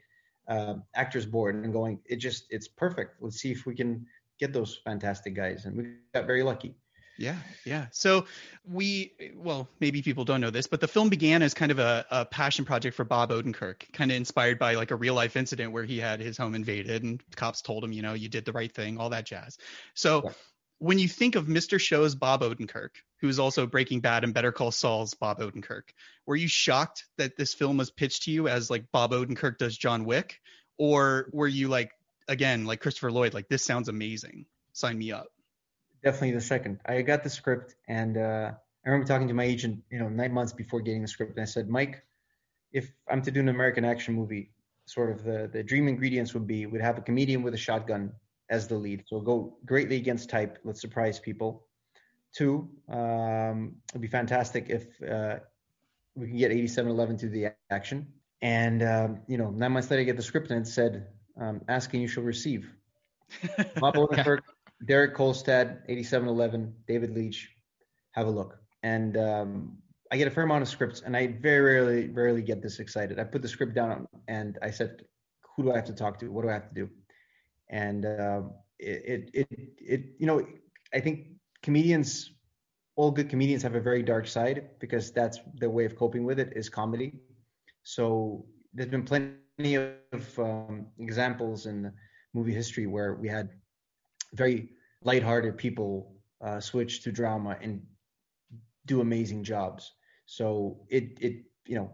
uh, 0.48 0.74
actors 0.94 1.26
board 1.26 1.54
and 1.54 1.72
going, 1.72 2.00
it 2.06 2.16
just 2.16 2.46
it's 2.50 2.68
perfect. 2.68 3.16
Let's 3.20 3.38
see 3.40 3.52
if 3.52 3.66
we 3.66 3.74
can 3.74 4.06
get 4.38 4.52
those 4.52 4.80
fantastic 4.84 5.34
guys, 5.34 5.64
and 5.64 5.76
we 5.76 5.84
got 6.14 6.26
very 6.26 6.42
lucky. 6.42 6.76
Yeah, 7.22 7.36
yeah. 7.64 7.86
So 7.92 8.26
we, 8.68 9.12
well, 9.36 9.68
maybe 9.78 10.02
people 10.02 10.24
don't 10.24 10.40
know 10.40 10.50
this, 10.50 10.66
but 10.66 10.80
the 10.80 10.88
film 10.88 11.08
began 11.08 11.40
as 11.40 11.54
kind 11.54 11.70
of 11.70 11.78
a, 11.78 12.04
a 12.10 12.24
passion 12.24 12.64
project 12.64 12.96
for 12.96 13.04
Bob 13.04 13.30
Odenkirk, 13.30 13.92
kind 13.92 14.10
of 14.10 14.16
inspired 14.16 14.58
by 14.58 14.74
like 14.74 14.90
a 14.90 14.96
real 14.96 15.14
life 15.14 15.36
incident 15.36 15.70
where 15.70 15.84
he 15.84 16.00
had 16.00 16.18
his 16.18 16.36
home 16.36 16.56
invaded 16.56 17.04
and 17.04 17.22
cops 17.36 17.62
told 17.62 17.84
him, 17.84 17.92
you 17.92 18.02
know, 18.02 18.14
you 18.14 18.28
did 18.28 18.44
the 18.44 18.52
right 18.52 18.74
thing, 18.74 18.98
all 18.98 19.10
that 19.10 19.24
jazz. 19.24 19.56
So 19.94 20.22
Yeah. 20.24 20.32
when 20.78 20.98
you 20.98 21.06
think 21.06 21.36
of 21.36 21.46
Mr. 21.46 21.78
Show's 21.80 22.16
Bob 22.16 22.40
Odenkirk, 22.42 22.90
who 23.20 23.28
is 23.28 23.38
also 23.38 23.68
Breaking 23.68 24.00
Bad 24.00 24.24
and 24.24 24.34
Better 24.34 24.50
Call 24.50 24.72
Saul's 24.72 25.14
Bob 25.14 25.38
Odenkirk, 25.38 25.90
were 26.26 26.34
you 26.34 26.48
shocked 26.48 27.04
that 27.18 27.36
this 27.36 27.54
film 27.54 27.76
was 27.76 27.92
pitched 27.92 28.24
to 28.24 28.32
you 28.32 28.48
as 28.48 28.68
like 28.68 28.90
Bob 28.90 29.12
Odenkirk 29.12 29.58
does 29.58 29.78
John 29.78 30.04
Wick? 30.04 30.40
Or 30.76 31.30
were 31.32 31.46
you 31.46 31.68
like, 31.68 31.92
again, 32.26 32.64
like 32.64 32.80
Christopher 32.80 33.12
Lloyd, 33.12 33.32
like 33.32 33.48
this 33.48 33.64
sounds 33.64 33.88
amazing, 33.88 34.46
sign 34.72 34.98
me 34.98 35.12
up? 35.12 35.28
Definitely 36.04 36.32
the 36.32 36.40
second. 36.40 36.80
I 36.86 37.02
got 37.02 37.22
the 37.22 37.30
script, 37.30 37.76
and 37.88 38.16
uh, 38.16 38.52
I 38.84 38.88
remember 38.88 39.06
talking 39.06 39.28
to 39.28 39.34
my 39.34 39.44
agent, 39.44 39.82
you 39.90 39.98
know, 39.98 40.08
nine 40.08 40.32
months 40.32 40.52
before 40.52 40.80
getting 40.80 41.02
the 41.02 41.08
script, 41.08 41.32
and 41.36 41.42
I 41.42 41.44
said, 41.44 41.68
Mike, 41.68 42.02
if 42.72 42.90
I'm 43.08 43.22
to 43.22 43.30
do 43.30 43.40
an 43.40 43.48
American 43.48 43.84
action 43.84 44.14
movie, 44.14 44.50
sort 44.86 45.10
of 45.10 45.22
the 45.22 45.48
the 45.52 45.62
dream 45.62 45.86
ingredients 45.86 46.34
would 46.34 46.46
be 46.46 46.66
we'd 46.66 46.82
have 46.82 46.98
a 46.98 47.02
comedian 47.02 47.42
with 47.42 47.54
a 47.54 47.58
shotgun 47.58 48.12
as 48.50 48.66
the 48.66 48.74
lead, 48.74 49.04
so 49.06 49.20
go 49.20 49.56
greatly 49.64 49.96
against 49.96 50.28
type. 50.28 50.58
Let's 50.64 50.80
surprise 50.80 51.20
people. 51.20 51.66
Two, 52.32 52.68
um, 52.88 53.76
it'd 53.90 54.00
be 54.00 54.08
fantastic 54.08 54.70
if 54.70 55.02
uh, 55.02 55.36
we 56.14 56.28
can 56.28 56.36
get 56.36 56.50
87Eleven 56.50 57.18
to 57.20 57.28
the 57.28 57.52
action. 57.70 58.06
And 58.40 58.82
um, 58.82 59.20
you 59.28 59.38
know, 59.38 59.50
nine 59.50 59.72
months 59.72 59.90
later, 59.90 60.00
I 60.00 60.04
get 60.04 60.16
the 60.16 60.22
script, 60.22 60.50
and 60.50 60.66
it 60.66 60.68
said, 60.68 61.06
um, 61.40 61.60
"Asking 61.68 62.00
you 62.00 62.08
shall 62.08 62.24
receive." 62.24 62.68
Bob 63.76 63.94
Odenkirk, 63.94 64.40
Derek 64.84 65.14
Kolstad, 65.14 65.88
87Eleven, 65.88 66.72
David 66.86 67.14
Leitch, 67.14 67.48
have 68.12 68.26
a 68.26 68.30
look. 68.30 68.58
And 68.82 69.16
um, 69.16 69.78
I 70.10 70.16
get 70.16 70.28
a 70.28 70.30
fair 70.30 70.44
amount 70.44 70.62
of 70.62 70.68
scripts, 70.68 71.02
and 71.02 71.16
I 71.16 71.38
very 71.40 71.60
rarely, 71.60 72.08
rarely 72.08 72.42
get 72.42 72.62
this 72.62 72.80
excited. 72.80 73.18
I 73.18 73.24
put 73.24 73.42
the 73.42 73.48
script 73.48 73.74
down 73.74 74.06
and 74.28 74.58
I 74.60 74.70
said, 74.70 75.02
"Who 75.56 75.62
do 75.62 75.72
I 75.72 75.76
have 75.76 75.86
to 75.86 75.94
talk 75.94 76.18
to? 76.20 76.28
What 76.28 76.42
do 76.42 76.50
I 76.50 76.52
have 76.52 76.68
to 76.68 76.74
do?" 76.74 76.90
And 77.70 78.04
uh, 78.04 78.42
it, 78.78 79.30
it, 79.32 79.48
it, 79.50 79.70
it, 79.78 80.00
you 80.18 80.26
know, 80.26 80.44
I 80.92 81.00
think 81.00 81.28
comedians, 81.62 82.32
all 82.96 83.10
good 83.10 83.30
comedians 83.30 83.62
have 83.62 83.74
a 83.74 83.80
very 83.80 84.02
dark 84.02 84.26
side 84.26 84.70
because 84.80 85.12
that's 85.12 85.38
their 85.54 85.70
way 85.70 85.84
of 85.84 85.96
coping 85.96 86.24
with 86.24 86.38
it 86.38 86.52
is 86.56 86.68
comedy. 86.68 87.14
So 87.84 88.44
there's 88.74 88.90
been 88.90 89.04
plenty 89.04 89.76
of 89.76 90.38
um, 90.38 90.86
examples 90.98 91.66
in 91.66 91.92
movie 92.34 92.54
history 92.54 92.86
where 92.86 93.14
we 93.14 93.28
had 93.28 93.50
very 94.34 94.70
lighthearted 95.02 95.56
people 95.58 96.14
uh, 96.40 96.60
switch 96.60 97.02
to 97.02 97.12
drama 97.12 97.56
and 97.60 97.82
do 98.86 99.00
amazing 99.00 99.44
jobs. 99.44 99.92
So 100.26 100.80
it 100.88 101.18
it 101.20 101.44
you 101.66 101.76
know 101.76 101.92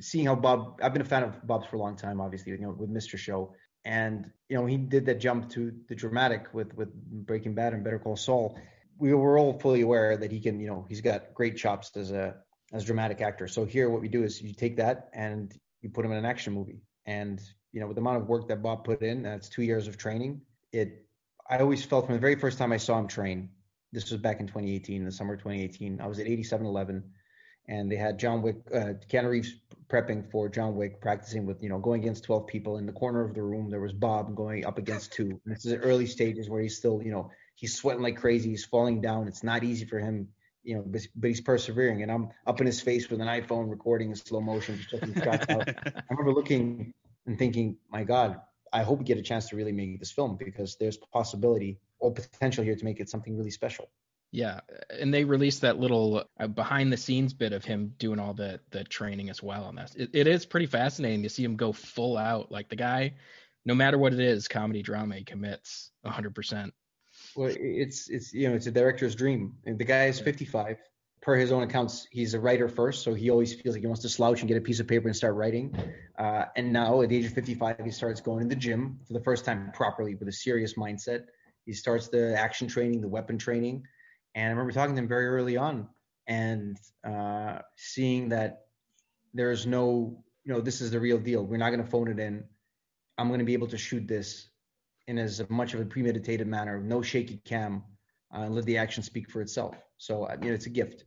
seeing 0.00 0.26
how 0.26 0.34
Bob 0.34 0.80
I've 0.82 0.92
been 0.92 1.02
a 1.02 1.06
fan 1.06 1.22
of 1.22 1.46
Bob's 1.46 1.66
for 1.66 1.76
a 1.76 1.78
long 1.78 1.96
time, 1.96 2.20
obviously 2.20 2.52
you 2.52 2.58
know 2.58 2.70
with 2.70 2.90
Mr. 2.90 3.18
Show, 3.18 3.54
and 3.84 4.30
you 4.48 4.56
know 4.56 4.66
he 4.66 4.76
did 4.76 5.06
that 5.06 5.20
jump 5.20 5.50
to 5.50 5.72
the 5.88 5.94
dramatic 5.94 6.52
with 6.52 6.74
with 6.74 6.92
Breaking 6.94 7.54
Bad 7.54 7.74
and 7.74 7.84
Better 7.84 7.98
Call 7.98 8.16
Saul. 8.16 8.58
We 8.98 9.14
were 9.14 9.38
all 9.38 9.58
fully 9.58 9.82
aware 9.82 10.16
that 10.16 10.32
he 10.32 10.40
can 10.40 10.60
you 10.60 10.68
know 10.68 10.86
he's 10.88 11.00
got 11.00 11.34
great 11.34 11.56
chops 11.56 11.90
as 11.96 12.10
a 12.10 12.36
as 12.72 12.82
a 12.82 12.86
dramatic 12.86 13.20
actor. 13.20 13.48
So 13.48 13.64
here 13.64 13.90
what 13.90 14.00
we 14.00 14.08
do 14.08 14.22
is 14.24 14.42
you 14.42 14.52
take 14.52 14.76
that 14.76 15.08
and 15.12 15.54
you 15.80 15.88
put 15.88 16.04
him 16.04 16.12
in 16.12 16.18
an 16.18 16.24
action 16.24 16.52
movie, 16.52 16.82
and 17.06 17.40
you 17.72 17.80
know 17.80 17.86
with 17.86 17.96
the 17.96 18.02
amount 18.02 18.22
of 18.22 18.28
work 18.28 18.48
that 18.48 18.62
Bob 18.62 18.84
put 18.84 19.02
in, 19.02 19.22
that's 19.22 19.48
two 19.48 19.62
years 19.62 19.88
of 19.88 19.96
training. 19.96 20.42
It 20.72 21.07
I 21.48 21.58
always 21.58 21.84
felt 21.84 22.06
from 22.06 22.14
the 22.14 22.20
very 22.20 22.36
first 22.36 22.58
time 22.58 22.72
I 22.72 22.76
saw 22.76 22.98
him 22.98 23.08
train. 23.08 23.48
This 23.92 24.10
was 24.10 24.20
back 24.20 24.40
in 24.40 24.46
2018, 24.46 25.04
the 25.04 25.12
summer 25.12 25.34
of 25.34 25.40
2018. 25.40 26.00
I 26.00 26.06
was 26.06 26.18
at 26.18 26.26
87Eleven 26.26 27.02
and 27.68 27.90
they 27.90 27.96
had 27.96 28.18
John 28.18 28.42
Wick, 28.42 28.56
uh, 28.74 28.94
Keanu 29.10 29.30
Reeves 29.30 29.54
prepping 29.88 30.30
for 30.30 30.48
John 30.48 30.76
Wick, 30.76 31.00
practicing 31.00 31.46
with, 31.46 31.62
you 31.62 31.70
know, 31.70 31.78
going 31.78 32.02
against 32.02 32.24
12 32.24 32.46
people. 32.46 32.76
In 32.76 32.86
the 32.86 32.92
corner 32.92 33.22
of 33.22 33.34
the 33.34 33.42
room, 33.42 33.70
there 33.70 33.80
was 33.80 33.92
Bob 33.92 34.34
going 34.34 34.66
up 34.66 34.76
against 34.76 35.12
two. 35.12 35.40
And 35.44 35.54
this 35.54 35.64
is 35.64 35.72
the 35.72 35.78
early 35.78 36.06
stages 36.06 36.50
where 36.50 36.60
he's 36.60 36.76
still, 36.76 37.02
you 37.02 37.10
know, 37.10 37.30
he's 37.54 37.76
sweating 37.76 38.02
like 38.02 38.16
crazy. 38.16 38.50
He's 38.50 38.64
falling 38.64 39.00
down. 39.00 39.26
It's 39.26 39.42
not 39.42 39.64
easy 39.64 39.86
for 39.86 39.98
him, 39.98 40.28
you 40.64 40.76
know, 40.76 40.84
but, 40.86 41.06
but 41.16 41.28
he's 41.28 41.40
persevering. 41.40 42.02
And 42.02 42.12
I'm 42.12 42.28
up 42.46 42.60
in 42.60 42.66
his 42.66 42.80
face 42.80 43.08
with 43.08 43.20
an 43.20 43.28
iPhone 43.28 43.70
recording 43.70 44.10
in 44.10 44.16
slow 44.16 44.40
motion, 44.40 44.76
just 44.76 44.90
checking 44.90 45.14
shots 45.14 45.46
out. 45.48 45.68
I 45.86 46.02
remember 46.10 46.32
looking 46.32 46.92
and 47.26 47.38
thinking, 47.38 47.76
my 47.90 48.04
God, 48.04 48.40
I 48.72 48.82
hope 48.82 48.98
we 48.98 49.04
get 49.04 49.18
a 49.18 49.22
chance 49.22 49.48
to 49.48 49.56
really 49.56 49.72
make 49.72 49.98
this 49.98 50.10
film 50.10 50.36
because 50.36 50.76
there's 50.76 50.96
possibility 50.96 51.78
or 51.98 52.12
potential 52.12 52.64
here 52.64 52.76
to 52.76 52.84
make 52.84 53.00
it 53.00 53.08
something 53.08 53.36
really 53.36 53.50
special. 53.50 53.88
Yeah, 54.30 54.60
and 54.90 55.12
they 55.12 55.24
released 55.24 55.62
that 55.62 55.78
little 55.78 56.24
uh, 56.38 56.46
behind 56.48 56.92
the 56.92 56.98
scenes 56.98 57.32
bit 57.32 57.54
of 57.54 57.64
him 57.64 57.94
doing 57.98 58.18
all 58.18 58.34
the 58.34 58.60
the 58.70 58.84
training 58.84 59.30
as 59.30 59.42
well 59.42 59.64
on 59.64 59.76
that. 59.76 59.94
It, 59.96 60.10
it 60.12 60.26
is 60.26 60.44
pretty 60.44 60.66
fascinating 60.66 61.22
to 61.22 61.30
see 61.30 61.42
him 61.42 61.56
go 61.56 61.72
full 61.72 62.18
out. 62.18 62.52
Like 62.52 62.68
the 62.68 62.76
guy, 62.76 63.14
no 63.64 63.74
matter 63.74 63.96
what 63.96 64.12
it 64.12 64.20
is, 64.20 64.46
comedy 64.46 64.82
drama, 64.82 65.16
he 65.16 65.24
commits 65.24 65.90
100%. 66.04 66.72
Well, 67.36 67.54
it's 67.58 68.10
it's 68.10 68.34
you 68.34 68.48
know 68.48 68.54
it's 68.54 68.66
a 68.66 68.70
director's 68.70 69.14
dream. 69.14 69.54
And 69.64 69.78
the 69.78 69.84
guy 69.84 70.06
is 70.06 70.20
55. 70.20 70.78
Per 71.20 71.34
his 71.36 71.52
own 71.52 71.62
accounts, 71.62 72.06
he's 72.10 72.34
a 72.34 72.40
writer 72.40 72.68
first, 72.68 73.02
so 73.02 73.12
he 73.12 73.28
always 73.30 73.52
feels 73.52 73.74
like 73.74 73.82
he 73.82 73.86
wants 73.86 74.02
to 74.02 74.08
slouch 74.08 74.40
and 74.40 74.48
get 74.48 74.56
a 74.56 74.60
piece 74.60 74.80
of 74.80 74.86
paper 74.86 75.08
and 75.08 75.16
start 75.16 75.34
writing. 75.34 75.76
Uh, 76.18 76.44
and 76.56 76.72
now 76.72 77.02
at 77.02 77.08
the 77.08 77.16
age 77.16 77.26
of 77.26 77.32
55, 77.32 77.80
he 77.84 77.90
starts 77.90 78.20
going 78.20 78.42
to 78.42 78.48
the 78.48 78.60
gym 78.60 79.00
for 79.06 79.12
the 79.12 79.20
first 79.20 79.44
time 79.44 79.70
properly 79.74 80.14
with 80.14 80.28
a 80.28 80.32
serious 80.32 80.74
mindset. 80.74 81.24
He 81.66 81.72
starts 81.72 82.08
the 82.08 82.38
action 82.38 82.68
training, 82.68 83.00
the 83.00 83.08
weapon 83.08 83.36
training 83.36 83.84
and 84.38 84.46
I 84.46 84.50
remember 84.50 84.72
talking 84.72 84.94
to 84.94 85.02
him 85.02 85.08
very 85.08 85.26
early 85.26 85.56
on 85.56 85.88
and 86.26 86.78
uh, 87.04 87.58
seeing 87.76 88.28
that 88.28 88.66
there's 89.34 89.66
no, 89.66 90.22
you 90.44 90.52
know, 90.52 90.60
this 90.60 90.80
is 90.80 90.90
the 90.90 91.00
real 91.00 91.18
deal. 91.18 91.44
We're 91.44 91.56
not 91.56 91.70
going 91.70 91.82
to 91.82 91.90
phone 91.90 92.08
it 92.08 92.18
in. 92.18 92.44
I'm 93.16 93.28
going 93.28 93.40
to 93.40 93.44
be 93.44 93.54
able 93.54 93.66
to 93.68 93.78
shoot 93.78 94.06
this 94.06 94.48
in 95.08 95.18
as 95.18 95.42
much 95.48 95.74
of 95.74 95.80
a 95.80 95.84
premeditated 95.84 96.46
manner, 96.46 96.80
no 96.80 97.02
shaky 97.02 97.40
cam, 97.44 97.82
uh, 98.34 98.42
and 98.42 98.54
let 98.54 98.64
the 98.64 98.78
action 98.78 99.02
speak 99.02 99.30
for 99.30 99.40
itself. 99.40 99.76
So, 99.96 100.24
uh, 100.24 100.36
you 100.40 100.48
know, 100.48 100.54
it's 100.54 100.66
a 100.66 100.70
gift. 100.70 101.04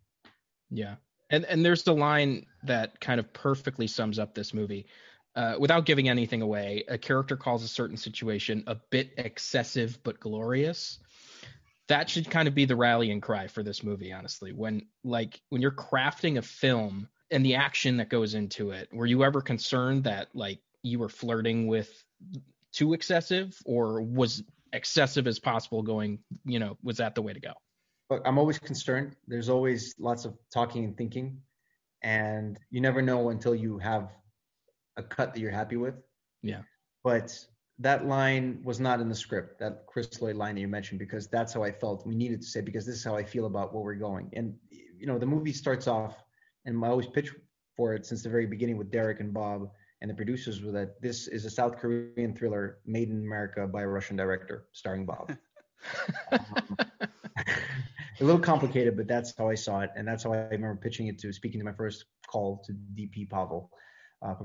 Yeah. 0.70 0.96
And, 1.30 1.46
and 1.46 1.64
there's 1.64 1.84
the 1.84 1.94
line 1.94 2.46
that 2.64 3.00
kind 3.00 3.20
of 3.20 3.32
perfectly 3.34 3.88
sums 3.88 4.20
up 4.20 4.36
this 4.36 4.54
movie. 4.54 4.88
Uh, 5.36 5.56
without 5.58 5.86
giving 5.86 6.10
anything 6.10 6.42
away, 6.42 6.84
a 6.90 6.98
character 6.98 7.38
calls 7.38 7.64
a 7.64 7.68
certain 7.68 7.96
situation 7.96 8.64
a 8.68 8.76
bit 8.90 9.14
excessive 9.18 9.98
but 10.04 10.20
glorious 10.20 11.00
that 11.92 12.10
should 12.10 12.30
kind 12.30 12.48
of 12.48 12.56
be 12.56 12.64
the 12.64 12.76
rallying 12.76 13.20
cry 13.20 13.48
for 13.48 13.64
this 13.64 13.84
movie 13.84 14.14
honestly 14.14 14.54
when 14.54 14.82
like 15.04 15.42
when 15.50 15.62
you're 15.62 15.72
crafting 15.72 16.38
a 16.38 16.42
film 16.42 17.10
and 17.30 17.46
the 17.46 17.56
action 17.56 17.98
that 17.98 18.08
goes 18.08 18.34
into 18.34 18.72
it 18.72 18.88
were 18.94 19.06
you 19.06 19.26
ever 19.26 19.42
concerned 19.42 20.06
that 20.06 20.30
like 20.34 20.60
you 20.84 21.00
were 21.00 21.10
flirting 21.10 21.68
with 21.68 22.04
too 22.72 22.94
excessive 22.94 23.58
or 23.66 24.02
was 24.02 24.42
excessive 24.74 25.28
as 25.28 25.40
possible 25.40 25.82
going 25.82 26.20
you 26.46 26.60
know 26.60 26.78
was 26.84 26.98
that 26.98 27.16
the 27.16 27.22
way 27.22 27.34
to 27.34 27.40
go 27.40 27.54
Look, 28.10 28.22
i'm 28.26 28.38
always 28.38 28.60
concerned 28.60 29.16
there's 29.28 29.50
always 29.50 29.96
lots 30.00 30.26
of 30.26 30.38
talking 30.54 30.84
and 30.86 30.98
thinking 30.98 31.42
and 32.04 32.60
you 32.70 32.82
never 32.82 33.02
know 33.02 33.30
until 33.30 33.56
you 33.56 33.78
have 33.78 34.10
a 34.98 35.04
cut 35.04 35.34
that 35.34 35.40
you're 35.40 35.52
happy 35.52 35.78
with 35.78 35.96
yeah 36.42 36.62
but 37.04 37.46
that 37.82 38.06
line 38.06 38.62
was 38.64 38.80
not 38.80 39.02
in 39.02 39.10
the 39.10 39.16
script, 39.16 39.60
that 39.60 39.88
Chris 39.88 40.22
Lloyd 40.22 40.36
line 40.36 40.54
that 40.56 40.62
you 40.62 40.68
mentioned, 40.68 41.00
because 41.00 41.28
that's 41.28 41.52
how 41.52 41.64
I 41.64 41.72
felt. 41.72 42.06
We 42.06 42.16
needed 42.16 42.42
to 42.42 42.48
say 42.48 42.62
because 42.62 42.86
this 42.86 42.96
is 42.96 43.04
how 43.04 43.16
I 43.16 43.24
feel 43.24 43.48
about 43.48 43.74
where 43.74 43.84
we're 43.84 43.96
going. 43.96 44.30
And 44.34 44.54
you 44.70 45.08
know, 45.08 45.18
the 45.18 45.26
movie 45.26 45.52
starts 45.52 45.88
off, 45.88 46.24
and 46.66 46.84
I 46.86 46.90
always 46.90 47.08
pitch 47.08 47.34
for 47.76 47.96
it 47.96 48.06
since 48.06 48.22
the 48.22 48.30
very 48.30 48.46
beginning 48.46 48.78
with 48.78 48.92
Derek 48.92 49.20
and 49.20 49.34
Bob 49.34 49.72
and 50.02 50.10
the 50.10 50.16
producers 50.16 50.62
were 50.62 50.72
that 50.72 51.02
this 51.02 51.28
is 51.28 51.46
a 51.46 51.50
South 51.50 51.78
Korean 51.78 52.36
thriller 52.36 52.80
made 52.86 53.10
in 53.10 53.24
America 53.24 53.68
by 53.68 53.82
a 53.82 53.88
Russian 53.88 54.16
director 54.16 54.66
starring 54.72 55.06
Bob. 55.06 55.36
um, 56.32 56.78
a 58.20 58.24
little 58.24 58.40
complicated, 58.40 58.96
but 58.98 59.08
that's 59.08 59.34
how 59.38 59.50
I 59.50 59.56
saw 59.56 59.82
it, 59.82 59.92
and 59.96 60.08
that's 60.08 60.24
how 60.24 60.34
I 60.34 60.38
remember 60.38 60.76
pitching 60.76 61.08
it 61.08 61.20
to 61.20 61.34
speaking 61.34 61.60
to 61.60 61.66
my 61.66 61.74
first 61.74 62.06
call 62.28 62.64
to 62.66 62.74
DP 62.74 63.30
Pavel 63.30 63.72
uh, 64.22 64.36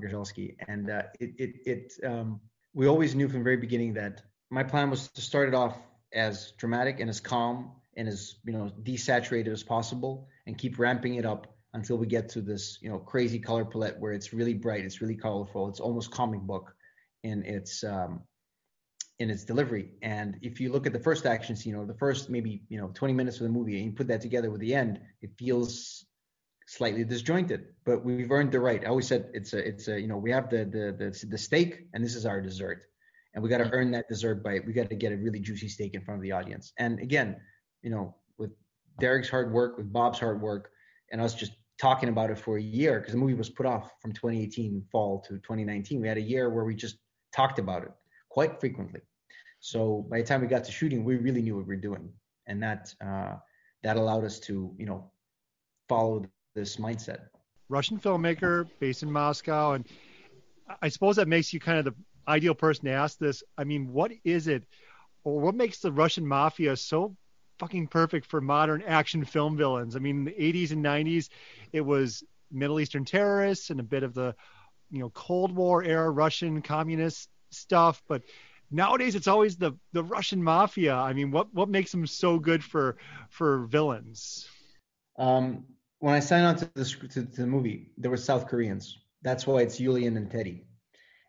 and 0.68 0.90
uh, 0.90 1.02
it 1.20 1.30
it 1.38 1.54
it 1.66 1.92
um, 2.04 2.40
we 2.74 2.86
always 2.86 3.14
knew 3.14 3.28
from 3.28 3.40
the 3.40 3.44
very 3.44 3.57
beginning 3.57 3.94
that 3.94 4.22
my 4.50 4.62
plan 4.62 4.90
was 4.90 5.09
to 5.09 5.20
start 5.20 5.48
it 5.48 5.54
off 5.54 5.76
as 6.12 6.52
dramatic 6.52 7.00
and 7.00 7.11
as 7.11 7.20
calm 7.20 7.72
and 7.96 8.09
as 8.09 8.36
you 8.44 8.52
know 8.52 8.70
desaturated 8.82 9.48
as 9.48 9.62
possible 9.62 10.28
and 10.46 10.57
keep 10.57 10.78
ramping 10.78 11.16
it 11.16 11.26
up 11.26 11.55
until 11.76 11.96
we 11.96 12.06
get 12.06 12.28
to 12.30 12.40
this 12.40 12.78
you 12.82 12.90
know 12.90 12.98
crazy 12.98 13.38
color 13.38 13.64
palette 13.64 13.96
where 14.00 14.12
it's 14.12 14.32
really 14.32 14.54
bright 14.54 14.84
it's 14.84 15.00
really 15.00 15.14
colorful 15.14 15.68
it's 15.68 15.80
almost 15.80 16.10
comic 16.10 16.40
book 16.40 16.74
in 17.22 17.42
its 17.44 17.84
um, 17.84 18.20
in 19.18 19.30
its 19.30 19.44
delivery 19.44 19.90
and 20.02 20.36
if 20.42 20.60
you 20.60 20.72
look 20.72 20.86
at 20.86 20.92
the 20.92 21.04
first 21.08 21.24
action 21.24 21.54
scene 21.54 21.74
or 21.74 21.86
the 21.86 21.94
first 21.94 22.28
maybe 22.28 22.62
you 22.68 22.78
know 22.78 22.88
20 22.94 23.14
minutes 23.14 23.36
of 23.38 23.44
the 23.44 23.48
movie 23.58 23.76
and 23.76 23.84
you 23.86 23.92
put 23.92 24.08
that 24.08 24.20
together 24.20 24.50
with 24.50 24.60
the 24.60 24.74
end 24.74 25.00
it 25.22 25.30
feels 25.38 26.06
slightly 26.66 27.04
disjointed, 27.04 27.66
but 27.84 28.04
we've 28.04 28.30
earned 28.30 28.52
the 28.52 28.60
right. 28.60 28.82
I 28.84 28.88
always 28.88 29.06
said 29.06 29.30
it's 29.32 29.52
a 29.52 29.66
it's 29.66 29.88
a 29.88 30.00
you 30.00 30.08
know 30.08 30.16
we 30.16 30.30
have 30.32 30.50
the 30.50 30.64
the 30.64 30.94
the, 30.98 31.26
the 31.28 31.38
steak 31.38 31.86
and 31.94 32.04
this 32.04 32.14
is 32.14 32.26
our 32.26 32.40
dessert, 32.40 32.82
and 33.34 33.42
we 33.42 33.48
got 33.48 33.58
to 33.58 33.70
earn 33.72 33.90
that 33.92 34.08
dessert 34.08 34.42
by 34.42 34.60
we 34.66 34.72
got 34.72 34.90
to 34.90 34.96
get 34.96 35.12
a 35.12 35.16
really 35.16 35.40
juicy 35.40 35.68
steak 35.68 35.94
in 35.94 36.02
front 36.02 36.18
of 36.18 36.22
the 36.22 36.32
audience. 36.32 36.72
And 36.78 36.98
again, 37.00 37.36
you 37.82 37.90
know, 37.90 38.16
with 38.36 38.50
Derek's 38.98 39.28
hard 39.28 39.52
work, 39.52 39.78
with 39.78 39.92
Bob's 39.92 40.18
hard 40.18 40.40
work, 40.40 40.70
and 41.10 41.20
us 41.20 41.34
just 41.34 41.52
talking 41.78 42.08
about 42.08 42.30
it 42.30 42.38
for 42.38 42.56
a 42.56 42.62
year 42.62 43.00
because 43.00 43.12
the 43.12 43.18
movie 43.18 43.34
was 43.34 43.50
put 43.50 43.66
off 43.66 43.92
from 44.00 44.12
2018 44.12 44.84
fall 44.90 45.20
to 45.20 45.34
2019. 45.34 46.00
We 46.00 46.08
had 46.08 46.16
a 46.16 46.22
year 46.22 46.50
where 46.50 46.64
we 46.64 46.74
just 46.74 46.96
talked 47.34 47.58
about 47.58 47.82
it 47.82 47.90
quite 48.30 48.58
frequently. 48.60 49.00
So 49.60 50.06
by 50.10 50.18
the 50.20 50.26
time 50.26 50.40
we 50.40 50.46
got 50.46 50.64
to 50.64 50.72
shooting, 50.72 51.04
we 51.04 51.16
really 51.16 51.42
knew 51.42 51.56
what 51.56 51.66
we 51.66 51.74
were 51.74 51.80
doing, 51.80 52.10
and 52.46 52.62
that 52.62 52.94
uh, 53.04 53.34
that 53.82 53.96
allowed 53.96 54.24
us 54.24 54.38
to 54.40 54.74
you 54.78 54.86
know 54.86 55.10
follow 55.88 56.24
this 56.54 56.76
mindset. 56.76 57.20
Russian 57.68 57.98
filmmaker 57.98 58.68
based 58.78 59.02
in 59.02 59.10
Moscow, 59.10 59.72
and 59.72 59.86
I 60.82 60.88
suppose 60.88 61.16
that 61.16 61.28
makes 61.28 61.52
you 61.52 61.60
kind 61.60 61.78
of 61.78 61.84
the 61.86 61.94
ideal 62.28 62.54
person 62.54 62.84
to 62.84 62.92
ask 62.92 63.18
this. 63.18 63.42
I 63.58 63.64
mean, 63.64 63.92
what 63.92 64.12
is 64.24 64.46
it, 64.46 64.64
or 65.24 65.40
what 65.40 65.54
makes 65.54 65.78
the 65.80 65.90
Russian 65.90 66.26
mafia 66.26 66.76
so 66.76 67.16
fucking 67.59 67.88
perfect 67.88 68.26
for 68.26 68.40
modern 68.40 68.82
action 68.82 69.24
film 69.24 69.57
villains? 69.57 69.96
I 69.96 69.98
mean, 69.98 70.18
in 70.18 70.24
the 70.24 70.32
80s 70.32 70.72
and 70.72 70.84
90s, 70.84 71.28
it 71.72 71.80
was 71.80 72.22
Middle 72.50 72.80
Eastern 72.80 73.04
terrorists 73.04 73.70
and 73.70 73.80
a 73.80 73.84
bit 73.84 74.02
of 74.02 74.14
the, 74.14 74.34
you 74.90 75.00
know, 75.00 75.11
Cold 75.11 75.54
War 75.54 75.82
era 75.82 76.11
Russian 76.11 76.62
communist 76.62 77.28
stuff, 77.50 78.02
but 78.09 78.22
nowadays 78.70 79.14
it's 79.14 79.28
always 79.28 79.57
the 79.57 79.72
the 79.92 80.02
Russian 80.02 80.42
mafia. 80.42 80.94
I 80.94 81.12
mean, 81.12 81.30
what 81.30 81.52
what 81.54 81.68
makes 81.68 81.90
them 81.90 82.07
so 82.07 82.38
good 82.38 82.62
for 82.62 82.96
for 83.30 83.66
villains? 83.66 84.48
Um, 85.18 85.64
when 86.00 86.14
I 86.14 86.20
signed 86.20 86.46
on 86.46 86.57
to 86.57 86.70
the 86.74 86.84
to, 86.84 87.24
to 87.24 87.40
the 87.40 87.46
movie, 87.46 87.90
there 87.96 88.11
were 88.11 88.16
South 88.16 88.46
Koreans. 88.46 88.98
That's 89.22 89.46
why 89.46 89.61
it's 89.61 89.80
Yulian 89.80 90.16
and 90.16 90.30
Teddy, 90.30 90.66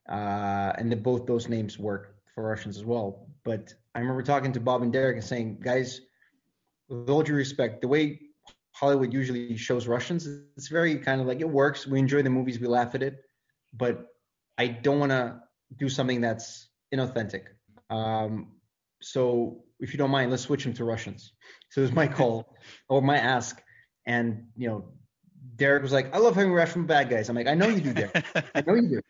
uh, 0.10 0.74
and 0.78 0.92
the, 0.92 0.96
both 0.96 1.26
those 1.26 1.48
names 1.48 1.80
work 1.80 2.16
for 2.34 2.44
Russians 2.44 2.78
as 2.78 2.86
well. 2.86 3.28
But 3.44 3.74
I 3.96 4.00
remember 4.00 4.22
talking 4.22 4.52
to 4.54 4.60
Bob 4.60 4.82
and 4.82 4.92
Derek 4.92 5.16
and 5.16 5.26
saying, 5.26 5.60
guys, 5.64 6.02
with 6.90 7.10
all 7.10 7.24
due 7.24 7.34
respect, 7.34 7.82
the 7.82 7.88
way 7.88 8.20
Hollywood 8.74 9.14
usually 9.14 9.58
shows 9.58 9.88
Russians, 9.88 10.28
it's 10.56 10.68
very 10.68 10.98
kind 10.98 11.20
of 11.22 11.28
like 11.28 11.42
it 11.42 11.50
works. 11.50 11.88
We 11.88 12.00
enjoy 12.00 12.22
the 12.22 12.30
movies, 12.30 12.60
we 12.60 12.68
laugh 12.68 12.96
at 12.96 13.04
it, 13.04 13.18
but 13.74 14.08
I 14.58 14.68
don't 14.68 15.00
want 15.00 15.12
to 15.12 15.40
do 15.78 15.90
something 15.90 16.22
that's 16.22 16.68
inauthentic. 16.94 17.44
Um, 17.90 18.54
so 19.02 19.64
if 19.80 19.94
you 19.94 19.98
don't 19.98 20.12
mind, 20.12 20.32
let's 20.32 20.44
switch 20.44 20.64
them 20.64 20.74
to 20.74 20.86
Russians. 20.86 21.34
So 21.70 21.82
it 21.82 21.84
was 21.84 21.92
my 21.92 22.08
call 22.08 22.56
or 22.88 23.02
my 23.02 23.18
ask, 23.18 23.62
and 24.06 24.46
you 24.56 24.70
know, 24.70 24.86
Derek 25.58 25.84
was 25.84 25.92
like, 25.92 26.16
I 26.16 26.18
love 26.18 26.36
having 26.36 26.54
Russian 26.54 26.86
bad 26.86 27.10
guys. 27.10 27.28
I'm 27.28 27.36
like, 27.36 27.48
I 27.48 27.56
know 27.56 27.68
you 27.68 27.82
do, 27.82 27.94
Derek. 27.94 28.24
I 28.56 28.62
know 28.66 28.76
you 28.76 28.88
do. 28.88 29.02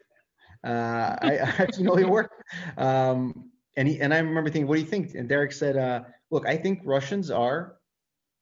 Uh, 0.68 1.16
I, 1.22 1.38
I 1.38 1.54
actually 1.60 1.84
know 1.84 1.98
your 2.00 2.10
work. 2.10 2.32
Um, 2.78 3.52
and 3.76 3.88
he, 3.88 4.02
and 4.02 4.12
I 4.12 4.18
remember 4.18 4.50
thinking, 4.50 4.68
what 4.68 4.76
do 4.76 4.82
you 4.82 4.88
think? 4.88 5.14
And 5.14 5.30
Derek 5.30 5.52
said, 5.52 5.78
uh, 5.78 6.02
look, 6.32 6.48
I 6.48 6.58
think 6.58 6.82
Russians 6.84 7.32
are 7.32 7.78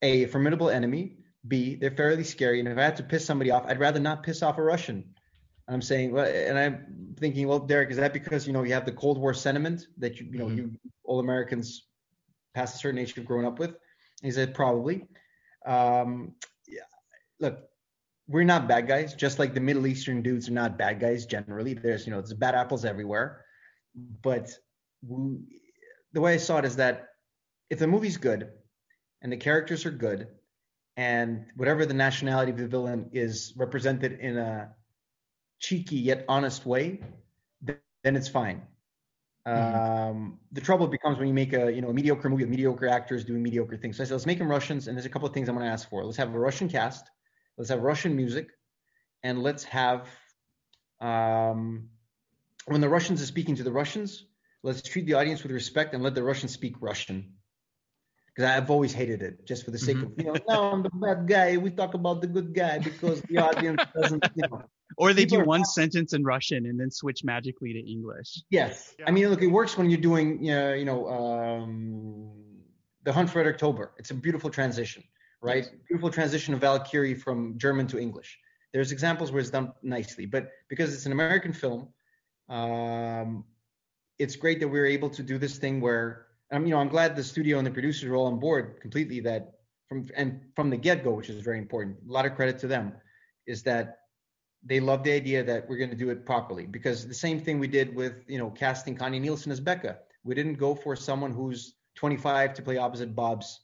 a 0.02 0.26
formidable 0.28 0.70
enemy. 0.70 1.18
B, 1.48 1.76
they're 1.76 1.92
fairly 1.92 2.24
scary, 2.24 2.60
and 2.60 2.68
if 2.68 2.78
I 2.78 2.84
had 2.84 2.96
to 2.98 3.04
piss 3.04 3.26
somebody 3.26 3.52
off, 3.52 3.66
I'd 3.68 3.80
rather 3.80 4.00
not 4.00 4.24
piss 4.24 4.42
off 4.42 4.58
a 4.58 4.64
Russian. 4.64 5.14
I'm 5.68 5.82
saying, 5.82 6.12
well, 6.12 6.26
and 6.26 6.58
I'm 6.58 7.16
thinking, 7.20 7.48
well, 7.48 7.60
Derek, 7.60 7.90
is 7.90 7.98
that 7.98 8.14
because 8.14 8.46
you 8.46 8.54
know 8.54 8.64
you 8.64 8.74
have 8.74 8.86
the 8.86 8.92
Cold 8.92 9.18
War 9.18 9.34
sentiment 9.34 9.88
that 9.98 10.20
you 10.20 10.28
you 10.32 10.40
know 10.40 10.46
mm-hmm. 10.46 10.58
you 10.58 10.72
all 11.04 11.20
Americans 11.20 11.88
past 12.54 12.76
a 12.76 12.78
certain 12.80 13.00
age 13.00 13.14
have 13.16 13.26
grown 13.26 13.46
up 13.46 13.60
with? 13.60 13.76
He 14.22 14.32
said 14.32 14.54
probably. 14.54 15.08
Um, 15.66 16.34
yeah, 16.68 16.82
look, 17.40 17.60
we're 18.28 18.44
not 18.44 18.68
bad 18.68 18.88
guys, 18.88 19.16
just 19.16 19.40
like 19.40 19.54
the 19.54 19.60
Middle 19.60 19.88
Eastern 19.88 20.22
dudes 20.22 20.50
are 20.50 20.54
not 20.54 20.78
bad 20.78 21.00
guys 21.00 21.26
generally. 21.26 21.74
There's 21.74 22.06
you 22.06 22.12
know 22.12 22.22
there's 22.22 22.34
bad 22.34 22.56
apples 22.56 22.86
everywhere, 22.86 23.46
but 24.22 24.52
we, 25.08 25.38
the 26.14 26.22
way 26.22 26.36
I 26.36 26.38
saw 26.38 26.58
it 26.60 26.66
is 26.66 26.76
that 26.78 27.10
if 27.70 27.80
the 27.80 27.88
movie's 27.88 28.18
good 28.18 28.52
and 29.22 29.32
the 29.32 29.38
characters 29.38 29.86
are 29.86 29.92
good 29.92 30.28
and 30.98 31.46
whatever 31.56 31.86
the 31.86 31.94
nationality 31.94 32.52
of 32.52 32.58
the 32.58 32.68
villain 32.68 33.10
is 33.12 33.54
represented 33.58 34.20
in 34.20 34.38
a 34.38 34.70
cheeky 35.60 35.98
yet 35.98 36.26
honest 36.28 36.66
way, 36.66 37.02
then 37.62 38.16
it's 38.16 38.28
fine. 38.28 38.62
Mm-hmm. 39.48 40.10
Um, 40.10 40.40
the 40.52 40.62
trouble 40.62 40.88
becomes 40.88 41.20
when 41.20 41.28
you 41.28 41.34
make 41.34 41.54
a 41.54 41.72
you 41.72 41.82
know 41.82 41.90
a 41.90 41.94
mediocre 41.94 42.30
movie 42.30 42.44
with 42.44 42.50
mediocre 42.50 42.88
actors 42.88 43.24
doing 43.24 43.44
mediocre 43.44 43.78
things. 43.78 43.98
So 43.98 44.04
I 44.04 44.06
said, 44.06 44.14
let's 44.14 44.26
make 44.26 44.40
them 44.40 44.50
Russians, 44.50 44.88
and 44.88 44.98
there's 44.98 45.06
a 45.06 45.10
couple 45.10 45.28
of 45.28 45.34
things 45.34 45.50
I'm 45.50 45.56
going 45.56 45.68
to 45.68 45.72
ask 45.72 45.88
for. 45.88 46.04
Let's 46.04 46.18
have 46.18 46.34
a 46.34 46.40
Russian 46.40 46.68
cast, 46.68 47.10
let's 47.58 47.70
have 47.70 47.82
Russian 47.82 48.16
music, 48.16 48.50
and 49.22 49.44
let's 49.44 49.64
have 49.66 50.10
um, 51.00 51.90
when 52.66 52.82
the 52.82 52.90
Russians 52.90 53.22
are 53.22 53.26
speaking 53.28 53.56
to 53.58 53.64
the 53.64 53.72
Russians, 53.72 54.26
let's 54.64 54.82
treat 54.82 55.06
the 55.06 55.14
audience 55.14 55.44
with 55.44 55.52
respect 55.52 55.94
and 55.94 56.02
let 56.02 56.16
the 56.16 56.24
Russians 56.24 56.52
speak 56.52 56.76
Russian 56.82 57.34
because 58.36 58.50
I've 58.50 58.70
always 58.70 58.94
hated 58.94 59.22
it 59.22 59.46
just 59.46 59.64
for 59.64 59.72
the 59.72 59.78
sake 59.78 59.98
mm-hmm. 59.98 60.08
of 60.08 60.14
you 60.18 60.26
know 60.26 60.36
no 60.48 60.72
I'm 60.72 60.84
the 60.84 60.90
bad 60.94 61.28
guy 61.28 61.58
we 61.58 61.70
talk 61.70 61.94
about 61.94 62.22
the 62.22 62.28
good 62.28 62.54
guy 62.54 62.80
because 62.80 63.22
the 63.24 63.38
audience 63.38 63.82
doesn't 63.96 64.24
you 64.36 64.48
know 64.50 64.62
or 64.98 65.14
they 65.14 65.26
do 65.26 65.44
one 65.44 65.64
sentence 65.66 66.14
in 66.14 66.24
Russian 66.24 66.66
and 66.66 66.80
then 66.80 66.92
switch 66.92 67.24
magically 67.24 67.74
to 67.74 67.80
English. 67.80 68.44
Yes, 68.50 68.96
yeah. 69.00 69.06
I 69.08 69.12
mean 69.12 69.30
look 69.30 69.42
it 69.42 69.48
works 69.48 69.78
when 69.78 69.90
you're 69.90 70.02
doing 70.02 70.44
you 70.44 70.52
know, 70.52 70.74
you 70.74 70.86
know 70.86 71.08
um, 71.08 72.32
the 73.04 73.14
Hunt 73.14 73.30
for 73.30 73.40
Red 73.40 73.48
October. 73.48 73.94
It's 73.98 74.12
a 74.12 74.16
beautiful 74.16 74.50
transition, 74.50 75.04
right? 75.42 75.64
Yes. 75.64 75.70
Beautiful 75.88 76.10
transition 76.10 76.54
of 76.54 76.62
Valkyrie 76.62 77.16
from 77.16 77.58
German 77.58 77.88
to 77.88 78.00
English. 78.00 78.38
There's 78.74 78.92
examples 78.92 79.32
where 79.32 79.40
it's 79.40 79.52
done 79.52 79.72
nicely, 79.84 80.26
but 80.26 80.52
because 80.68 80.94
it's 80.94 81.06
an 81.06 81.14
American 81.14 81.54
film, 81.54 81.88
um, 82.50 83.46
it's 84.20 84.36
great 84.36 84.60
that 84.60 84.68
we 84.68 84.80
are 84.80 84.86
able 84.86 85.10
to 85.12 85.24
do 85.24 85.38
this 85.38 85.58
thing 85.58 85.80
where 85.80 86.26
um, 86.52 86.66
you 86.66 86.72
know, 86.72 86.80
I'm 86.80 86.90
glad 86.90 87.16
the 87.16 87.24
studio 87.24 87.58
and 87.58 87.66
the 87.66 87.72
producers 87.72 88.10
are 88.10 88.16
all 88.16 88.28
on 88.28 88.40
board 88.40 88.80
completely. 88.82 89.20
That 89.20 89.54
from 89.90 90.08
and 90.16 90.42
from 90.56 90.70
the 90.70 90.78
get 90.78 91.04
go, 91.04 91.12
which 91.12 91.30
is 91.30 91.42
very 91.42 91.58
important. 91.58 91.98
A 92.08 92.12
lot 92.12 92.26
of 92.26 92.36
credit 92.36 92.60
to 92.60 92.68
them, 92.68 92.94
is 93.48 93.64
that 93.64 94.00
they 94.64 94.80
love 94.80 95.04
the 95.04 95.12
idea 95.12 95.44
that 95.44 95.68
we're 95.70 95.78
going 95.78 95.90
to 95.90 95.96
do 95.96 96.10
it 96.10 96.26
properly. 96.26 96.66
Because 96.66 97.08
the 97.08 97.14
same 97.14 97.40
thing 97.40 97.60
we 97.60 97.68
did 97.68 97.96
with 97.96 98.24
you 98.28 98.38
know 98.38 98.50
casting 98.50 98.96
Connie 98.96 99.20
Nielsen 99.20 99.52
as 99.52 99.60
Becca. 99.60 100.00
We 100.24 100.36
didn't 100.36 100.56
go 100.56 100.74
for 100.74 100.96
someone 100.96 101.32
who's 101.32 101.76
25 101.96 102.54
to 102.56 102.62
play 102.62 102.78
opposite 102.78 103.16
Bob's 103.16 103.62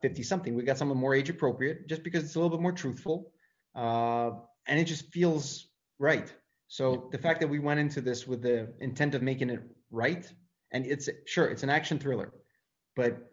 50 0.00 0.20
uh, 0.20 0.24
something. 0.24 0.54
We 0.54 0.62
got 0.64 0.78
someone 0.78 0.98
more 0.98 1.14
age 1.14 1.28
appropriate, 1.28 1.88
just 1.88 2.02
because 2.02 2.24
it's 2.24 2.34
a 2.34 2.38
little 2.38 2.56
bit 2.56 2.62
more 2.62 2.72
truthful, 2.72 3.32
uh, 3.74 4.30
and 4.66 4.78
it 4.78 4.84
just 4.84 5.12
feels 5.12 5.68
right. 5.98 6.32
So 6.68 7.08
the 7.12 7.18
fact 7.18 7.40
that 7.40 7.48
we 7.48 7.58
went 7.58 7.78
into 7.78 8.00
this 8.00 8.26
with 8.26 8.42
the 8.42 8.72
intent 8.80 9.14
of 9.14 9.22
making 9.22 9.50
it 9.50 9.60
right 9.90 10.32
and 10.72 10.86
it's 10.86 11.08
sure 11.26 11.46
it's 11.46 11.62
an 11.62 11.70
action 11.70 11.98
thriller, 11.98 12.32
but 12.96 13.32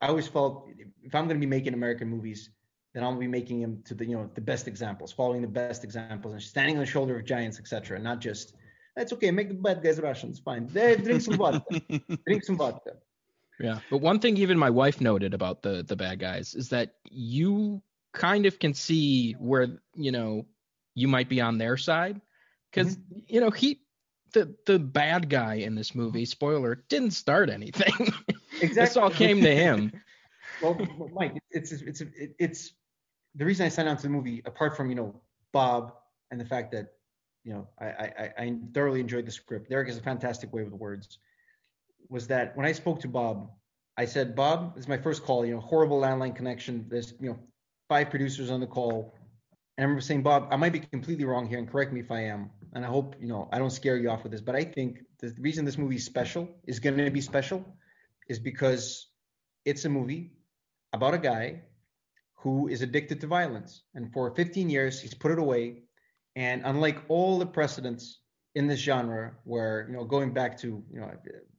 I 0.00 0.08
always 0.08 0.28
felt 0.28 0.68
if 1.02 1.14
I'm 1.14 1.24
going 1.24 1.40
to 1.40 1.46
be 1.46 1.50
making 1.50 1.72
American 1.72 2.08
movies, 2.08 2.50
then 2.92 3.02
I'll 3.02 3.16
be 3.16 3.26
making 3.26 3.60
them 3.60 3.82
to 3.86 3.94
the 3.94 4.04
you 4.04 4.16
know 4.16 4.30
the 4.34 4.40
best 4.40 4.68
examples, 4.68 5.12
following 5.12 5.42
the 5.42 5.48
best 5.48 5.84
examples, 5.84 6.34
and 6.34 6.42
standing 6.42 6.76
on 6.76 6.80
the 6.80 6.86
shoulder 6.86 7.18
of 7.18 7.24
giants, 7.24 7.58
etc. 7.58 7.98
Not 7.98 8.20
just 8.20 8.54
that's 8.96 9.12
okay, 9.14 9.30
make 9.30 9.48
the 9.48 9.54
bad 9.54 9.82
guys 9.82 10.00
Russians, 10.00 10.38
fine. 10.38 10.66
They 10.66 10.96
drink 10.96 11.22
some 11.22 11.36
vodka, 11.36 11.80
drink 12.26 12.44
some 12.44 12.56
vodka. 12.56 12.92
Yeah, 13.60 13.78
but 13.90 13.98
one 13.98 14.18
thing 14.18 14.36
even 14.36 14.58
my 14.58 14.70
wife 14.70 15.00
noted 15.00 15.34
about 15.34 15.62
the 15.62 15.82
the 15.82 15.96
bad 15.96 16.18
guys 16.18 16.54
is 16.54 16.68
that 16.70 16.94
you 17.04 17.82
kind 18.12 18.46
of 18.46 18.58
can 18.58 18.74
see 18.74 19.32
where 19.32 19.68
you 19.94 20.12
know 20.12 20.46
you 20.94 21.08
might 21.08 21.28
be 21.28 21.40
on 21.40 21.58
their 21.58 21.76
side 21.76 22.20
because 22.70 22.96
mm-hmm. 22.96 23.20
you 23.26 23.40
know 23.40 23.50
he 23.50 23.80
the 24.34 24.54
the 24.66 24.78
bad 24.78 25.30
guy 25.30 25.54
in 25.54 25.74
this 25.74 25.94
movie, 25.94 26.26
spoiler, 26.26 26.84
didn't 26.88 27.12
start 27.12 27.48
anything. 27.48 28.12
Exactly. 28.60 28.68
this 28.74 28.96
all 28.96 29.10
came 29.10 29.40
to 29.42 29.54
him. 29.54 29.92
well, 30.62 30.78
Mike, 31.12 31.38
it's 31.50 31.72
it's 31.72 31.82
it's, 32.02 32.02
it's 32.38 32.72
the 33.34 33.44
reason 33.44 33.64
I 33.64 33.68
signed 33.70 33.88
on 33.88 33.96
to 33.96 34.02
the 34.02 34.10
movie, 34.10 34.42
apart 34.44 34.76
from 34.76 34.90
you 34.90 34.96
know 34.96 35.20
Bob 35.52 35.94
and 36.30 36.38
the 36.38 36.44
fact 36.44 36.72
that 36.72 36.92
you 37.44 37.54
know 37.54 37.66
I 37.80 37.86
I, 37.86 38.32
I 38.38 38.56
thoroughly 38.74 39.00
enjoyed 39.00 39.26
the 39.26 39.32
script. 39.32 39.70
Derek 39.70 39.88
has 39.88 39.96
a 39.96 40.02
fantastic 40.02 40.52
way 40.52 40.62
with 40.62 40.74
words. 40.74 41.18
Was 42.10 42.26
that 42.26 42.56
when 42.56 42.66
I 42.66 42.72
spoke 42.72 43.00
to 43.00 43.08
Bob, 43.08 43.50
I 43.96 44.04
said, 44.04 44.36
Bob, 44.36 44.74
this 44.74 44.84
is 44.84 44.88
my 44.88 44.98
first 44.98 45.24
call. 45.24 45.46
You 45.46 45.54
know, 45.54 45.60
horrible 45.60 46.00
landline 46.00 46.36
connection. 46.36 46.86
There's 46.88 47.14
you 47.20 47.30
know 47.30 47.38
five 47.88 48.10
producers 48.10 48.50
on 48.50 48.60
the 48.60 48.66
call. 48.66 49.14
And 49.76 49.82
I 49.82 49.86
remember 49.86 50.02
saying, 50.02 50.22
Bob, 50.22 50.48
I 50.52 50.56
might 50.56 50.72
be 50.72 50.78
completely 50.78 51.24
wrong 51.24 51.48
here, 51.48 51.58
and 51.58 51.68
correct 51.68 51.92
me 51.92 52.00
if 52.00 52.10
I 52.10 52.20
am 52.20 52.50
and 52.74 52.84
I 52.84 52.88
hope 52.88 53.14
you 53.20 53.28
know 53.28 53.48
I 53.52 53.58
don't 53.58 53.70
scare 53.70 53.96
you 53.96 54.10
off 54.10 54.22
with 54.22 54.32
this, 54.32 54.40
but 54.40 54.54
I 54.54 54.64
think 54.64 54.98
the 55.20 55.34
reason 55.38 55.64
this 55.64 55.78
movie 55.78 55.96
is 55.96 56.04
special 56.04 56.48
is 56.66 56.80
going 56.80 56.96
to 56.96 57.10
be 57.10 57.20
special 57.20 57.64
is 58.28 58.38
because 58.38 59.08
it's 59.64 59.84
a 59.84 59.88
movie 59.88 60.32
about 60.92 61.14
a 61.14 61.18
guy 61.18 61.62
who 62.34 62.68
is 62.68 62.82
addicted 62.82 63.20
to 63.20 63.26
violence, 63.26 63.82
and 63.94 64.12
for 64.12 64.34
15 64.34 64.68
years 64.68 65.00
he's 65.00 65.14
put 65.14 65.30
it 65.30 65.38
away. 65.38 65.84
And 66.36 66.62
unlike 66.64 66.98
all 67.08 67.38
the 67.38 67.46
precedents 67.46 68.20
in 68.56 68.66
this 68.66 68.80
genre, 68.80 69.34
where 69.44 69.86
you 69.88 69.96
know 69.96 70.04
going 70.04 70.32
back 70.34 70.58
to 70.58 70.82
you 70.92 71.00
know 71.00 71.10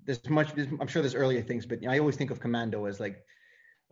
there's 0.04 0.28
much, 0.30 0.52
I'm 0.58 0.88
sure 0.88 1.02
there's 1.02 1.16
earlier 1.16 1.42
things, 1.42 1.66
but 1.66 1.80
I 1.88 2.00
always 2.00 2.18
think 2.18 2.30
of 2.30 2.40
Commando 2.40 2.86
as 2.86 3.00
like 3.00 3.24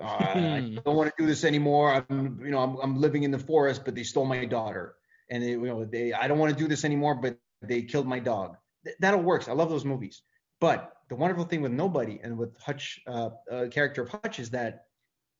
uh, 0.01 0.05
I 0.19 0.77
don't 0.83 0.95
want 0.95 1.09
to 1.09 1.15
do 1.17 1.25
this 1.25 1.45
anymore. 1.45 2.05
I'm, 2.09 2.39
you 2.43 2.51
know, 2.51 2.59
I'm, 2.59 2.75
I'm 2.83 3.01
living 3.01 3.23
in 3.23 3.31
the 3.31 3.39
forest, 3.39 3.83
but 3.85 3.95
they 3.95 4.03
stole 4.03 4.25
my 4.25 4.43
daughter 4.45 4.95
and 5.33 5.41
they, 5.41 5.49
you 5.49 5.65
know 5.65 5.83
they 5.83 6.13
I 6.13 6.27
don't 6.27 6.37
want 6.37 6.53
to 6.55 6.63
do 6.63 6.67
this 6.67 6.85
anymore, 6.85 7.15
but 7.15 7.37
they 7.61 7.81
killed 7.81 8.07
my 8.07 8.19
dog. 8.19 8.55
Th- 8.85 8.95
that 8.99 9.15
all 9.15 9.21
works. 9.21 9.47
I 9.47 9.53
love 9.53 9.69
those 9.69 9.83
movies. 9.83 10.21
But 10.61 10.93
the 11.09 11.15
wonderful 11.15 11.43
thing 11.43 11.61
with 11.61 11.71
Nobody 11.71 12.19
and 12.23 12.37
with 12.37 12.55
Hutch, 12.61 13.01
uh, 13.07 13.29
uh, 13.51 13.65
character 13.69 14.03
of 14.03 14.09
Hutch, 14.09 14.39
is 14.39 14.51
that 14.51 14.85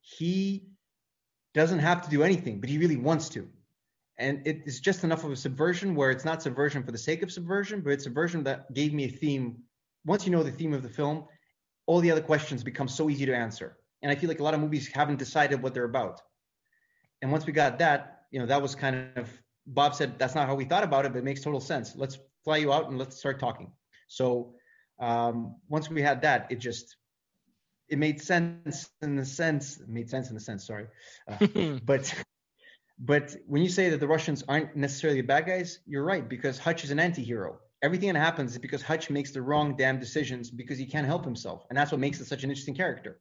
he 0.01 0.67
doesn't 1.53 1.79
have 1.79 2.01
to 2.01 2.09
do 2.09 2.23
anything, 2.23 2.59
but 2.59 2.69
he 2.69 2.79
really 2.79 2.97
wants 2.97 3.29
to. 3.29 3.47
And 4.17 4.45
it 4.47 4.63
is 4.65 4.79
just 4.79 5.03
enough 5.03 5.23
of 5.23 5.31
a 5.31 5.35
subversion 5.35 5.93
where 5.95 6.09
it's 6.09 6.25
not 6.25 6.41
subversion 6.41 6.83
for 6.83 6.91
the 6.91 6.97
sake 6.97 7.21
of 7.21 7.31
subversion, 7.31 7.81
but 7.81 7.93
it's 7.93 8.03
subversion 8.03 8.43
that 8.45 8.73
gave 8.73 8.93
me 8.93 9.05
a 9.05 9.09
theme. 9.09 9.57
Once 10.05 10.25
you 10.25 10.31
know 10.31 10.43
the 10.43 10.51
theme 10.51 10.73
of 10.73 10.81
the 10.81 10.89
film, 10.89 11.25
all 11.85 11.99
the 11.99 12.11
other 12.11 12.21
questions 12.21 12.63
become 12.63 12.87
so 12.87 13.09
easy 13.11 13.25
to 13.27 13.35
answer. 13.35 13.77
And 14.01 14.11
I 14.11 14.15
feel 14.15 14.27
like 14.27 14.39
a 14.39 14.43
lot 14.43 14.55
of 14.55 14.59
movies 14.59 14.87
haven't 14.87 15.19
decided 15.19 15.61
what 15.61 15.73
they're 15.75 15.91
about. 15.95 16.19
And 17.21 17.31
once 17.31 17.45
we 17.45 17.53
got 17.53 17.77
that, 17.79 18.23
you 18.31 18.39
know, 18.39 18.47
that 18.47 18.61
was 18.61 18.75
kind 18.75 18.95
of 19.15 19.29
Bob 19.65 19.95
said, 19.95 20.19
that's 20.19 20.35
not 20.35 20.47
how 20.47 20.55
we 20.55 20.65
thought 20.65 20.83
about 20.83 21.05
it, 21.05 21.13
but 21.13 21.19
it 21.19 21.23
makes 21.23 21.41
total 21.41 21.59
sense. 21.59 21.95
Let's 21.95 22.17
fly 22.43 22.57
you 22.57 22.73
out 22.73 22.89
and 22.89 22.97
let's 22.97 23.17
start 23.17 23.39
talking. 23.39 23.71
So 24.07 24.55
um, 24.99 25.55
once 25.69 25.89
we 25.89 26.01
had 26.01 26.21
that, 26.21 26.47
it 26.49 26.59
just 26.59 26.97
it 27.89 27.97
made 27.97 28.21
sense 28.21 28.89
in 29.01 29.15
the 29.15 29.25
sense 29.25 29.79
made 29.87 30.09
sense 30.09 30.29
in 30.29 30.35
the 30.35 30.41
sense. 30.41 30.67
Sorry, 30.67 30.87
uh, 31.27 31.77
but 31.85 32.13
but 32.99 33.35
when 33.47 33.61
you 33.61 33.69
say 33.69 33.89
that 33.89 33.99
the 33.99 34.07
Russians 34.07 34.43
aren't 34.47 34.75
necessarily 34.75 35.21
bad 35.21 35.45
guys, 35.45 35.79
you're 35.85 36.03
right 36.03 36.27
because 36.27 36.57
Hutch 36.57 36.83
is 36.83 36.91
an 36.91 36.99
anti-hero. 36.99 37.59
Everything 37.81 38.13
that 38.13 38.19
happens 38.19 38.53
is 38.53 38.59
because 38.59 38.81
Hutch 38.81 39.09
makes 39.09 39.31
the 39.31 39.41
wrong 39.41 39.75
damn 39.75 39.99
decisions 39.99 40.49
because 40.49 40.77
he 40.77 40.85
can't 40.85 41.05
help 41.05 41.25
himself, 41.25 41.65
and 41.69 41.77
that's 41.77 41.91
what 41.91 41.99
makes 41.99 42.19
it 42.21 42.25
such 42.25 42.43
an 42.43 42.49
interesting 42.49 42.75
character. 42.75 43.19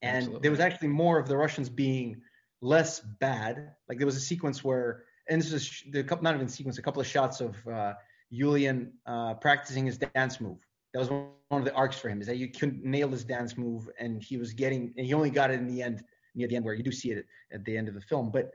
And 0.00 0.16
Absolutely. 0.16 0.42
there 0.42 0.50
was 0.50 0.60
actually 0.60 0.88
more 0.88 1.18
of 1.20 1.28
the 1.28 1.36
Russians 1.36 1.68
being 1.68 2.22
less 2.60 2.98
bad. 3.00 3.74
Like 3.88 3.98
there 3.98 4.06
was 4.06 4.16
a 4.16 4.20
sequence 4.20 4.64
where 4.64 5.04
and 5.28 5.40
this 5.40 5.52
is 5.52 5.82
the 5.90 6.02
couple, 6.02 6.24
not 6.24 6.34
even 6.34 6.48
sequence, 6.48 6.78
a 6.78 6.82
couple 6.82 7.00
of 7.00 7.06
shots 7.06 7.40
of 7.40 7.56
uh, 7.66 7.94
Yulian 8.32 8.90
uh, 9.06 9.34
practicing 9.34 9.86
his 9.86 9.98
dance 9.98 10.40
move. 10.40 10.58
That 10.92 11.00
was 11.00 11.10
one 11.10 11.32
of 11.50 11.64
the 11.64 11.74
arcs 11.74 11.98
for 11.98 12.08
him, 12.08 12.20
is 12.20 12.26
that 12.26 12.36
you 12.36 12.48
couldn't 12.48 12.84
nail 12.84 13.08
his 13.08 13.24
dance 13.24 13.56
move, 13.56 13.88
and 13.98 14.22
he 14.22 14.36
was 14.36 14.52
getting, 14.52 14.92
and 14.96 15.06
he 15.06 15.14
only 15.14 15.30
got 15.30 15.50
it 15.50 15.58
in 15.58 15.66
the 15.66 15.82
end, 15.82 16.02
near 16.34 16.48
the 16.48 16.56
end, 16.56 16.64
where 16.64 16.74
you 16.74 16.82
do 16.82 16.92
see 16.92 17.10
it 17.10 17.26
at 17.52 17.64
the 17.64 17.76
end 17.76 17.88
of 17.88 17.94
the 17.94 18.00
film. 18.00 18.30
But 18.30 18.50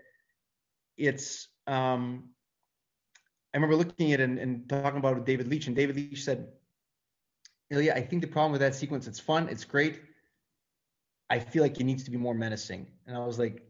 it's, 0.97 1.47
um, 1.65 2.29
I 3.53 3.57
remember 3.57 3.75
looking 3.75 4.13
at 4.13 4.19
it 4.19 4.23
and, 4.23 4.37
and 4.37 4.69
talking 4.69 4.99
about 4.99 5.13
it 5.13 5.15
with 5.15 5.25
David 5.25 5.47
Leitch, 5.47 5.67
and 5.67 5.75
David 5.75 5.95
Leitch 5.95 6.23
said, 6.23 6.47
Ilya, 7.69 7.93
I 7.93 8.01
think 8.01 8.21
the 8.21 8.27
problem 8.27 8.51
with 8.51 8.61
that 8.61 8.75
sequence, 8.75 9.07
it's 9.07 9.19
fun, 9.19 9.49
it's 9.49 9.65
great. 9.65 10.01
I 11.29 11.39
feel 11.39 11.61
like 11.61 11.79
it 11.79 11.83
needs 11.83 12.03
to 12.03 12.11
be 12.11 12.17
more 12.17 12.33
menacing. 12.33 12.87
And 13.05 13.17
I 13.17 13.25
was 13.25 13.37
like, 13.37 13.61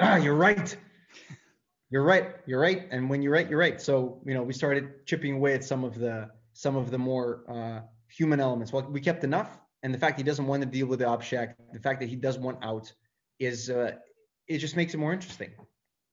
ah, 0.00 0.16
you're 0.16 0.34
right. 0.34 0.76
You're 1.90 2.04
right. 2.04 2.36
You're 2.46 2.60
right. 2.60 2.86
And 2.90 3.08
when 3.08 3.22
you're 3.22 3.32
right, 3.32 3.48
you're 3.48 3.58
right. 3.58 3.80
So, 3.80 4.20
you 4.26 4.34
know, 4.34 4.42
we 4.42 4.52
started 4.52 5.06
chipping 5.06 5.34
away 5.34 5.54
at 5.54 5.64
some 5.64 5.84
of 5.84 5.98
the 5.98 6.30
some 6.52 6.76
of 6.76 6.90
the 6.90 6.98
more 6.98 7.44
uh, 7.48 7.80
human 8.08 8.40
elements. 8.40 8.72
Well, 8.72 8.86
we 8.90 9.00
kept 9.00 9.24
enough. 9.24 9.58
And 9.82 9.94
the 9.94 9.98
fact 9.98 10.18
he 10.18 10.24
doesn't 10.24 10.46
want 10.46 10.62
to 10.62 10.68
deal 10.68 10.86
with 10.86 10.98
the 10.98 11.06
object, 11.06 11.60
the 11.72 11.78
fact 11.78 12.00
that 12.00 12.08
he 12.08 12.16
does 12.16 12.36
want 12.36 12.58
out 12.64 12.92
is 13.38 13.70
uh, 13.70 13.92
it 14.48 14.58
just 14.58 14.76
makes 14.76 14.92
it 14.92 14.98
more 14.98 15.12
interesting. 15.12 15.50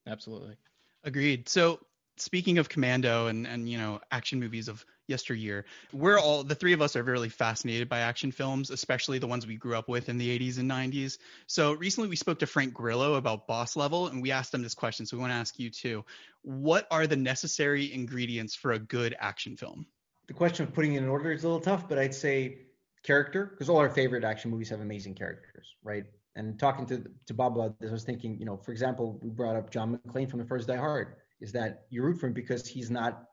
Absolutely. 0.08 0.56
Agreed. 1.04 1.50
So 1.50 1.80
speaking 2.18 2.58
of 2.58 2.70
Commando 2.70 3.28
and 3.28 3.48
and 3.48 3.68
you 3.68 3.78
know 3.78 4.00
action 4.12 4.40
movies 4.40 4.68
of 4.68 4.86
yesteryear, 5.08 5.66
we're 5.94 6.20
all 6.20 6.44
the 6.44 6.56
three 6.56 6.74
of 6.74 6.82
us 6.82 6.96
are 6.96 7.04
really 7.04 7.30
fascinated 7.30 7.90
by 7.90 8.00
action 8.00 8.32
films, 8.32 8.70
especially 8.70 9.20
the 9.20 9.28
ones 9.28 9.46
we 9.46 9.56
grew 9.56 9.76
up 9.76 9.88
with 9.90 10.10
in 10.10 10.18
the 10.18 10.40
80s 10.40 10.58
and 10.60 10.70
90s. 10.70 11.18
So 11.48 11.74
recently 11.74 12.10
we 12.10 12.16
spoke 12.16 12.40
to 12.40 12.48
Frank 12.48 12.74
Grillo 12.74 13.16
about 13.16 13.48
Boss 13.48 13.76
Level 13.76 14.08
and 14.08 14.22
we 14.22 14.32
asked 14.32 14.54
him 14.54 14.62
this 14.62 14.74
question. 14.74 15.06
So 15.06 15.18
we 15.18 15.22
want 15.22 15.32
to 15.32 15.38
ask 15.38 15.60
you 15.60 15.70
too. 15.70 16.06
What 16.42 16.88
are 16.92 17.08
the 17.08 17.16
necessary 17.16 17.94
ingredients 17.94 18.56
for 18.56 18.74
a 18.74 18.80
good 18.80 19.16
action 19.20 19.58
film? 19.58 19.86
The 20.28 20.34
question 20.34 20.66
of 20.66 20.74
putting 20.74 20.94
it 20.96 21.00
in 21.04 21.08
order 21.08 21.32
is 21.32 21.44
a 21.44 21.48
little 21.48 21.62
tough, 21.62 21.88
but 21.88 22.00
I'd 22.00 22.16
say 22.16 22.60
character, 23.04 23.46
because 23.46 23.70
all 23.70 23.78
our 23.78 23.90
favorite 23.90 24.24
action 24.24 24.52
movies 24.52 24.70
have 24.70 24.82
amazing 24.82 25.14
characters, 25.14 25.76
right? 25.84 26.04
And 26.36 26.60
talking 26.60 26.86
to 26.88 27.04
to 27.28 27.34
Bob 27.34 27.58
about 27.58 27.80
this, 27.80 27.90
I 27.90 27.94
was 27.94 28.04
thinking, 28.04 28.38
you 28.40 28.46
know, 28.46 28.58
for 28.58 28.72
example, 28.72 29.20
we 29.22 29.30
brought 29.30 29.56
up 29.56 29.70
John 29.70 30.00
McClane 30.08 30.30
from 30.30 30.40
the 30.40 30.46
first 30.46 30.68
Die 30.68 30.76
Hard. 30.76 31.16
Is 31.40 31.52
that 31.52 31.86
you 31.90 32.02
root 32.02 32.20
for 32.20 32.28
him 32.28 32.34
because 32.34 32.68
he's 32.68 32.90
not 32.90 33.26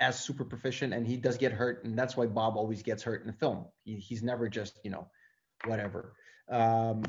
as 0.00 0.18
super 0.18 0.44
proficient 0.44 0.94
and 0.94 1.06
he 1.06 1.16
does 1.16 1.36
get 1.36 1.52
hurt, 1.52 1.84
and 1.84 1.98
that's 1.98 2.16
why 2.16 2.26
Bob 2.26 2.56
always 2.56 2.82
gets 2.82 3.02
hurt 3.02 3.20
in 3.20 3.26
the 3.26 3.32
film. 3.34 3.66
He, 3.84 3.96
he's 3.96 4.22
never 4.22 4.48
just, 4.48 4.80
you 4.82 4.90
know, 4.90 5.06
whatever. 5.64 6.14
Um, 6.50 7.02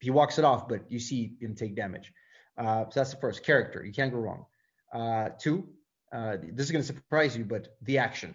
he 0.00 0.10
walks 0.10 0.38
it 0.38 0.44
off, 0.44 0.68
but 0.68 0.90
you 0.90 0.98
see 0.98 1.36
him 1.40 1.54
take 1.54 1.74
damage. 1.74 2.12
Uh, 2.56 2.84
so 2.84 3.00
that's 3.00 3.10
the 3.10 3.20
first 3.20 3.44
character. 3.44 3.84
You 3.84 3.92
can't 3.92 4.12
go 4.12 4.18
wrong. 4.18 4.44
Uh, 4.92 5.30
two, 5.40 5.66
uh, 6.12 6.36
this 6.52 6.66
is 6.66 6.70
going 6.70 6.82
to 6.82 6.86
surprise 6.86 7.36
you, 7.36 7.44
but 7.44 7.68
the 7.82 7.98
action. 7.98 8.34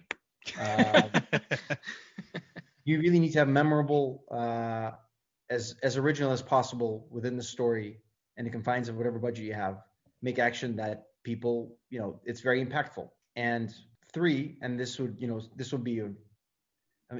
Uh, 0.60 1.04
you 2.84 3.00
really 3.00 3.20
need 3.20 3.32
to 3.34 3.40
have 3.40 3.48
memorable 3.48 4.24
uh, 4.32 4.92
as 5.50 5.76
as 5.84 5.96
original 5.96 6.32
as 6.32 6.42
possible 6.42 7.08
within 7.12 7.38
the 7.38 7.44
story 7.44 8.00
and 8.38 8.46
the 8.46 8.52
confines 8.52 8.90
of 8.90 8.96
whatever 8.96 9.20
budget 9.20 9.46
you 9.46 9.54
have. 9.54 9.78
Make 10.22 10.40
action 10.40 10.76
that 10.78 11.06
people, 11.24 11.78
you 11.90 12.00
know, 12.00 12.20
it's 12.26 12.42
very 12.42 12.66
impactful. 12.66 13.10
And 13.36 13.74
three, 14.14 14.58
and 14.62 14.80
this 14.80 15.00
would, 15.00 15.16
you 15.20 15.28
know, 15.28 15.42
this 15.56 15.72
would 15.72 15.84
be 15.84 16.00
an 16.00 16.16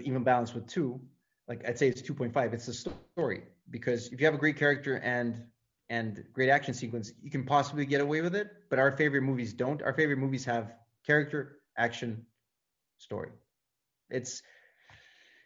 even 0.04 0.24
balance 0.24 0.54
with 0.54 0.68
two. 0.68 1.00
Like 1.48 1.68
I'd 1.68 1.78
say 1.78 1.88
it's 1.88 2.02
2.5. 2.02 2.54
It's 2.54 2.66
the 2.68 2.74
story 2.74 3.44
because 3.70 4.08
if 4.10 4.20
you 4.20 4.26
have 4.26 4.36
a 4.36 4.38
great 4.40 4.58
character 4.58 4.98
and 4.98 5.44
and 5.90 6.24
great 6.34 6.50
action 6.50 6.74
sequence, 6.74 7.14
you 7.22 7.32
can 7.32 7.44
possibly 7.44 7.86
get 7.86 8.00
away 8.00 8.22
with 8.22 8.36
it. 8.36 8.52
But 8.70 8.78
our 8.78 8.92
favorite 8.92 9.24
movies 9.24 9.54
don't. 9.54 9.82
Our 9.82 9.94
favorite 9.94 10.18
movies 10.18 10.46
have 10.46 10.76
character, 11.06 11.58
action, 11.78 12.26
story. 13.00 13.32
It's 14.10 14.44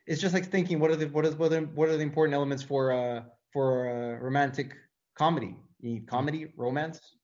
it's 0.05 0.21
just 0.21 0.33
like 0.33 0.51
thinking 0.51 0.79
what 0.79 0.91
are 0.91 0.97
the 0.97 1.07
what 1.07 1.25
are 1.25 1.31
what 1.31 1.53
are, 1.53 1.61
what 1.61 1.89
are 1.89 1.97
the 1.97 2.03
important 2.03 2.35
elements 2.35 2.63
for 2.63 2.91
uh 2.91 3.21
for 3.51 3.87
a 3.87 4.21
romantic 4.21 4.75
comedy? 5.15 5.55
You 5.79 5.93
need 5.93 6.07
comedy, 6.07 6.51
romance, 6.57 7.15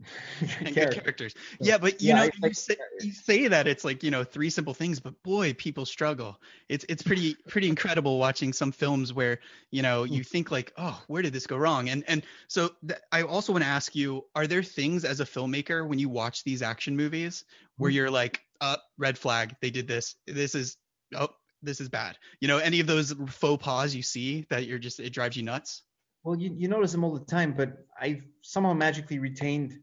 Character. 0.40 1.00
characters. 1.00 1.34
Yeah, 1.60 1.78
but 1.78 2.00
you 2.00 2.08
yeah, 2.08 2.24
know, 2.24 2.30
you 2.42 2.54
say, 2.54 2.76
you 3.00 3.12
say 3.12 3.48
that 3.48 3.66
it's 3.66 3.84
like 3.84 4.02
you 4.02 4.10
know 4.10 4.24
three 4.24 4.50
simple 4.50 4.74
things, 4.74 5.00
but 5.00 5.20
boy, 5.22 5.52
people 5.54 5.84
struggle. 5.84 6.40
It's 6.68 6.84
it's 6.88 7.02
pretty 7.02 7.34
pretty 7.48 7.68
incredible 7.68 8.18
watching 8.18 8.52
some 8.52 8.72
films 8.72 9.12
where 9.12 9.40
you 9.70 9.82
know 9.82 10.04
you 10.04 10.24
think 10.24 10.50
like, 10.50 10.72
oh, 10.76 11.00
where 11.06 11.22
did 11.22 11.32
this 11.32 11.46
go 11.46 11.56
wrong? 11.56 11.88
And 11.88 12.04
and 12.08 12.22
so 12.48 12.70
th- 12.86 13.00
I 13.12 13.22
also 13.22 13.52
want 13.52 13.64
to 13.64 13.68
ask 13.70 13.94
you, 13.94 14.24
are 14.34 14.46
there 14.46 14.62
things 14.62 15.04
as 15.04 15.20
a 15.20 15.24
filmmaker 15.24 15.86
when 15.86 15.98
you 15.98 16.08
watch 16.08 16.44
these 16.44 16.62
action 16.62 16.96
movies 16.96 17.44
where 17.76 17.90
you're 17.90 18.10
like, 18.10 18.42
uh, 18.60 18.76
red 18.98 19.16
flag, 19.18 19.56
they 19.60 19.70
did 19.70 19.86
this. 19.86 20.16
This 20.26 20.54
is 20.54 20.76
oh, 21.14 21.28
this 21.62 21.80
is 21.80 21.88
bad. 21.88 22.16
You 22.40 22.48
know, 22.48 22.58
any 22.58 22.80
of 22.80 22.86
those 22.86 23.14
faux 23.28 23.62
pas 23.62 23.94
you 23.94 24.02
see 24.02 24.46
that 24.50 24.66
you're 24.66 24.78
just 24.78 25.00
it 25.00 25.10
drives 25.10 25.36
you 25.36 25.42
nuts. 25.42 25.82
Well, 26.22 26.38
you, 26.38 26.54
you 26.54 26.68
notice 26.68 26.92
them 26.92 27.02
all 27.02 27.14
the 27.14 27.24
time, 27.24 27.54
but 27.56 27.86
I've 27.98 28.22
somehow 28.42 28.74
magically 28.74 29.18
retained 29.18 29.78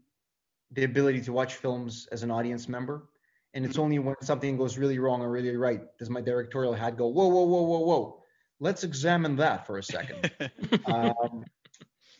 the 0.72 0.84
ability 0.84 1.22
to 1.22 1.34
watch 1.34 1.55
films 1.55 2.07
as 2.11 2.24
an 2.24 2.32
audience 2.32 2.68
member. 2.68 3.07
And 3.53 3.65
it's 3.65 3.74
mm-hmm. 3.74 3.82
only 3.84 3.99
when 3.99 4.15
something 4.22 4.57
goes 4.57 4.78
really 4.78 4.99
wrong 4.99 5.22
or 5.22 5.32
really 5.32 5.55
right 5.55 5.82
does 5.97 6.09
my 6.09 6.22
directorial 6.22 6.74
hat 6.74 6.97
go, 6.97 7.07
whoa, 7.07 7.28
whoa, 7.28 7.43
whoa, 7.43 7.61
whoa, 7.61 7.80
whoa. 7.80 8.24
Let's 8.59 8.84
examine 8.84 9.36
that 9.38 9.65
for 9.65 9.78
a 9.78 9.84
second. 9.84 10.32
um, 10.86 11.45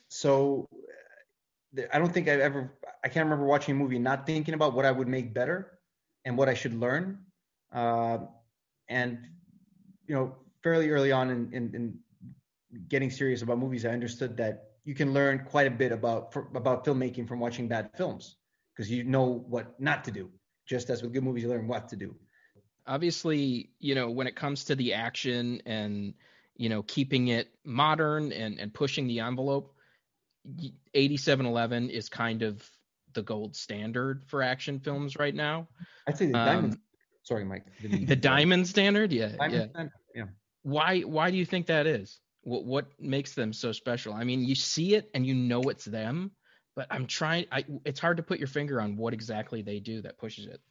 so 0.08 0.70
I 1.92 2.00
don't 2.00 2.14
think 2.14 2.28
I've 2.28 2.40
ever, 2.40 2.74
I 3.04 3.10
can't 3.10 3.26
remember 3.26 3.46
watching 3.46 3.76
a 3.76 3.78
movie 3.78 4.00
not 4.00 4.26
thinking 4.26 4.54
about 4.54 4.74
what 4.74 4.86
I 4.86 4.92
would 4.92 5.08
make 5.08 5.34
better 5.34 5.80
and 6.26 6.38
what 6.38 6.48
I 6.48 6.54
should 6.54 6.74
learn. 6.74 7.20
Uh, 7.74 8.20
and, 8.88 9.20
you 10.08 10.16
know, 10.16 10.36
fairly 10.64 10.90
early 10.90 11.12
on 11.12 11.30
in, 11.30 11.54
in, 11.54 11.76
in 11.76 12.00
getting 12.88 13.10
serious 13.10 13.42
about 13.42 13.58
movies, 13.58 13.86
I 13.86 13.90
understood 13.90 14.38
that 14.38 14.67
you 14.88 14.96
can 14.96 15.14
learn 15.14 15.44
quite 15.44 15.68
a 15.68 15.72
bit 15.72 15.92
about 15.92 16.32
for, 16.32 16.48
about 16.56 16.86
filmmaking 16.86 17.28
from 17.28 17.42
watching 17.42 17.68
bad 17.68 17.90
films 17.98 18.38
because 18.74 18.90
you 18.90 19.04
know 19.04 19.44
what 19.50 19.78
not 19.82 20.06
to 20.06 20.12
do. 20.12 20.30
Just 20.66 20.90
as 20.90 21.02
with 21.02 21.12
good 21.12 21.26
movies, 21.26 21.44
you 21.44 21.50
learn 21.50 21.68
what 21.68 21.90
to 21.90 21.98
do. 21.98 22.16
Obviously, 22.88 23.70
you 23.80 23.96
know 23.96 24.10
when 24.10 24.28
it 24.28 24.36
comes 24.38 24.64
to 24.64 24.76
the 24.76 24.94
action 24.94 25.62
and 25.66 26.14
you 26.56 26.70
know 26.70 26.84
keeping 26.84 27.28
it 27.28 27.50
modern 27.66 28.32
and 28.32 28.60
and 28.60 28.74
pushing 28.74 29.08
the 29.08 29.20
envelope, 29.20 29.76
87Eleven 30.96 31.90
is 31.90 32.08
kind 32.08 32.42
of 32.42 32.66
the 33.14 33.24
gold 33.24 33.58
standard 33.58 34.24
for 34.28 34.42
action 34.42 34.80
films 34.80 35.18
right 35.20 35.36
now. 35.36 35.68
I'd 36.08 36.18
say 36.18 36.28
the 36.28 36.38
um, 36.40 36.46
diamond. 36.46 36.78
Sorry, 37.24 37.44
Mike. 37.44 37.66
The 37.82 38.16
diamond 38.16 38.66
standard, 38.66 39.12
yeah, 39.12 39.36
diamond 39.38 39.54
yeah. 39.54 39.68
Standard, 39.68 39.92
yeah. 40.16 40.24
Why 40.62 41.02
why 41.02 41.30
do 41.30 41.36
you 41.36 41.46
think 41.46 41.66
that 41.66 41.88
is? 41.88 42.22
What 42.48 42.64
what 42.64 42.86
makes 43.00 43.34
them 43.34 43.52
so 43.52 43.72
special? 43.72 44.14
I 44.14 44.24
mean, 44.24 44.44
you 44.46 44.56
see 44.56 44.96
it 44.96 45.10
and 45.14 45.26
you 45.26 45.36
know 45.36 45.62
it's 45.64 45.86
them, 45.86 46.32
but 46.76 46.88
I'm 46.90 47.06
trying. 47.06 47.46
I 47.52 47.66
it's 47.84 48.00
hard 48.00 48.18
to 48.18 48.24
put 48.24 48.40
your 48.40 48.48
finger 48.48 48.80
on 48.80 48.96
what 48.96 49.14
exactly 49.14 49.62
they 49.62 49.80
do 49.80 50.02
that 50.02 50.18
pushes 50.18 50.46
it. 50.46 50.62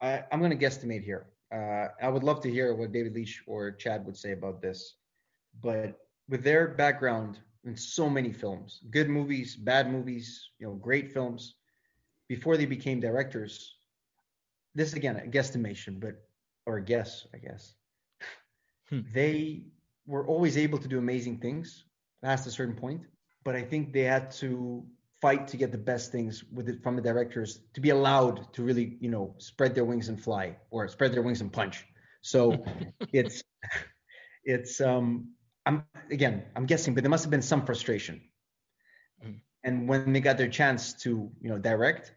I, 0.00 0.24
I'm 0.32 0.40
going 0.40 0.56
to 0.56 0.56
guesstimate 0.56 1.04
here. 1.04 1.26
Uh, 1.54 1.88
I 2.02 2.08
would 2.08 2.24
love 2.24 2.40
to 2.42 2.50
hear 2.50 2.74
what 2.74 2.90
David 2.92 3.14
Leitch 3.14 3.42
or 3.46 3.70
Chad 3.70 4.04
would 4.04 4.16
say 4.16 4.32
about 4.32 4.60
this, 4.60 4.96
but 5.60 5.96
with 6.28 6.42
their 6.42 6.68
background 6.68 7.38
in 7.64 7.76
so 7.76 8.10
many 8.10 8.32
films, 8.32 8.80
good 8.90 9.08
movies, 9.08 9.54
bad 9.54 9.92
movies, 9.92 10.50
you 10.58 10.66
know, 10.66 10.74
great 10.74 11.12
films, 11.12 11.54
before 12.28 12.56
they 12.56 12.66
became 12.66 12.98
directors, 12.98 13.76
this 14.74 14.94
again 14.94 15.16
a 15.16 15.28
guesstimation, 15.28 16.00
but 16.00 16.14
or 16.66 16.78
a 16.78 16.84
guess, 16.84 17.26
I 17.32 17.38
guess. 17.38 17.74
Hmm. 18.88 19.00
They 19.12 19.64
were 20.06 20.26
always 20.26 20.56
able 20.56 20.78
to 20.78 20.88
do 20.88 20.98
amazing 20.98 21.38
things 21.38 21.84
past 22.22 22.46
a 22.46 22.50
certain 22.50 22.74
point, 22.74 23.02
but 23.44 23.54
I 23.54 23.62
think 23.62 23.92
they 23.92 24.02
had 24.02 24.30
to 24.32 24.84
fight 25.20 25.46
to 25.48 25.56
get 25.56 25.70
the 25.70 25.78
best 25.78 26.10
things 26.10 26.44
with 26.52 26.68
it 26.68 26.82
from 26.82 26.96
the 26.96 27.02
directors 27.02 27.60
to 27.74 27.80
be 27.80 27.90
allowed 27.90 28.52
to 28.54 28.62
really, 28.62 28.96
you 29.00 29.08
know, 29.08 29.34
spread 29.38 29.74
their 29.74 29.84
wings 29.84 30.08
and 30.08 30.20
fly 30.20 30.56
or 30.70 30.88
spread 30.88 31.12
their 31.12 31.22
wings 31.22 31.40
and 31.40 31.52
punch. 31.52 31.84
So 32.22 32.64
it's 33.12 33.42
it's 34.44 34.80
um 34.80 35.28
I'm 35.64 35.84
again 36.10 36.44
I'm 36.56 36.66
guessing, 36.66 36.94
but 36.94 37.04
there 37.04 37.10
must 37.10 37.24
have 37.24 37.30
been 37.30 37.42
some 37.42 37.64
frustration. 37.64 38.20
Mm. 39.24 39.40
And 39.64 39.88
when 39.88 40.12
they 40.12 40.20
got 40.20 40.38
their 40.38 40.48
chance 40.48 40.92
to, 41.04 41.30
you 41.40 41.48
know, 41.48 41.58
direct, 41.58 42.12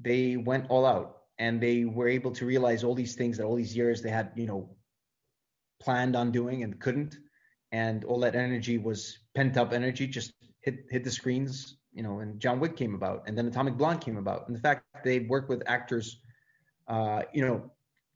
they 0.00 0.36
went 0.36 0.66
all 0.68 0.84
out 0.84 1.18
and 1.38 1.60
they 1.60 1.84
were 1.84 2.08
able 2.08 2.32
to 2.32 2.44
realize 2.44 2.82
all 2.82 2.94
these 2.94 3.14
things 3.14 3.36
that 3.36 3.44
all 3.44 3.54
these 3.54 3.76
years 3.76 4.02
they 4.02 4.10
had, 4.10 4.32
you 4.34 4.46
know, 4.46 4.68
planned 5.80 6.16
on 6.16 6.32
doing 6.32 6.64
and 6.64 6.80
couldn't 6.80 7.16
and 7.72 8.04
all 8.04 8.20
that 8.20 8.34
energy 8.34 8.78
was 8.78 9.18
pent 9.34 9.56
up 9.56 9.72
energy 9.72 10.06
just 10.06 10.32
hit 10.60 10.86
hit 10.90 11.04
the 11.04 11.10
screens 11.10 11.76
you 11.92 12.02
know 12.02 12.20
and 12.20 12.40
john 12.40 12.60
wick 12.60 12.76
came 12.76 12.94
about 12.94 13.22
and 13.26 13.36
then 13.36 13.46
atomic 13.46 13.76
blonde 13.76 14.00
came 14.00 14.16
about. 14.16 14.46
And 14.46 14.56
the 14.56 14.60
fact 14.60 14.84
they 15.04 15.20
worked 15.20 15.48
with 15.48 15.62
actors 15.66 16.20
uh 16.88 17.22
you 17.32 17.42
know 17.44 17.70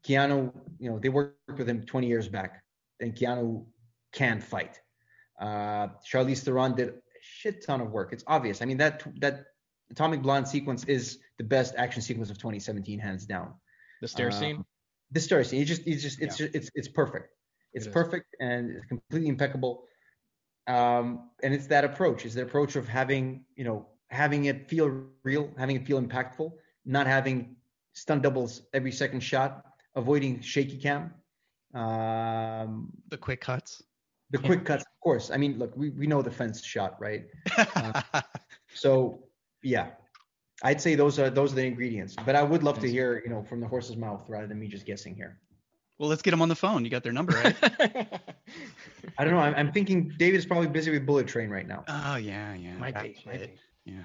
keanu 0.06 0.52
you 0.78 0.90
know 0.90 0.98
they 0.98 1.08
worked 1.08 1.58
with 1.58 1.68
him 1.68 1.84
20 1.84 2.06
years 2.06 2.28
back 2.28 2.62
and 3.00 3.14
keanu 3.14 3.64
can 4.12 4.40
fight. 4.40 4.80
Uh 5.40 5.88
charlize 6.06 6.42
theron 6.42 6.74
did 6.74 6.88
a 6.88 6.92
shit 7.20 7.64
ton 7.64 7.80
of 7.80 7.90
work. 7.90 8.12
It's 8.12 8.24
obvious. 8.26 8.62
I 8.62 8.64
mean 8.64 8.78
that 8.78 9.02
that 9.20 9.44
atomic 9.90 10.22
blonde 10.22 10.48
sequence 10.48 10.84
is 10.84 11.18
the 11.38 11.44
best 11.44 11.74
action 11.76 12.02
sequence 12.02 12.30
of 12.30 12.38
2017 12.38 12.98
hands 12.98 13.26
down. 13.26 13.54
The 14.00 14.08
stair 14.08 14.28
uh, 14.28 14.32
scene? 14.32 14.64
the 15.10 15.20
stair 15.20 15.44
scene. 15.44 15.60
It's 15.60 15.68
just 15.68 15.86
it's 15.86 16.02
just 16.02 16.20
it's 16.20 16.40
yeah. 16.40 16.46
just, 16.46 16.56
it's 16.56 16.70
it's 16.74 16.88
perfect 16.88 17.28
it's 17.74 17.86
it 17.86 17.92
perfect 17.92 18.34
and 18.40 18.70
it's 18.70 18.86
completely 18.86 19.28
impeccable. 19.28 19.84
Um, 20.66 21.30
and 21.42 21.52
it's 21.52 21.66
that 21.68 21.84
approach. 21.84 22.24
It's 22.24 22.34
the 22.34 22.42
approach 22.42 22.76
of 22.76 22.86
having, 22.86 23.44
you 23.56 23.64
know, 23.64 23.88
having 24.10 24.44
it 24.44 24.68
feel 24.68 25.04
real, 25.24 25.50
having 25.58 25.76
it 25.76 25.86
feel 25.86 26.00
impactful, 26.00 26.52
not 26.84 27.06
having 27.06 27.56
stunt 27.94 28.22
doubles 28.22 28.62
every 28.72 28.92
second 28.92 29.20
shot, 29.20 29.64
avoiding 29.96 30.40
shaky 30.40 30.78
cam. 30.78 31.12
Um, 31.74 32.92
the 33.08 33.16
quick 33.18 33.40
cuts. 33.40 33.82
The 34.30 34.38
quick 34.38 34.64
cuts, 34.64 34.82
of 34.82 35.00
course. 35.02 35.30
I 35.30 35.36
mean, 35.36 35.58
look, 35.58 35.76
we, 35.76 35.90
we 35.90 36.06
know 36.06 36.22
the 36.22 36.30
fence 36.30 36.64
shot, 36.64 36.96
right? 36.98 37.26
Uh, 37.56 38.00
so 38.74 39.24
yeah, 39.62 39.90
I'd 40.62 40.80
say 40.80 40.94
those 40.94 41.18
are 41.18 41.28
those 41.28 41.52
are 41.52 41.56
the 41.56 41.66
ingredients. 41.66 42.16
But 42.24 42.36
I 42.36 42.42
would 42.42 42.62
love 42.62 42.78
to 42.80 42.90
hear, 42.90 43.20
you 43.24 43.30
know, 43.30 43.42
from 43.42 43.60
the 43.60 43.68
horse's 43.68 43.96
mouth 43.96 44.24
rather 44.28 44.46
than 44.46 44.58
me 44.58 44.68
just 44.68 44.86
guessing 44.86 45.14
here. 45.14 45.38
Well, 46.02 46.08
let's 46.08 46.22
get 46.22 46.32
them 46.32 46.42
on 46.42 46.48
the 46.48 46.56
phone. 46.56 46.84
You 46.84 46.90
got 46.90 47.04
their 47.04 47.12
number, 47.12 47.32
right? 47.32 47.54
I 49.18 49.22
don't 49.24 49.34
know. 49.34 49.38
I'm, 49.38 49.54
I'm 49.54 49.72
thinking 49.72 50.12
David 50.18 50.36
is 50.36 50.44
probably 50.44 50.66
busy 50.66 50.90
with 50.90 51.06
Bullet 51.06 51.28
Train 51.28 51.48
right 51.48 51.64
now. 51.64 51.84
oh 51.86 52.16
yeah, 52.16 52.54
yeah. 52.54 52.72
might 52.72 53.00
be, 53.00 53.16
might 53.24 53.40
be. 53.40 53.50
Yeah. 53.84 54.02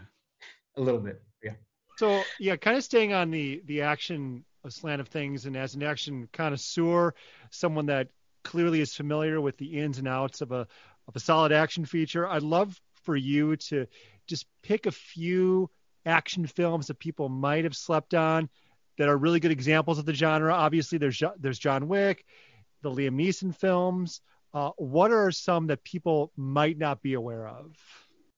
A 0.76 0.82
little 0.82 1.00
bit. 1.00 1.20
Yeah. 1.41 1.54
So 1.98 2.22
yeah, 2.39 2.56
kind 2.56 2.78
of 2.78 2.84
staying 2.84 3.14
on 3.14 3.32
the 3.32 3.64
the 3.66 3.82
action 3.82 4.45
uh, 4.64 4.70
slant 4.70 5.02
of 5.02 5.08
things, 5.08 5.48
and 5.48 5.58
as 5.58 5.74
an 5.74 5.82
action 5.82 6.30
connoisseur, 6.34 7.16
someone 7.50 7.88
that 7.88 8.10
clearly 8.43 8.80
is 8.80 8.93
familiar 8.93 9.41
with 9.41 9.58
the 9.58 9.80
ins 9.80 9.98
and 9.98 10.08
outs 10.08 10.41
of 10.41 10.52
a 10.52 10.68
of 11.08 11.16
a 11.16 11.20
solid 11.20 11.52
action 11.52 11.84
feature, 11.84 12.28
I'd 12.28 12.43
love 12.43 12.80
for 13.06 13.16
you 13.16 13.56
to 13.56 13.88
just 14.28 14.45
pick 14.62 14.86
a 14.86 14.91
few 14.91 15.68
action 16.06 16.45
films 16.45 16.88
that 16.88 17.00
people 17.00 17.28
might 17.28 17.64
have 17.64 17.76
slept 17.76 18.14
on 18.14 18.50
that 18.98 19.08
are 19.10 19.18
really 19.18 19.39
good 19.39 19.52
examples 19.52 20.00
of 20.00 20.06
the 20.06 20.14
genre. 20.14 20.54
Obviously, 20.54 20.98
there's 20.98 21.22
there's 21.39 21.60
John 21.60 21.88
Wick, 21.88 22.26
the 22.82 22.89
Liam 22.89 23.16
Neeson 23.16 23.56
films. 23.56 24.22
Uh, 24.54 24.72
what 24.78 25.12
are 25.12 25.32
some 25.32 25.68
that 25.68 25.84
people 25.84 26.32
might 26.38 26.78
not 26.78 27.02
be 27.02 27.14
aware 27.14 27.48
of? 27.48 27.76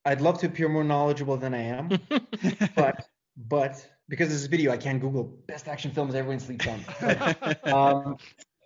I'd 0.06 0.22
love 0.22 0.40
to 0.40 0.48
appear 0.48 0.68
more 0.70 0.84
knowledgeable 0.84 1.38
than 1.38 1.54
I 1.54 1.62
am, 1.62 1.90
but 2.76 3.06
but 3.38 3.88
because 4.10 4.30
this 4.30 4.38
is 4.38 4.48
video, 4.48 4.72
I 4.72 4.78
can't 4.78 5.00
Google 5.00 5.24
best 5.48 5.68
action 5.68 5.92
films 5.92 6.16
everyone 6.16 6.40
sleeps 6.40 6.68
on. 6.68 6.80
But, 7.00 7.68
um, 7.74 8.18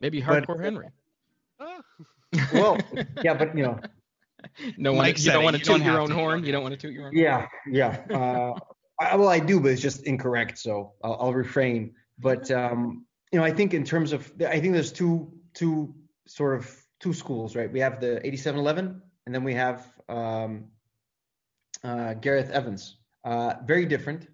Maybe 0.02 0.22
But- 0.22 0.48
Hardcore 0.48 0.64
Henry. 0.64 0.88
Ah. 1.60 1.80
well, 2.54 2.78
yeah, 3.24 3.34
but 3.36 3.56
you 3.58 3.64
know, 3.64 3.80
No 4.78 4.94
one. 4.94 5.00
Mike 5.04 5.20
You 5.24 5.32
don't 5.32 5.44
want 5.44 5.56
to 5.56 5.60
you 5.60 5.66
toot 5.66 5.86
your 5.86 6.00
own 6.00 6.10
to. 6.10 6.16
horn. 6.16 6.44
You 6.46 6.52
don't 6.52 6.64
want 6.64 6.74
to 6.74 6.80
toot 6.80 6.94
your 6.94 7.08
own. 7.08 7.16
yeah, 7.16 7.48
yeah. 7.70 8.00
Uh, 8.10 8.60
I, 9.00 9.16
well, 9.16 9.30
I 9.30 9.40
do, 9.40 9.60
but 9.60 9.72
it's 9.72 9.82
just 9.82 10.04
incorrect, 10.04 10.58
so 10.58 10.94
I'll, 11.04 11.18
I'll 11.20 11.34
refrain. 11.34 11.96
But 12.20 12.50
um, 12.52 13.06
you 13.32 13.40
know, 13.40 13.46
I 13.46 13.52
think 13.52 13.74
in 13.74 13.84
terms 13.84 14.14
of, 14.14 14.32
I 14.48 14.60
think 14.60 14.74
there's 14.74 14.92
two 14.92 15.32
two 15.54 15.94
sort 16.28 16.56
of 16.58 16.84
two 17.00 17.14
schools, 17.14 17.56
right? 17.56 17.72
We 17.72 17.80
have 17.80 18.00
the 18.00 18.22
87Eleven, 18.24 19.02
and 19.26 19.36
then 19.36 19.44
we 19.44 19.54
have 19.56 19.86
um, 20.10 20.66
uh, 21.84 22.14
Gareth 22.16 22.50
Evans. 22.50 22.98
Uh, 23.24 23.56
very 23.66 23.86
different. 23.86 24.28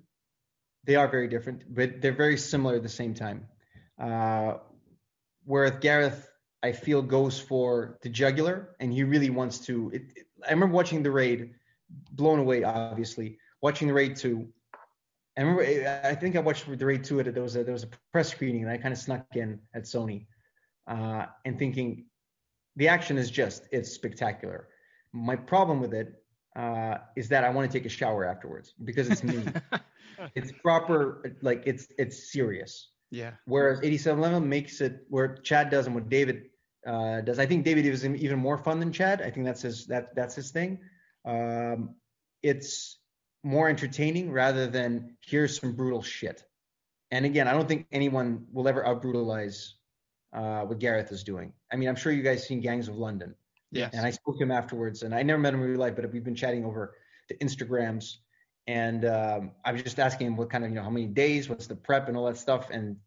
They 0.86 0.96
are 0.96 1.08
very 1.08 1.28
different, 1.28 1.64
but 1.74 2.02
they're 2.02 2.14
very 2.14 2.38
similar 2.38 2.76
at 2.76 2.84
the 2.84 2.90
same 2.90 3.14
time. 3.14 3.48
Uh, 4.02 4.56
whereas 5.46 5.74
Gareth, 5.82 6.30
I 6.64 6.72
feel, 6.72 7.02
goes 7.02 7.40
for 7.40 7.98
the 8.02 8.10
jugular, 8.10 8.76
and 8.80 8.92
he 8.94 9.04
really 9.04 9.30
wants 9.30 9.60
to. 9.68 9.92
It, 9.94 10.02
it- 10.16 10.26
I 10.48 10.52
remember 10.52 10.74
watching 10.76 11.04
the 11.04 11.12
raid, 11.12 11.54
blown 12.14 12.40
away, 12.40 12.64
obviously. 12.64 13.38
Watching 13.62 13.88
the 13.88 13.94
raid 13.94 14.16
two. 14.16 14.48
I 15.38 15.42
remember. 15.42 15.64
I 16.04 16.16
think 16.16 16.36
I 16.36 16.40
watched 16.40 16.66
the 16.68 16.86
raid 16.86 17.04
two 17.04 17.20
at 17.20 17.34
there 17.34 17.44
was 17.44 17.56
a 17.56 17.64
there 17.64 17.74
was 17.74 17.84
a 17.84 17.90
press 18.12 18.30
screening, 18.30 18.64
and 18.64 18.72
I 18.72 18.78
kind 18.78 18.94
of 18.94 18.98
snuck 18.98 19.26
in 19.36 19.60
at 19.74 19.84
Sony, 19.84 20.26
uh, 20.88 21.26
and 21.46 21.58
thinking, 21.58 22.06
the 22.76 22.88
action 22.88 23.18
is 23.18 23.30
just 23.32 23.64
it's 23.72 23.92
spectacular. 23.92 24.68
My 25.14 25.36
problem 25.36 25.80
with 25.80 25.94
it 25.94 26.14
uh, 26.56 26.98
is 27.16 27.30
that 27.30 27.44
I 27.44 27.50
want 27.50 27.72
to 27.72 27.78
take 27.78 27.86
a 27.86 27.90
shower 27.90 28.26
afterwards 28.26 28.74
because 28.84 29.10
it's 29.10 29.24
me. 29.24 29.44
it's 30.36 30.52
proper, 30.52 31.36
like 31.42 31.64
it's 31.66 31.88
it's 31.98 32.32
serious. 32.32 32.90
Yeah. 33.12 33.32
Whereas 33.46 33.80
eighty 33.84 33.98
seven 33.98 34.24
87Eleven 34.24 34.46
makes 34.46 34.82
it 34.82 35.06
where 35.10 35.36
Chad 35.38 35.70
does 35.70 35.86
and 35.86 35.96
what 35.96 36.10
David 36.10 36.50
uh, 36.86 37.22
does. 37.22 37.40
I 37.40 37.46
think 37.46 37.66
David 37.66 37.86
is 37.86 38.06
even 38.06 38.40
more 38.40 38.58
fun 38.58 38.80
than 38.80 38.92
Chad. 38.92 39.22
I 39.22 39.30
think 39.32 39.46
that's 39.46 39.62
his 39.62 39.88
that 39.88 40.16
that's 40.16 40.36
his 40.36 40.52
thing. 40.52 40.80
Um, 41.26 41.96
it's 42.44 42.99
more 43.44 43.70
entertaining 43.70 44.32
rather 44.32 44.68
than 44.68 45.16
here's 45.26 45.60
some 45.60 45.74
brutal 45.74 46.02
shit. 46.02 46.44
And 47.12 47.26
again, 47.26 47.48
I 47.48 47.54
don't 47.54 47.68
think 47.68 47.88
anyone 47.92 48.46
will 48.52 48.68
ever 48.68 48.86
out 48.86 49.02
brutalize 49.02 49.76
uh, 50.34 50.62
what 50.62 50.80
Gareth 50.80 51.12
is 51.12 51.24
doing. 51.24 51.54
I 51.72 51.76
mean, 51.76 51.90
I'm 51.90 51.96
sure 51.96 52.12
you 52.12 52.24
guys 52.24 52.48
seen 52.48 52.62
Gangs 52.62 52.88
of 52.88 52.98
London. 52.98 53.36
Yes. 53.72 53.92
And 53.94 54.06
I 54.06 54.12
spoke 54.12 54.38
to 54.38 54.44
him 54.44 54.52
afterwards, 54.52 55.04
and 55.04 55.14
I 55.14 55.24
never 55.24 55.40
met 55.40 55.54
him 55.54 55.62
in 55.62 55.70
real 55.70 55.80
life, 55.80 55.96
but 55.96 56.12
we've 56.12 56.24
been 56.24 56.36
chatting 56.36 56.66
over 56.66 56.96
the 57.30 57.36
Instagrams. 57.36 58.18
And 58.68 59.06
um, 59.06 59.52
I 59.64 59.72
was 59.72 59.82
just 59.84 60.00
asking 60.00 60.28
him 60.28 60.38
what 60.38 60.50
kind 60.50 60.64
of, 60.64 60.70
you 60.70 60.76
know, 60.76 60.84
how 60.84 60.90
many 60.90 61.08
days, 61.08 61.50
what's 61.50 61.68
the 61.68 61.76
prep, 61.76 62.08
and 62.08 62.18
all 62.18 62.26
that 62.26 62.38
stuff. 62.38 62.70
And 62.70 62.98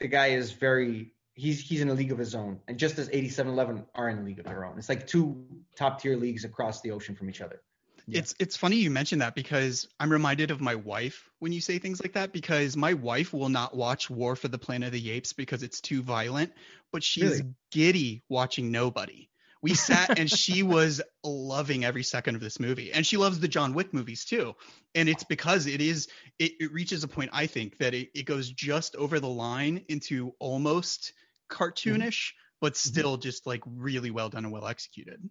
the 0.00 0.08
guy 0.08 0.28
is 0.28 0.52
very, 0.52 1.12
he's 1.34 1.60
he's 1.60 1.80
in 1.80 1.88
a 1.88 1.94
league 1.94 2.12
of 2.12 2.18
his 2.18 2.34
own, 2.34 2.60
and 2.66 2.78
just 2.78 2.98
as 2.98 3.08
87Eleven 3.08 3.84
are 3.94 4.08
in 4.08 4.18
a 4.18 4.22
league 4.22 4.40
of 4.40 4.44
their 4.46 4.64
own. 4.64 4.78
It's 4.78 4.88
like 4.88 5.06
two 5.06 5.46
top 5.76 6.00
tier 6.00 6.16
leagues 6.16 6.44
across 6.44 6.80
the 6.80 6.90
ocean 6.90 7.14
from 7.14 7.30
each 7.30 7.40
other. 7.40 7.60
Yeah. 8.08 8.20
It's 8.20 8.34
it's 8.38 8.56
funny 8.56 8.76
you 8.76 8.90
mentioned 8.90 9.20
that 9.20 9.34
because 9.34 9.86
I'm 10.00 10.10
reminded 10.10 10.50
of 10.50 10.62
my 10.62 10.74
wife 10.74 11.28
when 11.40 11.52
you 11.52 11.60
say 11.60 11.78
things 11.78 12.00
like 12.02 12.14
that 12.14 12.32
because 12.32 12.74
my 12.74 12.94
wife 12.94 13.34
will 13.34 13.50
not 13.50 13.76
watch 13.76 14.08
War 14.08 14.34
for 14.34 14.48
the 14.48 14.56
Planet 14.56 14.86
of 14.86 14.92
the 14.94 15.10
Apes 15.10 15.34
because 15.34 15.62
it's 15.62 15.82
too 15.82 16.02
violent, 16.02 16.52
but 16.90 17.02
she's 17.02 17.30
Really? 17.30 17.54
giddy 17.70 18.22
watching 18.30 18.72
Nobody. 18.72 19.28
We 19.60 19.74
sat 19.74 20.18
and 20.18 20.30
she 20.30 20.62
was 20.62 21.02
loving 21.22 21.84
every 21.84 22.02
second 22.02 22.34
of 22.34 22.40
this 22.40 22.58
movie. 22.58 22.92
And 22.92 23.06
she 23.06 23.18
loves 23.18 23.40
the 23.40 23.48
John 23.48 23.74
Wick 23.74 23.92
movies 23.92 24.24
too. 24.24 24.54
And 24.94 25.06
it's 25.06 25.24
because 25.24 25.66
it 25.66 25.82
is 25.82 26.08
it, 26.38 26.52
it 26.60 26.72
reaches 26.72 27.04
a 27.04 27.08
point 27.08 27.28
I 27.34 27.46
think 27.46 27.76
that 27.76 27.92
it, 27.92 28.08
it 28.14 28.24
goes 28.24 28.50
just 28.50 28.96
over 28.96 29.20
the 29.20 29.28
line 29.28 29.84
into 29.88 30.32
almost 30.38 31.12
mm-hmm. 31.52 31.62
cartoonish, 31.62 32.32
but 32.62 32.72
mm-hmm. 32.72 32.88
still 32.88 33.16
just 33.18 33.46
like 33.46 33.62
really 33.66 34.10
well 34.10 34.30
done 34.30 34.44
and 34.44 34.52
well 34.52 34.66
executed. 34.66 35.28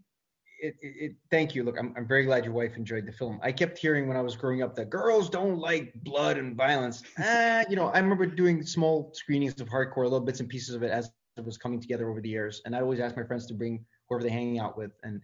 It, 0.62 0.76
it, 0.82 0.88
it, 1.06 1.16
thank 1.32 1.56
you. 1.56 1.64
Look, 1.64 1.78
I'm, 1.78 1.94
I'm 1.98 2.08
very 2.08 2.24
glad 2.26 2.44
your 2.46 2.54
wife 2.54 2.76
enjoyed 2.78 3.06
the 3.06 3.12
film. 3.12 3.40
I 3.44 3.52
kept 3.52 3.78
hearing 3.78 4.08
when 4.08 4.18
I 4.18 4.22
was 4.22 4.36
growing 4.36 4.62
up 4.64 4.76
that 4.76 4.90
girls 4.90 5.30
don't 5.30 5.60
like 5.60 5.94
blood 6.04 6.38
and 6.38 6.56
violence. 6.56 7.04
Ah, 7.20 7.64
you 7.70 7.76
know, 7.76 7.88
I 7.88 8.00
remember 8.00 8.26
doing 8.26 8.64
small 8.64 9.12
screenings 9.14 9.60
of 9.62 9.68
hardcore, 9.70 10.04
little 10.04 10.20
bits 10.22 10.40
and 10.40 10.50
pieces 10.50 10.76
of 10.76 10.84
it 10.84 10.92
as 10.92 11.12
it 11.38 11.46
was 11.46 11.58
coming 11.58 11.80
together 11.80 12.10
over 12.10 12.22
the 12.22 12.30
years. 12.30 12.62
And 12.66 12.76
I'd 12.76 12.82
always 12.82 13.00
ask 13.00 13.16
my 13.16 13.24
friends 13.24 13.46
to 13.48 13.54
bring 13.54 13.86
whoever 14.10 14.24
they 14.24 14.30
hang 14.30 14.60
out 14.60 14.78
with. 14.78 14.92
And 15.04 15.22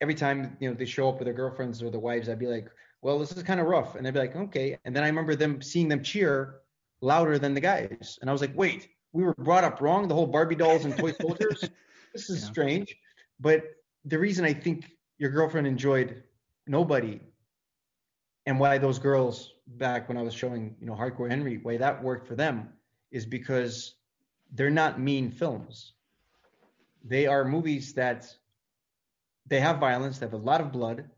every 0.00 0.14
time, 0.14 0.56
you 0.60 0.68
know, 0.70 0.74
they 0.74 0.84
show 0.84 1.08
up 1.08 1.18
with 1.18 1.26
their 1.26 1.34
girlfriends 1.34 1.82
or 1.82 1.90
their 1.90 2.00
wives, 2.00 2.28
I'd 2.28 2.38
be 2.38 2.46
like, 2.46 2.68
well, 3.02 3.18
this 3.18 3.32
is 3.32 3.42
kind 3.42 3.60
of 3.60 3.66
rough. 3.66 3.94
And 3.96 4.04
they'd 4.06 4.14
be 4.14 4.20
like, 4.20 4.36
okay. 4.36 4.78
And 4.84 4.94
then 4.94 5.04
I 5.04 5.06
remember 5.08 5.34
them 5.34 5.60
seeing 5.60 5.88
them 5.88 6.02
cheer 6.02 6.60
louder 7.00 7.38
than 7.38 7.54
the 7.54 7.60
guys. 7.60 8.18
And 8.20 8.30
I 8.30 8.32
was 8.32 8.40
like, 8.40 8.56
wait, 8.56 8.88
we 9.12 9.24
were 9.24 9.34
brought 9.34 9.64
up 9.64 9.80
wrong. 9.80 10.08
The 10.08 10.14
whole 10.14 10.26
Barbie 10.26 10.54
dolls 10.54 10.84
and 10.84 10.96
toy 10.96 11.12
soldiers. 11.12 11.68
this 12.14 12.30
is 12.30 12.42
Yeah. 12.42 12.48
strange. 12.50 12.96
But 13.40 13.64
the 14.04 14.18
reason 14.18 14.44
I 14.44 14.52
think 14.52 14.90
your 15.18 15.30
girlfriend 15.30 15.66
enjoyed 15.66 16.22
Nobody 16.66 17.20
and 18.46 18.58
why 18.58 18.78
those 18.78 18.98
girls 18.98 19.54
back 19.66 20.08
when 20.08 20.16
I 20.16 20.22
was 20.22 20.34
showing, 20.34 20.76
you 20.80 20.86
know, 20.86 20.94
Hardcore 20.94 21.28
Henry, 21.28 21.58
why 21.58 21.76
that 21.76 22.02
worked 22.02 22.26
for 22.26 22.36
them 22.36 22.68
is 23.10 23.26
because 23.26 23.96
they're 24.52 24.70
not 24.70 25.00
mean 25.00 25.30
films. 25.30 25.92
They 27.04 27.26
are 27.26 27.44
movies 27.44 27.94
that 27.94 28.32
they 29.46 29.58
have 29.60 29.78
violence, 29.78 30.18
they 30.18 30.26
have 30.26 30.34
a 30.34 30.36
lot 30.36 30.60
of 30.60 30.70
blood, 30.70 31.10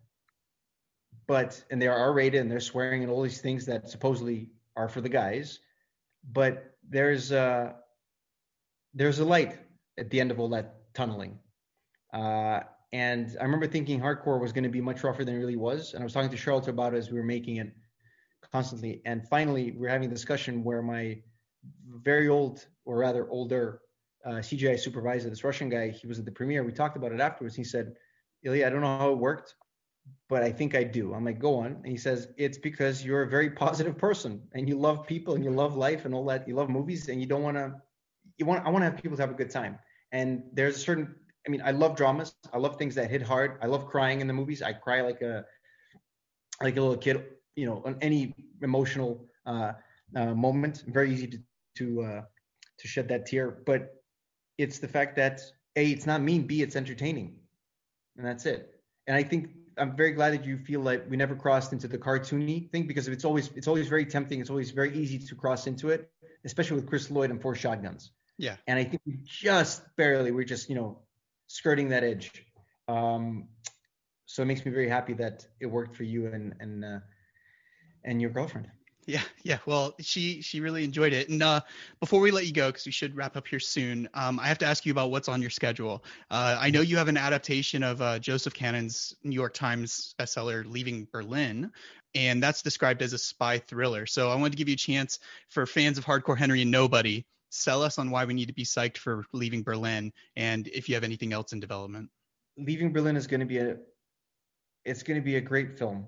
but 1.26 1.62
and 1.70 1.80
they 1.80 1.88
are 1.88 1.96
R-rated 1.96 2.40
and 2.40 2.50
they're 2.50 2.60
swearing 2.60 3.02
and 3.02 3.12
all 3.12 3.22
these 3.22 3.40
things 3.40 3.66
that 3.66 3.90
supposedly 3.90 4.50
are 4.76 4.88
for 4.88 5.02
the 5.02 5.08
guys, 5.08 5.60
but 6.32 6.74
there's 6.88 7.32
uh 7.32 7.72
there's 8.94 9.18
a 9.18 9.24
light 9.24 9.58
at 9.98 10.08
the 10.10 10.20
end 10.20 10.30
of 10.30 10.40
all 10.40 10.48
that 10.50 10.94
tunneling. 10.94 11.38
Uh, 12.12 12.60
and 12.94 13.36
I 13.40 13.42
remember 13.42 13.66
thinking 13.66 14.00
hardcore 14.00 14.40
was 14.40 14.52
going 14.52 14.62
to 14.62 14.70
be 14.70 14.80
much 14.80 15.02
rougher 15.02 15.24
than 15.24 15.34
it 15.34 15.38
really 15.38 15.56
was. 15.56 15.94
And 15.94 16.00
I 16.00 16.04
was 16.04 16.12
talking 16.12 16.30
to 16.30 16.36
Sharlto 16.36 16.68
about 16.68 16.94
it 16.94 16.98
as 16.98 17.10
we 17.10 17.18
were 17.18 17.24
making 17.24 17.56
it 17.56 17.72
constantly. 18.52 19.02
And 19.04 19.26
finally, 19.26 19.72
we 19.72 19.88
are 19.88 19.90
having 19.90 20.08
a 20.08 20.14
discussion 20.14 20.62
where 20.62 20.80
my 20.80 21.18
very 22.04 22.28
old, 22.28 22.64
or 22.84 22.98
rather 22.98 23.28
older, 23.28 23.80
uh, 24.24 24.34
CGI 24.34 24.78
supervisor, 24.78 25.28
this 25.28 25.42
Russian 25.42 25.68
guy, 25.68 25.88
he 25.88 26.06
was 26.06 26.20
at 26.20 26.24
the 26.24 26.30
premiere. 26.30 26.62
We 26.62 26.70
talked 26.70 26.96
about 26.96 27.10
it 27.10 27.20
afterwards. 27.20 27.56
He 27.56 27.64
said, 27.64 27.94
Ilya, 28.44 28.64
I 28.64 28.70
don't 28.70 28.80
know 28.80 28.96
how 28.96 29.10
it 29.10 29.18
worked, 29.18 29.56
but 30.28 30.44
I 30.44 30.52
think 30.52 30.76
I 30.76 30.84
do. 30.84 31.14
I'm 31.14 31.24
like, 31.24 31.40
go 31.40 31.56
on. 31.56 31.72
And 31.72 31.86
he 31.86 31.96
says, 31.96 32.28
it's 32.38 32.58
because 32.58 33.04
you're 33.04 33.22
a 33.22 33.28
very 33.28 33.50
positive 33.50 33.98
person 33.98 34.40
and 34.52 34.68
you 34.68 34.78
love 34.78 35.04
people 35.04 35.34
and 35.34 35.42
you 35.42 35.50
love 35.50 35.74
life 35.74 36.04
and 36.04 36.14
all 36.14 36.26
that. 36.26 36.46
You 36.46 36.54
love 36.54 36.70
movies 36.70 37.08
and 37.08 37.20
you 37.20 37.26
don't 37.26 37.42
want 37.42 37.56
to, 37.56 37.74
you 38.38 38.46
want, 38.46 38.64
I 38.64 38.70
want 38.70 38.82
to 38.82 38.86
have 38.90 39.02
people 39.02 39.16
to 39.16 39.22
have 39.24 39.32
a 39.32 39.34
good 39.34 39.50
time. 39.50 39.80
And 40.12 40.44
there's 40.52 40.76
a 40.76 40.78
certain 40.78 41.16
I 41.46 41.50
mean, 41.50 41.62
I 41.64 41.72
love 41.72 41.96
dramas. 41.96 42.34
I 42.52 42.58
love 42.58 42.76
things 42.76 42.94
that 42.94 43.10
hit 43.10 43.22
hard. 43.22 43.58
I 43.62 43.66
love 43.66 43.86
crying 43.86 44.20
in 44.20 44.26
the 44.26 44.32
movies. 44.32 44.62
I 44.62 44.72
cry 44.72 45.02
like 45.02 45.20
a 45.22 45.44
like 46.60 46.76
a 46.76 46.80
little 46.80 46.96
kid. 46.96 47.22
You 47.56 47.66
know, 47.66 47.82
on 47.84 47.98
any 48.00 48.34
emotional 48.62 49.26
uh, 49.46 49.72
uh, 50.16 50.34
moment. 50.34 50.84
Very 50.86 51.12
easy 51.12 51.26
to 51.28 51.38
to 51.76 52.02
uh, 52.02 52.22
to 52.78 52.88
shed 52.88 53.08
that 53.08 53.26
tear. 53.26 53.50
But 53.50 53.94
it's 54.58 54.78
the 54.78 54.88
fact 54.88 55.16
that 55.16 55.40
a 55.76 55.86
it's 55.90 56.06
not 56.06 56.22
mean. 56.22 56.46
B 56.46 56.62
it's 56.62 56.76
entertaining, 56.76 57.36
and 58.16 58.26
that's 58.26 58.46
it. 58.46 58.70
And 59.06 59.16
I 59.16 59.22
think 59.22 59.50
I'm 59.76 59.96
very 59.96 60.12
glad 60.12 60.32
that 60.32 60.44
you 60.44 60.58
feel 60.58 60.80
like 60.80 61.04
we 61.08 61.16
never 61.16 61.34
crossed 61.34 61.72
into 61.72 61.88
the 61.88 61.98
cartoony 61.98 62.70
thing 62.72 62.86
because 62.86 63.06
it's 63.08 63.24
always 63.24 63.50
it's 63.54 63.68
always 63.68 63.88
very 63.88 64.06
tempting. 64.06 64.40
It's 64.40 64.50
always 64.50 64.70
very 64.70 64.96
easy 64.96 65.18
to 65.18 65.34
cross 65.34 65.66
into 65.66 65.90
it, 65.90 66.10
especially 66.44 66.76
with 66.76 66.86
Chris 66.86 67.10
Lloyd 67.10 67.30
and 67.30 67.40
Four 67.40 67.54
Shotguns. 67.54 68.12
Yeah. 68.38 68.56
And 68.66 68.78
I 68.78 68.84
think 68.84 69.02
we 69.06 69.18
just 69.24 69.82
barely, 69.96 70.30
we're 70.30 70.44
just, 70.44 70.68
you 70.68 70.74
know, 70.74 71.02
skirting 71.46 71.88
that 71.90 72.04
edge. 72.04 72.44
Um, 72.88 73.48
so 74.26 74.42
it 74.42 74.46
makes 74.46 74.64
me 74.64 74.72
very 74.72 74.88
happy 74.88 75.12
that 75.14 75.46
it 75.60 75.66
worked 75.66 75.94
for 75.96 76.04
you 76.04 76.26
and 76.26 76.54
and 76.60 76.84
uh, 76.84 76.98
and 78.04 78.20
your 78.20 78.30
girlfriend. 78.30 78.68
Yeah, 79.06 79.22
yeah. 79.42 79.58
Well, 79.66 79.94
she 80.00 80.40
she 80.40 80.60
really 80.60 80.82
enjoyed 80.82 81.12
it. 81.12 81.28
And 81.28 81.42
uh, 81.42 81.60
before 82.00 82.20
we 82.20 82.30
let 82.30 82.46
you 82.46 82.52
go, 82.52 82.68
because 82.68 82.86
we 82.86 82.92
should 82.92 83.14
wrap 83.14 83.36
up 83.36 83.46
here 83.46 83.60
soon, 83.60 84.08
um, 84.14 84.40
I 84.40 84.46
have 84.46 84.58
to 84.58 84.66
ask 84.66 84.86
you 84.86 84.92
about 84.92 85.10
what's 85.10 85.28
on 85.28 85.42
your 85.42 85.50
schedule. 85.50 86.04
Uh, 86.30 86.56
I 86.58 86.70
know 86.70 86.80
you 86.80 86.96
have 86.96 87.08
an 87.08 87.18
adaptation 87.18 87.82
of 87.82 88.00
uh, 88.00 88.18
Joseph 88.18 88.54
Kanon's 88.54 89.14
New 89.22 89.34
York 89.34 89.52
Times 89.52 90.14
bestseller 90.18 90.64
"Leaving 90.64 91.06
Berlin," 91.12 91.70
and 92.14 92.42
that's 92.42 92.62
described 92.62 93.02
as 93.02 93.12
a 93.12 93.18
spy 93.18 93.58
thriller. 93.58 94.06
So 94.06 94.30
I 94.30 94.36
wanted 94.36 94.52
to 94.52 94.56
give 94.56 94.68
you 94.68 94.74
a 94.74 94.78
chance 94.78 95.18
for 95.48 95.66
fans 95.66 95.98
of 95.98 96.06
Hardcore 96.06 96.38
Henry 96.38 96.62
and 96.62 96.70
Nobody. 96.70 97.26
Sell 97.54 97.84
us 97.84 97.98
on 97.98 98.10
why 98.10 98.24
we 98.24 98.34
need 98.34 98.48
to 98.48 98.52
be 98.52 98.64
psyched 98.64 98.98
for 98.98 99.24
Leaving 99.32 99.62
Berlin, 99.62 100.12
and 100.34 100.66
if 100.68 100.88
you 100.88 100.96
have 100.96 101.04
anything 101.04 101.32
else 101.32 101.52
in 101.52 101.60
development. 101.60 102.10
Leaving 102.58 102.92
Berlin 102.92 103.16
is 103.16 103.28
going 103.28 103.40
to 103.40 103.46
be 103.46 103.58
a 103.58 103.76
it's 104.84 105.04
going 105.04 105.18
to 105.18 105.24
be 105.24 105.36
a 105.36 105.40
great 105.40 105.78
film. 105.78 106.06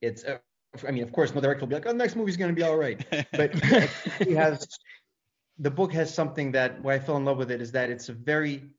It's 0.00 0.24
uh, 0.24 0.38
a, 0.82 0.88
I 0.88 0.90
mean, 0.90 1.02
of 1.02 1.12
course, 1.12 1.34
no 1.34 1.40
director 1.42 1.60
will 1.60 1.68
be 1.68 1.74
like, 1.74 1.86
"Oh, 1.86 1.90
the 1.92 1.98
next 1.98 2.16
movie's 2.16 2.38
going 2.38 2.54
to 2.54 2.58
be 2.58 2.62
all 2.62 2.76
right," 2.76 2.98
but 3.32 3.50
it 3.54 4.36
has 4.36 4.66
the 5.58 5.70
book 5.70 5.92
has 5.92 6.12
something 6.12 6.50
that 6.52 6.82
why 6.82 6.94
I 6.94 6.98
fell 6.98 7.18
in 7.18 7.26
love 7.26 7.36
with 7.36 7.50
it 7.50 7.60
is 7.60 7.72
that 7.72 7.90
it's 7.90 8.08
a 8.08 8.14
very 8.14 8.70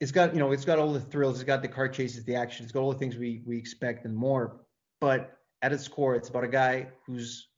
it's 0.00 0.12
got 0.12 0.32
you 0.34 0.38
know 0.38 0.52
it's 0.52 0.64
got 0.64 0.78
all 0.78 0.92
the 0.92 1.00
thrills, 1.00 1.36
it's 1.36 1.44
got 1.44 1.62
the 1.62 1.68
car 1.68 1.88
chases, 1.88 2.24
the 2.24 2.36
action, 2.36 2.62
it's 2.62 2.72
got 2.72 2.80
all 2.80 2.92
the 2.92 2.98
things 2.98 3.16
we 3.16 3.42
we 3.44 3.58
expect 3.58 4.04
and 4.04 4.14
more. 4.14 4.60
But 5.00 5.36
at 5.62 5.72
its 5.72 5.88
core, 5.88 6.14
it's 6.14 6.28
about 6.28 6.44
a 6.44 6.48
guy 6.48 6.88
who's 7.06 7.48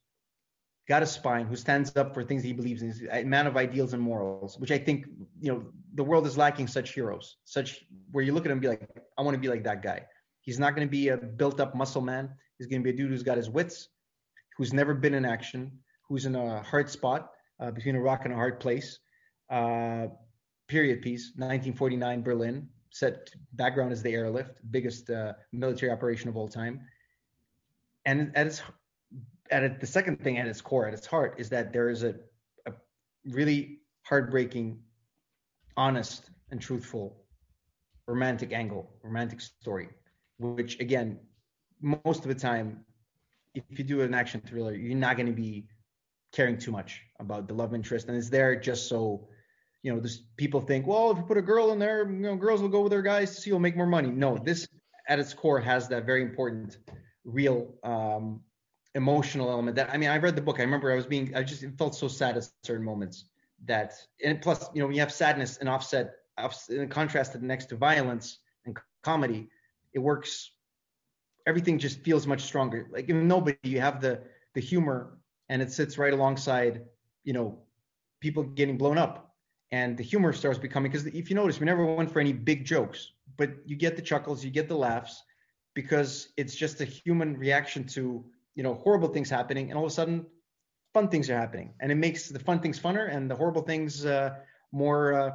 got 0.91 1.05
a 1.05 1.07
spine, 1.07 1.47
who 1.47 1.55
stands 1.55 1.97
up 1.97 2.13
for 2.13 2.25
things 2.25 2.43
he 2.43 2.53
believes 2.53 2.83
in, 2.83 2.93
a 3.13 3.23
man 3.23 3.47
of 3.47 3.57
ideals 3.57 3.93
and 3.95 4.03
morals, 4.03 4.59
which 4.59 4.73
I 4.73 4.79
think 4.87 5.07
you 5.41 5.53
know 5.53 5.65
the 5.95 6.03
world 6.03 6.27
is 6.27 6.37
lacking 6.37 6.67
such 6.67 6.95
heroes, 6.95 7.37
such 7.45 7.85
where 8.11 8.25
you 8.25 8.33
look 8.35 8.45
at 8.45 8.51
him 8.51 8.59
and 8.59 8.61
be 8.61 8.67
like, 8.67 8.91
I 9.17 9.23
want 9.23 9.37
to 9.37 9.41
be 9.41 9.47
like 9.47 9.63
that 9.63 9.83
guy. 9.83 10.01
He's 10.41 10.59
not 10.59 10.75
going 10.75 10.85
to 10.89 10.91
be 10.91 11.09
a 11.11 11.17
built-up 11.17 11.77
muscle 11.77 12.03
man. 12.03 12.31
He's 12.59 12.67
going 12.67 12.83
to 12.83 12.85
be 12.85 12.91
a 12.91 12.97
dude 12.99 13.11
who's 13.11 13.23
got 13.23 13.37
his 13.37 13.49
wits, 13.49 13.89
who's 14.57 14.73
never 14.73 14.93
been 14.93 15.15
in 15.15 15.25
action, 15.25 15.71
who's 16.09 16.27
in 16.27 16.35
a 16.35 16.61
hard 16.65 16.91
spot 16.91 17.31
uh, 17.61 17.71
between 17.71 17.95
a 17.95 18.01
rock 18.01 18.23
and 18.25 18.35
a 18.35 18.37
hard 18.37 18.59
place. 18.59 18.99
Uh, 19.49 20.09
period 20.67 21.03
piece, 21.03 21.33
1949 21.37 22.23
Berlin. 22.23 22.69
Set 22.91 23.31
background 23.53 23.93
is 23.93 24.03
the 24.03 24.13
airlift, 24.13 24.55
biggest 24.73 25.09
uh, 25.11 25.35
military 25.53 25.93
operation 25.93 26.29
of 26.29 26.37
all 26.37 26.49
time. 26.49 26.81
And 28.07 28.33
at 28.35 28.49
its 28.49 28.61
at 29.51 29.81
the 29.81 29.87
second 29.87 30.21
thing 30.23 30.39
at 30.39 30.47
its 30.47 30.61
core, 30.61 30.87
at 30.87 30.95
its 30.95 31.07
heart, 31.07 31.35
is 31.39 31.49
that 31.51 31.73
there 31.73 31.89
is 31.89 32.03
a, 32.03 32.15
a 32.67 32.73
really 33.27 33.81
heartbreaking, 34.03 34.81
honest, 35.77 36.31
and 36.51 36.61
truthful 36.61 37.25
romantic 38.07 38.53
angle, 38.53 38.91
romantic 39.03 39.41
story, 39.41 39.89
which 40.39 40.81
again, 40.81 41.19
most 41.81 42.23
of 42.23 42.29
the 42.29 42.35
time, 42.35 42.85
if 43.55 43.65
you 43.71 43.85
do 43.85 44.01
an 44.03 44.15
action 44.15 44.41
thriller, 44.41 44.75
you're 44.75 44.97
not 44.97 45.17
going 45.17 45.27
to 45.27 45.33
be 45.33 45.67
caring 46.33 46.59
too 46.59 46.73
much 46.73 47.03
about 47.19 47.49
the 47.49 47.55
love 47.55 47.75
interest, 47.75 48.09
and 48.09 48.17
it's 48.17 48.29
there 48.29 48.55
just 48.57 48.89
so, 48.89 49.29
you 49.83 49.93
know, 49.93 50.01
this 50.01 50.23
people 50.37 50.61
think, 50.61 50.87
well, 50.87 51.11
if 51.11 51.19
you 51.19 51.25
put 51.25 51.39
a 51.39 51.43
girl 51.43 51.73
in 51.73 51.79
there, 51.79 52.09
you 52.09 52.19
know, 52.19 52.37
girls 52.37 52.61
will 52.61 52.69
go 52.69 52.83
with 52.83 52.91
their 52.91 53.03
guys 53.03 53.35
to 53.35 53.41
see, 53.41 53.53
will 53.53 53.61
make 53.61 53.77
more 53.77 53.87
money. 53.87 54.11
No, 54.11 54.39
this 54.39 54.67
at 55.09 55.19
its 55.19 55.35
core 55.35 55.61
has 55.61 55.89
that 55.89 56.05
very 56.05 56.23
important, 56.23 56.79
real 57.25 57.75
um, 57.83 58.41
emotional 58.95 59.51
element 59.51 59.77
that 59.77 59.91
I 59.93 59.97
mean 59.97 60.11
I 60.11 60.19
read 60.19 60.37
the 60.37 60.43
book. 60.43 60.59
I 60.59 60.63
remember 60.63 60.91
I 60.93 60.97
was 60.97 61.07
being 61.07 61.35
I 61.37 61.43
just 61.43 61.65
felt 61.79 61.95
so 61.95 62.09
sad 62.09 62.37
at 62.37 62.49
certain 62.65 62.85
moments 62.85 63.27
that 63.67 63.95
and 64.25 64.41
plus 64.41 64.71
you 64.75 64.81
know 64.81 64.87
when 64.87 64.95
you 64.95 65.01
have 65.01 65.13
sadness 65.13 65.59
and 65.59 65.69
offset 65.69 66.15
and 66.69 66.91
contrasted 66.91 67.43
next 67.43 67.67
to 67.67 67.77
violence 67.77 68.39
and 68.67 68.77
comedy 69.03 69.49
it 69.93 69.99
works. 69.99 70.53
Everything 71.47 71.79
just 71.79 72.01
feels 72.01 72.27
much 72.27 72.43
stronger. 72.43 72.89
Like 72.93 73.09
in 73.09 73.27
nobody 73.27 73.57
you 73.63 73.81
have 73.81 74.01
the 74.01 74.21
the 74.55 74.61
humor 74.61 75.19
and 75.49 75.63
it 75.63 75.71
sits 75.73 75.99
right 75.99 76.13
alongside 76.13 76.83
you 77.25 77.33
know 77.33 77.59
people 78.21 78.43
getting 78.43 78.77
blown 78.77 78.99
up 78.99 79.35
and 79.73 79.97
the 79.97 80.03
humor 80.03 80.33
starts 80.33 80.59
becoming 80.59 80.91
because 80.91 81.07
if 81.07 81.31
you 81.31 81.37
notice 81.37 81.61
we 81.61 81.67
never 81.67 81.85
went 81.87 82.11
for 82.11 82.21
any 82.21 82.33
big 82.33 82.65
jokes 82.65 83.13
but 83.37 83.51
you 83.65 83.77
get 83.77 83.97
the 83.97 84.03
chuckles 84.03 84.45
you 84.45 84.51
get 84.51 84.69
the 84.69 84.77
laughs 84.77 85.23
because 85.75 86.33
it's 86.37 86.55
just 86.55 86.81
a 86.81 86.85
human 86.85 87.37
reaction 87.37 87.85
to 87.87 88.25
you 88.55 88.63
know 88.63 88.75
horrible 88.75 89.09
things 89.09 89.31
happening 89.31 89.71
and 89.71 89.79
all 89.79 89.85
of 89.85 89.91
a 89.91 89.95
sudden 89.95 90.27
fun 90.93 91.09
things 91.09 91.31
are 91.31 91.37
happening. 91.37 91.75
And 91.81 91.93
it 91.93 91.97
makes 91.97 92.29
the 92.29 92.39
fun 92.39 92.61
things 92.61 92.79
funner 92.79 93.13
and 93.15 93.31
the 93.31 93.37
horrible 93.37 93.63
things 93.63 94.05
uh, 94.05 94.35
more 94.73 95.15
uh, 95.15 95.31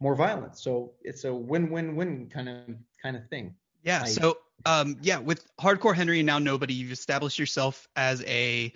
more 0.00 0.14
violent. 0.14 0.58
So 0.58 0.92
it's 1.02 1.24
a 1.24 1.34
win-win-win 1.34 2.28
kind 2.28 2.48
of 2.48 2.76
kind 3.02 3.16
of 3.16 3.28
thing. 3.28 3.54
Yeah 3.82 4.02
I, 4.04 4.08
so 4.08 4.38
um 4.64 4.96
yeah 5.00 5.18
with 5.18 5.46
hardcore 5.58 5.94
henry 5.94 6.20
and 6.20 6.26
now 6.26 6.38
nobody 6.38 6.74
you've 6.74 6.92
established 6.92 7.38
yourself 7.38 7.86
as 7.94 8.22
a 8.24 8.72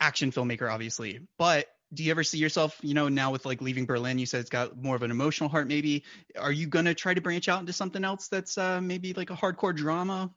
action 0.00 0.30
filmmaker 0.30 0.72
obviously. 0.72 1.20
But 1.38 1.66
do 1.92 2.04
you 2.04 2.10
ever 2.10 2.22
see 2.22 2.38
yourself 2.38 2.78
you 2.82 2.94
know 2.94 3.08
now 3.08 3.32
with 3.32 3.46
like 3.46 3.62
leaving 3.62 3.86
berlin 3.86 4.18
you 4.18 4.26
said 4.26 4.40
it's 4.40 4.50
got 4.50 4.76
more 4.76 4.94
of 4.94 5.02
an 5.02 5.10
emotional 5.10 5.48
heart 5.48 5.66
maybe. 5.66 6.04
Are 6.38 6.52
you 6.52 6.66
going 6.66 6.84
to 6.84 6.94
try 6.94 7.14
to 7.14 7.20
branch 7.20 7.48
out 7.48 7.60
into 7.60 7.72
something 7.72 8.04
else 8.04 8.28
that's 8.28 8.58
uh 8.58 8.80
maybe 8.80 9.12
like 9.12 9.30
a 9.30 9.34
hardcore 9.34 9.74
drama 9.74 10.30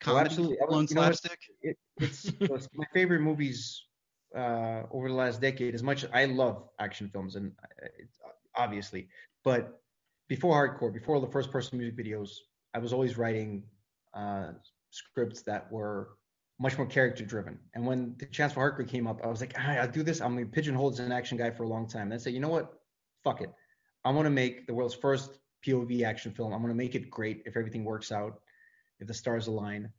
comedy, 0.00 0.20
oh, 0.20 0.26
absolutely. 0.26 0.56
Was, 0.68 0.90
slapstick. 0.90 1.38
It, 1.62 1.76
it's, 1.98 2.24
it's 2.40 2.68
my 2.74 2.86
favorite 2.92 3.20
movies 3.20 3.84
uh, 4.36 4.82
over 4.90 5.08
the 5.08 5.14
last 5.14 5.40
decade. 5.40 5.74
As 5.74 5.82
much 5.82 6.04
as 6.04 6.10
I 6.12 6.26
love 6.26 6.68
action 6.78 7.08
films, 7.12 7.36
and 7.36 7.52
uh, 7.82 7.86
obviously, 8.56 9.08
but 9.44 9.80
before 10.28 10.54
hardcore, 10.54 10.92
before 10.92 11.20
the 11.20 11.28
first 11.28 11.50
person 11.50 11.78
music 11.78 11.96
videos, 11.96 12.30
I 12.74 12.78
was 12.78 12.92
always 12.92 13.16
writing 13.16 13.62
uh, 14.14 14.52
scripts 14.90 15.42
that 15.42 15.70
were 15.70 16.10
much 16.58 16.76
more 16.78 16.86
character 16.86 17.24
driven. 17.24 17.58
And 17.74 17.86
when 17.86 18.14
the 18.18 18.26
chance 18.26 18.52
for 18.52 18.60
hardcore 18.60 18.88
came 18.88 19.06
up, 19.06 19.20
I 19.22 19.28
was 19.28 19.40
like, 19.40 19.54
ah, 19.58 19.72
I'll 19.72 19.88
do 19.88 20.02
this. 20.02 20.20
I'm 20.20 20.34
gonna 20.34 20.46
pigeonhole 20.46 20.90
as 20.90 21.00
an 21.00 21.12
action 21.12 21.36
guy 21.36 21.50
for 21.50 21.64
a 21.64 21.68
long 21.68 21.86
time. 21.86 22.02
And 22.02 22.14
I 22.14 22.16
said, 22.16 22.32
you 22.32 22.40
know 22.40 22.48
what? 22.48 22.72
Fuck 23.24 23.42
it. 23.42 23.52
I 24.04 24.10
want 24.10 24.26
to 24.26 24.30
make 24.30 24.66
the 24.66 24.74
world's 24.74 24.94
first 24.94 25.38
POV 25.66 26.04
action 26.04 26.32
film. 26.32 26.52
I'm 26.52 26.62
gonna 26.62 26.74
make 26.74 26.94
it 26.94 27.10
great 27.10 27.42
if 27.46 27.56
everything 27.56 27.84
works 27.84 28.10
out 28.10 28.40
if 29.00 29.06
the 29.06 29.14
stars 29.14 29.46
align, 29.46 29.90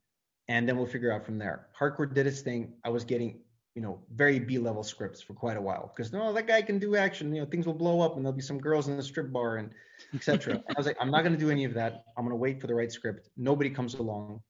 and 0.48 0.68
then 0.68 0.78
we'll 0.78 0.88
figure 0.88 1.12
out 1.12 1.26
from 1.26 1.38
there. 1.38 1.68
Hardcore 1.80 2.14
did 2.14 2.28
its 2.28 2.42
thing. 2.42 2.74
I 2.84 2.90
was 2.90 3.04
getting, 3.04 3.42
you 3.76 3.82
know, 3.82 4.00
very 4.14 4.40
B-level 4.40 4.84
scripts 4.84 5.22
for 5.22 5.34
quite 5.34 5.58
a 5.58 5.62
while 5.62 5.92
because 5.96 6.14
no, 6.14 6.34
that 6.34 6.48
guy 6.48 6.62
can 6.62 6.80
do 6.80 6.96
action. 6.96 7.34
You 7.34 7.42
know, 7.42 7.48
things 7.48 7.66
will 7.66 7.74
blow 7.74 8.02
up 8.02 8.16
and 8.16 8.26
there'll 8.26 8.36
be 8.36 8.42
some 8.42 8.60
girls 8.60 8.88
in 8.88 8.98
the 8.98 9.04
strip 9.04 9.32
bar 9.32 9.58
and 9.58 9.72
etc. 10.14 10.64
I 10.70 10.74
was 10.78 10.86
like, 10.86 10.98
I'm 11.00 11.12
not 11.12 11.24
going 11.24 11.34
to 11.34 11.40
do 11.40 11.52
any 11.52 11.66
of 11.66 11.74
that. 11.74 12.06
I'm 12.18 12.24
going 12.24 12.32
to 12.32 12.38
wait 12.38 12.62
for 12.62 12.68
the 12.68 12.76
right 12.76 12.92
script. 12.92 13.30
Nobody 13.36 13.70
comes 13.70 13.96
along. 13.96 14.42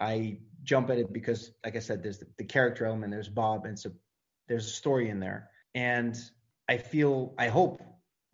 I 0.00 0.38
jump 0.64 0.90
at 0.90 0.98
it 0.98 1.12
because, 1.12 1.52
like 1.64 1.76
I 1.76 1.80
said, 1.80 2.02
there's 2.02 2.18
the, 2.18 2.26
the 2.38 2.44
character 2.44 2.84
element. 2.86 3.12
There's 3.12 3.28
Bob, 3.28 3.66
and 3.66 3.78
so 3.78 3.90
there's 4.48 4.66
a 4.66 4.70
story 4.70 5.08
in 5.08 5.20
there. 5.20 5.50
And 5.74 6.16
I 6.68 6.78
feel, 6.78 7.34
I 7.38 7.48
hope, 7.48 7.80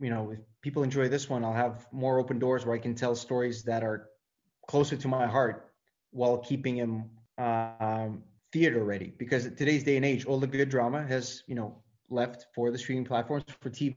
you 0.00 0.10
know, 0.10 0.30
if 0.30 0.38
people 0.62 0.82
enjoy 0.82 1.08
this 1.08 1.28
one, 1.28 1.44
I'll 1.44 1.52
have 1.52 1.86
more 1.92 2.18
open 2.18 2.38
doors 2.38 2.64
where 2.64 2.74
I 2.74 2.78
can 2.78 2.94
tell 2.94 3.14
stories 3.14 3.64
that 3.64 3.82
are 3.82 4.08
closer 4.70 4.96
to 4.96 5.08
my 5.08 5.26
heart 5.26 5.56
while 6.12 6.38
keeping 6.38 6.76
him 6.76 6.92
um, 7.38 8.22
theater 8.52 8.84
ready. 8.84 9.12
Because 9.18 9.42
today's 9.62 9.82
day 9.82 9.96
and 9.96 10.06
age 10.12 10.24
all 10.26 10.38
the 10.38 10.46
good 10.46 10.70
drama 10.76 11.00
has 11.14 11.42
you 11.48 11.56
know 11.56 11.70
left 12.08 12.46
for 12.54 12.70
the 12.70 12.78
streaming 12.78 13.04
platforms 13.04 13.44
for 13.60 13.70
tv 13.70 13.96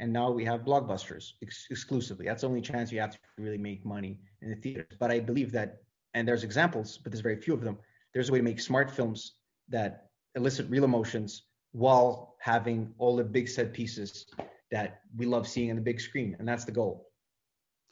and 0.00 0.12
now 0.12 0.28
we 0.30 0.44
have 0.44 0.60
blockbusters 0.70 1.24
ex- 1.42 1.66
exclusively. 1.70 2.24
That's 2.26 2.42
the 2.42 2.48
only 2.48 2.60
chance 2.60 2.90
you 2.92 3.00
have 3.00 3.12
to 3.12 3.18
really 3.38 3.62
make 3.70 3.84
money 3.84 4.18
in 4.42 4.50
the 4.50 4.56
theaters. 4.62 4.96
But 5.02 5.10
i 5.16 5.18
believe 5.30 5.50
that 5.52 5.68
and 6.14 6.22
there's 6.26 6.44
examples 6.50 6.98
but 7.00 7.08
there's 7.12 7.26
very 7.30 7.40
few 7.46 7.54
of 7.54 7.62
them 7.66 7.76
there's 8.12 8.28
a 8.28 8.32
way 8.32 8.40
to 8.42 8.48
make 8.50 8.60
smart 8.60 8.90
films 8.90 9.20
that 9.68 9.90
elicit 10.34 10.66
real 10.74 10.84
emotions 10.84 11.30
while 11.72 12.34
having 12.40 12.92
all 12.98 13.14
the 13.16 13.24
big 13.38 13.48
set 13.48 13.72
pieces 13.72 14.26
that 14.70 15.00
we 15.16 15.24
love 15.34 15.46
seeing 15.46 15.70
on 15.70 15.76
the 15.76 15.82
big 15.90 16.00
screen. 16.00 16.34
And 16.38 16.48
that's 16.48 16.64
the 16.64 16.72
goal 16.72 17.11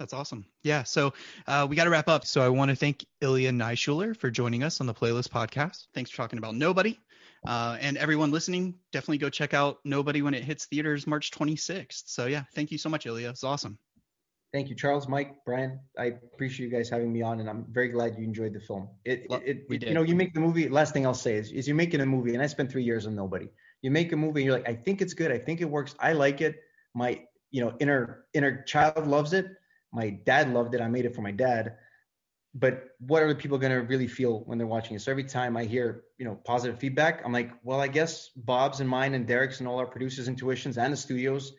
that's 0.00 0.14
awesome. 0.14 0.46
Yeah. 0.64 0.82
So 0.82 1.12
uh, 1.46 1.66
we 1.68 1.76
got 1.76 1.84
to 1.84 1.90
wrap 1.90 2.08
up. 2.08 2.24
So 2.24 2.40
I 2.40 2.48
want 2.48 2.70
to 2.70 2.74
thank 2.74 3.04
Ilya 3.20 3.52
Naishuller 3.52 4.16
for 4.16 4.30
joining 4.30 4.62
us 4.62 4.80
on 4.80 4.86
the 4.86 4.94
Playlist 4.94 5.28
podcast. 5.28 5.86
Thanks 5.94 6.10
for 6.10 6.16
talking 6.16 6.38
about 6.38 6.56
Nobody. 6.56 6.98
Uh, 7.46 7.76
and 7.80 7.98
everyone 7.98 8.30
listening, 8.30 8.74
definitely 8.92 9.18
go 9.18 9.28
check 9.28 9.52
out 9.52 9.78
Nobody 9.84 10.22
when 10.22 10.32
it 10.32 10.42
hits 10.42 10.64
theaters 10.64 11.06
March 11.06 11.30
26th. 11.30 12.04
So 12.06 12.26
yeah, 12.26 12.44
thank 12.54 12.72
you 12.72 12.78
so 12.78 12.88
much, 12.88 13.04
Ilya. 13.04 13.28
It's 13.28 13.44
awesome. 13.44 13.78
Thank 14.52 14.68
you, 14.68 14.74
Charles, 14.74 15.06
Mike, 15.06 15.36
Brian. 15.44 15.78
I 15.98 16.06
appreciate 16.32 16.66
you 16.66 16.72
guys 16.72 16.88
having 16.88 17.12
me 17.12 17.22
on, 17.22 17.38
and 17.38 17.48
I'm 17.48 17.66
very 17.70 17.88
glad 17.88 18.16
you 18.18 18.24
enjoyed 18.24 18.52
the 18.52 18.58
film. 18.58 18.88
It, 19.04 19.26
well, 19.28 19.40
it, 19.44 19.64
it 19.70 19.86
you 19.86 19.94
know, 19.94 20.02
you 20.02 20.16
make 20.16 20.34
the 20.34 20.40
movie. 20.40 20.68
Last 20.68 20.92
thing 20.92 21.06
I'll 21.06 21.14
say 21.14 21.34
is, 21.36 21.52
is 21.52 21.68
you're 21.68 21.76
making 21.76 22.00
a 22.00 22.06
movie, 22.06 22.34
and 22.34 22.42
I 22.42 22.46
spent 22.46 22.72
three 22.72 22.82
years 22.82 23.06
on 23.06 23.14
Nobody. 23.14 23.48
You 23.82 23.92
make 23.92 24.10
a 24.10 24.16
movie, 24.16 24.40
and 24.40 24.46
you're 24.46 24.56
like, 24.56 24.68
I 24.68 24.74
think 24.74 25.02
it's 25.02 25.14
good. 25.14 25.30
I 25.30 25.38
think 25.38 25.60
it 25.60 25.66
works. 25.66 25.94
I 26.00 26.14
like 26.14 26.40
it. 26.40 26.56
My, 26.94 27.22
you 27.52 27.64
know, 27.64 27.74
inner 27.78 28.24
inner 28.34 28.62
child 28.62 29.06
loves 29.06 29.34
it 29.34 29.46
my 29.92 30.10
dad 30.10 30.52
loved 30.52 30.74
it. 30.74 30.80
I 30.80 30.88
made 30.88 31.04
it 31.04 31.14
for 31.14 31.22
my 31.22 31.32
dad. 31.32 31.76
but 32.54 32.74
what 32.98 33.22
are 33.22 33.28
the 33.28 33.34
people 33.42 33.58
going 33.58 33.70
to 33.72 33.78
really 33.86 34.08
feel 34.08 34.40
when 34.40 34.58
they're 34.58 34.66
watching 34.66 34.96
it? 34.96 35.00
So 35.02 35.10
every 35.12 35.22
time 35.24 35.56
I 35.56 35.64
hear, 35.64 36.02
you 36.18 36.24
know, 36.24 36.34
positive 36.44 36.78
feedback, 36.80 37.22
I'm 37.24 37.32
like, 37.32 37.52
well, 37.62 37.80
I 37.80 37.86
guess 37.88 38.30
Bob's 38.34 38.80
and 38.80 38.88
mine 38.88 39.14
and 39.14 39.24
Derek's 39.26 39.60
and 39.60 39.68
all 39.68 39.78
our 39.78 39.86
producers' 39.86 40.26
intuitions 40.26 40.76
and 40.76 40.92
the 40.92 40.96
studios 40.96 41.52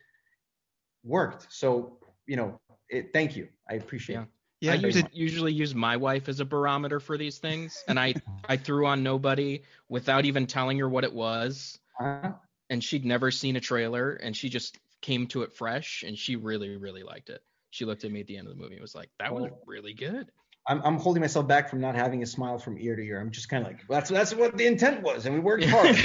worked. 1.04 1.48
So, 1.50 1.98
you 2.28 2.36
know, 2.36 2.60
it, 2.90 3.12
thank 3.14 3.36
you. 3.36 3.48
I 3.70 3.76
appreciate 3.76 4.16
Yeah. 4.16 4.22
it. 4.24 4.28
Yeah, 4.64 4.72
I 4.74 4.76
use, 4.76 4.94
did. 4.96 5.10
usually 5.14 5.54
use 5.54 5.74
my 5.74 5.98
wife 5.98 6.30
as 6.30 6.40
a 6.40 6.46
barometer 6.46 7.00
for 7.00 7.18
these 7.18 7.40
things, 7.40 7.84
and 7.88 8.00
I 8.00 8.14
I 8.48 8.58
threw 8.58 8.86
on 8.86 9.02
nobody 9.02 9.64
without 9.90 10.26
even 10.26 10.46
telling 10.46 10.78
her 10.80 10.88
what 10.88 11.04
it 11.04 11.14
was, 11.14 11.80
Uh-huh. 12.00 12.34
and 12.70 12.84
she'd 12.84 13.04
never 13.04 13.32
seen 13.32 13.56
a 13.56 13.60
trailer, 13.60 14.12
and 14.14 14.36
she 14.38 14.50
just 14.50 14.78
came 15.02 15.26
to 15.28 15.42
it 15.42 15.54
fresh, 15.54 16.04
and 16.04 16.16
she 16.18 16.36
really 16.36 16.78
really 16.78 17.02
liked 17.02 17.30
it. 17.32 17.42
She 17.72 17.86
looked 17.86 18.04
at 18.04 18.12
me 18.12 18.22
at 18.22 18.28
the 18.28 18.38
end 18.38 18.48
of 18.48 18.56
the 18.56 18.62
movie 18.62 18.76
and 18.76 18.82
was 18.82 18.96
like, 18.96 19.10
"That 19.20 19.34
was 19.34 19.50
really 19.66 19.94
good." 19.94 20.32
I'm, 20.68 20.80
I'm 20.84 20.98
holding 20.98 21.22
myself 21.22 21.48
back 21.48 21.70
from 21.70 21.82
not 21.82 21.96
having 21.96 22.22
a 22.22 22.26
smile 22.26 22.60
from 22.60 22.78
ear 22.78 22.96
to 22.96 23.02
ear. 23.02 23.20
I'm 23.20 23.32
just 23.32 23.50
kind 23.50 23.66
of 23.66 23.72
like, 23.72 23.82
well, 23.88 24.00
that's 24.00 24.12
that's 24.12 24.36
what 24.36 24.56
the 24.56 24.68
intent 24.68 25.02
was, 25.02 25.26
and 25.26 25.34
we 25.34 25.42
worked 25.42 25.66
hard. 25.68 25.96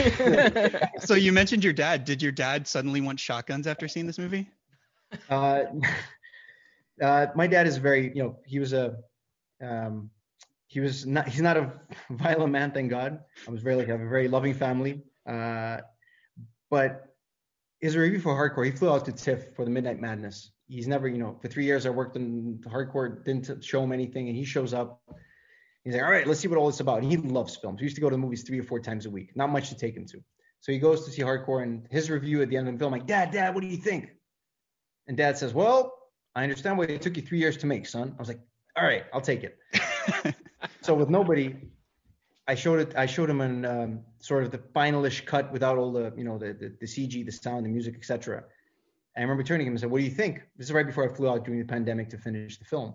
So 1.01 1.15
you 1.15 1.33
mentioned 1.33 1.63
your 1.63 1.75
dad. 1.75 2.05
Did 2.05 2.23
your 2.23 2.33
dad 2.33 2.67
suddenly 2.67 3.01
want 3.01 3.21
shotguns 3.21 3.67
after 3.67 3.87
seeing 3.87 4.07
this 4.07 4.19
movie? 4.19 4.49
uh, 5.29 5.65
uh, 7.03 7.27
my 7.35 7.47
dad 7.47 7.67
is 7.67 7.77
very, 7.77 8.09
you 8.15 8.23
know, 8.23 8.39
he 8.45 8.59
was 8.59 8.73
a, 8.73 8.97
um, 9.63 10.11
he 10.67 10.81
was 10.81 11.07
not, 11.07 11.29
he's 11.29 11.43
not 11.43 11.57
a 11.57 11.73
violent 12.11 12.53
man, 12.53 12.73
thank 12.73 12.91
God. 12.91 13.21
I 13.47 13.51
was 13.51 13.63
very 13.63 13.77
like, 13.77 13.89
I 13.89 13.93
have 13.93 14.01
a 14.01 14.09
very 14.09 14.29
loving 14.29 14.55
family. 14.55 15.03
Uh, 15.29 15.79
but 16.71 17.15
his 17.81 17.97
review 17.97 18.21
for 18.21 18.35
hardcore, 18.35 18.65
he 18.65 18.73
flew 18.73 18.91
out 18.91 19.05
to 19.05 19.13
TIFF 19.13 19.55
for 19.55 19.65
the 19.65 19.71
Midnight 19.71 20.01
Madness. 20.01 20.51
He's 20.69 20.89
never, 20.89 21.09
you 21.09 21.19
know, 21.19 21.37
for 21.41 21.49
three 21.49 21.65
years 21.65 21.87
I 21.87 21.91
worked 21.91 22.17
in 22.17 22.59
hardcore, 22.67 23.25
didn't 23.25 23.65
show 23.65 23.83
him 23.83 23.93
anything, 23.93 24.29
and 24.29 24.37
he 24.37 24.45
shows 24.45 24.75
up. 24.75 25.01
He's 25.85 25.95
like, 25.95 26.03
all 26.03 26.11
right, 26.11 26.27
let's 26.27 26.41
see 26.41 26.49
what 26.49 26.59
all 26.59 26.67
this 26.67 26.81
about. 26.81 27.03
And 27.03 27.11
he 27.11 27.17
loves 27.17 27.57
films. 27.57 27.81
We 27.81 27.85
used 27.85 27.95
to 27.95 28.01
go 28.01 28.11
to 28.11 28.15
the 28.15 28.19
movies 28.19 28.43
three 28.43 28.59
or 28.59 28.65
four 28.65 28.81
times 28.81 29.07
a 29.07 29.11
week. 29.11 29.37
Not 29.37 29.51
much 29.51 29.69
to 29.69 29.77
take 29.77 29.97
him 29.97 30.05
to. 30.07 30.19
So 30.61 30.73
he 30.73 30.79
goes 30.79 31.05
to 31.05 31.13
see 31.13 31.23
hardcore, 31.23 31.63
and 31.63 31.87
his 31.91 32.11
review 32.11 32.43
at 32.43 32.49
the 32.49 32.57
end 32.57 32.67
of 32.67 32.75
the 32.75 32.79
film, 32.79 32.91
like, 32.91 33.07
Dad, 33.07 33.31
Dad, 33.31 33.55
what 33.55 33.61
do 33.61 33.69
you 33.69 33.77
think? 33.77 34.11
And 35.07 35.17
Dad 35.17 35.39
says, 35.39 35.55
Well, 35.55 35.93
I 36.35 36.43
understand 36.43 36.79
why 36.79 36.85
it 36.85 37.03
took 37.03 37.17
you 37.17 37.23
three 37.23 37.39
years 37.39 37.57
to 37.59 37.67
make, 37.67 37.87
son. 37.87 38.15
I 38.19 38.21
was 38.21 38.29
like, 38.29 38.41
All 38.77 38.85
right, 38.85 39.05
I'll 39.13 39.21
take 39.21 39.45
it. 39.45 39.59
so 40.81 40.95
with 40.95 41.09
nobody, 41.09 41.55
I 42.49 42.55
showed 42.55 42.81
it. 42.81 42.95
I 42.97 43.07
showed 43.07 43.31
him 43.31 43.41
an 43.41 43.65
um, 43.65 44.01
sort 44.19 44.45
of 44.45 44.51
the 44.51 44.59
finalish 44.59 45.25
cut 45.25 45.53
without 45.53 45.79
all 45.79 45.93
the, 45.93 46.13
you 46.17 46.25
know, 46.25 46.39
the 46.39 46.53
the, 46.53 46.75
the 46.81 46.87
CG, 46.87 47.25
the 47.25 47.33
sound, 47.33 47.65
the 47.65 47.71
music, 47.71 47.95
etc. 47.97 48.45
I 49.17 49.23
remember 49.23 49.43
turning 49.43 49.65
to 49.65 49.69
him 49.69 49.73
and 49.75 49.81
said, 49.81 49.91
"What 49.91 49.99
do 49.99 50.05
you 50.05 50.11
think?" 50.11 50.43
This 50.57 50.67
is 50.67 50.73
right 50.73 50.87
before 50.87 51.11
I 51.11 51.15
flew 51.15 51.29
out 51.29 51.45
during 51.45 51.61
the 51.61 51.67
pandemic 51.67 52.11
to 52.11 52.19
finish 52.19 52.59
the 52.59 52.65
film, 52.65 52.95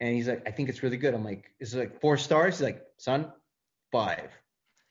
and 0.00 0.14
he's 0.14 0.28
like, 0.28 0.42
"I 0.46 0.50
think 0.50 0.68
it's 0.68 0.82
really 0.82 0.96
good." 0.96 1.14
I'm 1.14 1.24
like, 1.24 1.50
"Is 1.60 1.74
it 1.74 1.78
like 1.78 2.00
four 2.00 2.16
stars?" 2.16 2.58
He's 2.58 2.64
like, 2.64 2.84
"Son, 2.96 3.32
five. 3.92 4.30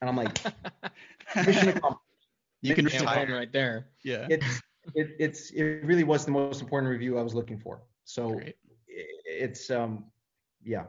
and 0.00 0.08
I'm 0.08 0.16
like, 0.16 0.38
"Mission 1.36 1.68
accomplished." 1.68 2.00
you 2.62 2.74
can 2.74 2.84
Mission 2.84 3.00
retire. 3.00 3.26
one 3.26 3.32
right 3.32 3.52
there. 3.52 3.88
Yeah. 4.04 4.26
It's 4.30 4.62
it, 4.94 5.16
it's 5.18 5.50
it 5.50 5.84
really 5.84 6.04
was 6.04 6.24
the 6.24 6.30
most 6.30 6.60
important 6.60 6.90
review 6.90 7.18
I 7.18 7.22
was 7.22 7.34
looking 7.34 7.58
for. 7.58 7.82
So 8.04 8.34
Great. 8.34 8.56
it's 8.88 9.70
um 9.70 10.04
yeah. 10.64 10.84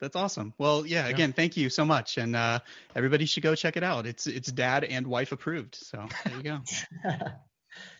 That's 0.00 0.16
awesome. 0.16 0.52
Well, 0.58 0.84
yeah, 0.84 1.06
again, 1.06 1.32
thank 1.32 1.56
you 1.56 1.70
so 1.70 1.84
much. 1.84 2.18
And 2.18 2.34
uh, 2.34 2.58
everybody 2.96 3.24
should 3.24 3.44
go 3.44 3.54
check 3.54 3.76
it 3.76 3.84
out. 3.84 4.04
It's 4.04 4.26
it's 4.26 4.50
dad 4.50 4.82
and 4.82 5.06
wife 5.06 5.30
approved. 5.30 5.76
So 5.76 6.08
there 6.24 6.36
you 6.36 6.42
go. 6.42 6.60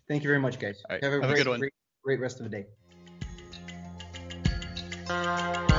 Thank 0.08 0.22
you 0.22 0.28
very 0.28 0.40
much, 0.40 0.58
guys. 0.58 0.82
Right, 0.88 1.02
Have 1.02 1.12
a, 1.12 1.20
have 1.20 1.30
a 1.30 1.34
good 1.34 1.48
one. 1.48 1.60
Great, 1.60 1.72
great 2.02 2.20
rest 2.20 2.40
of 2.40 2.50
the 2.50 2.64
day. 5.08 5.71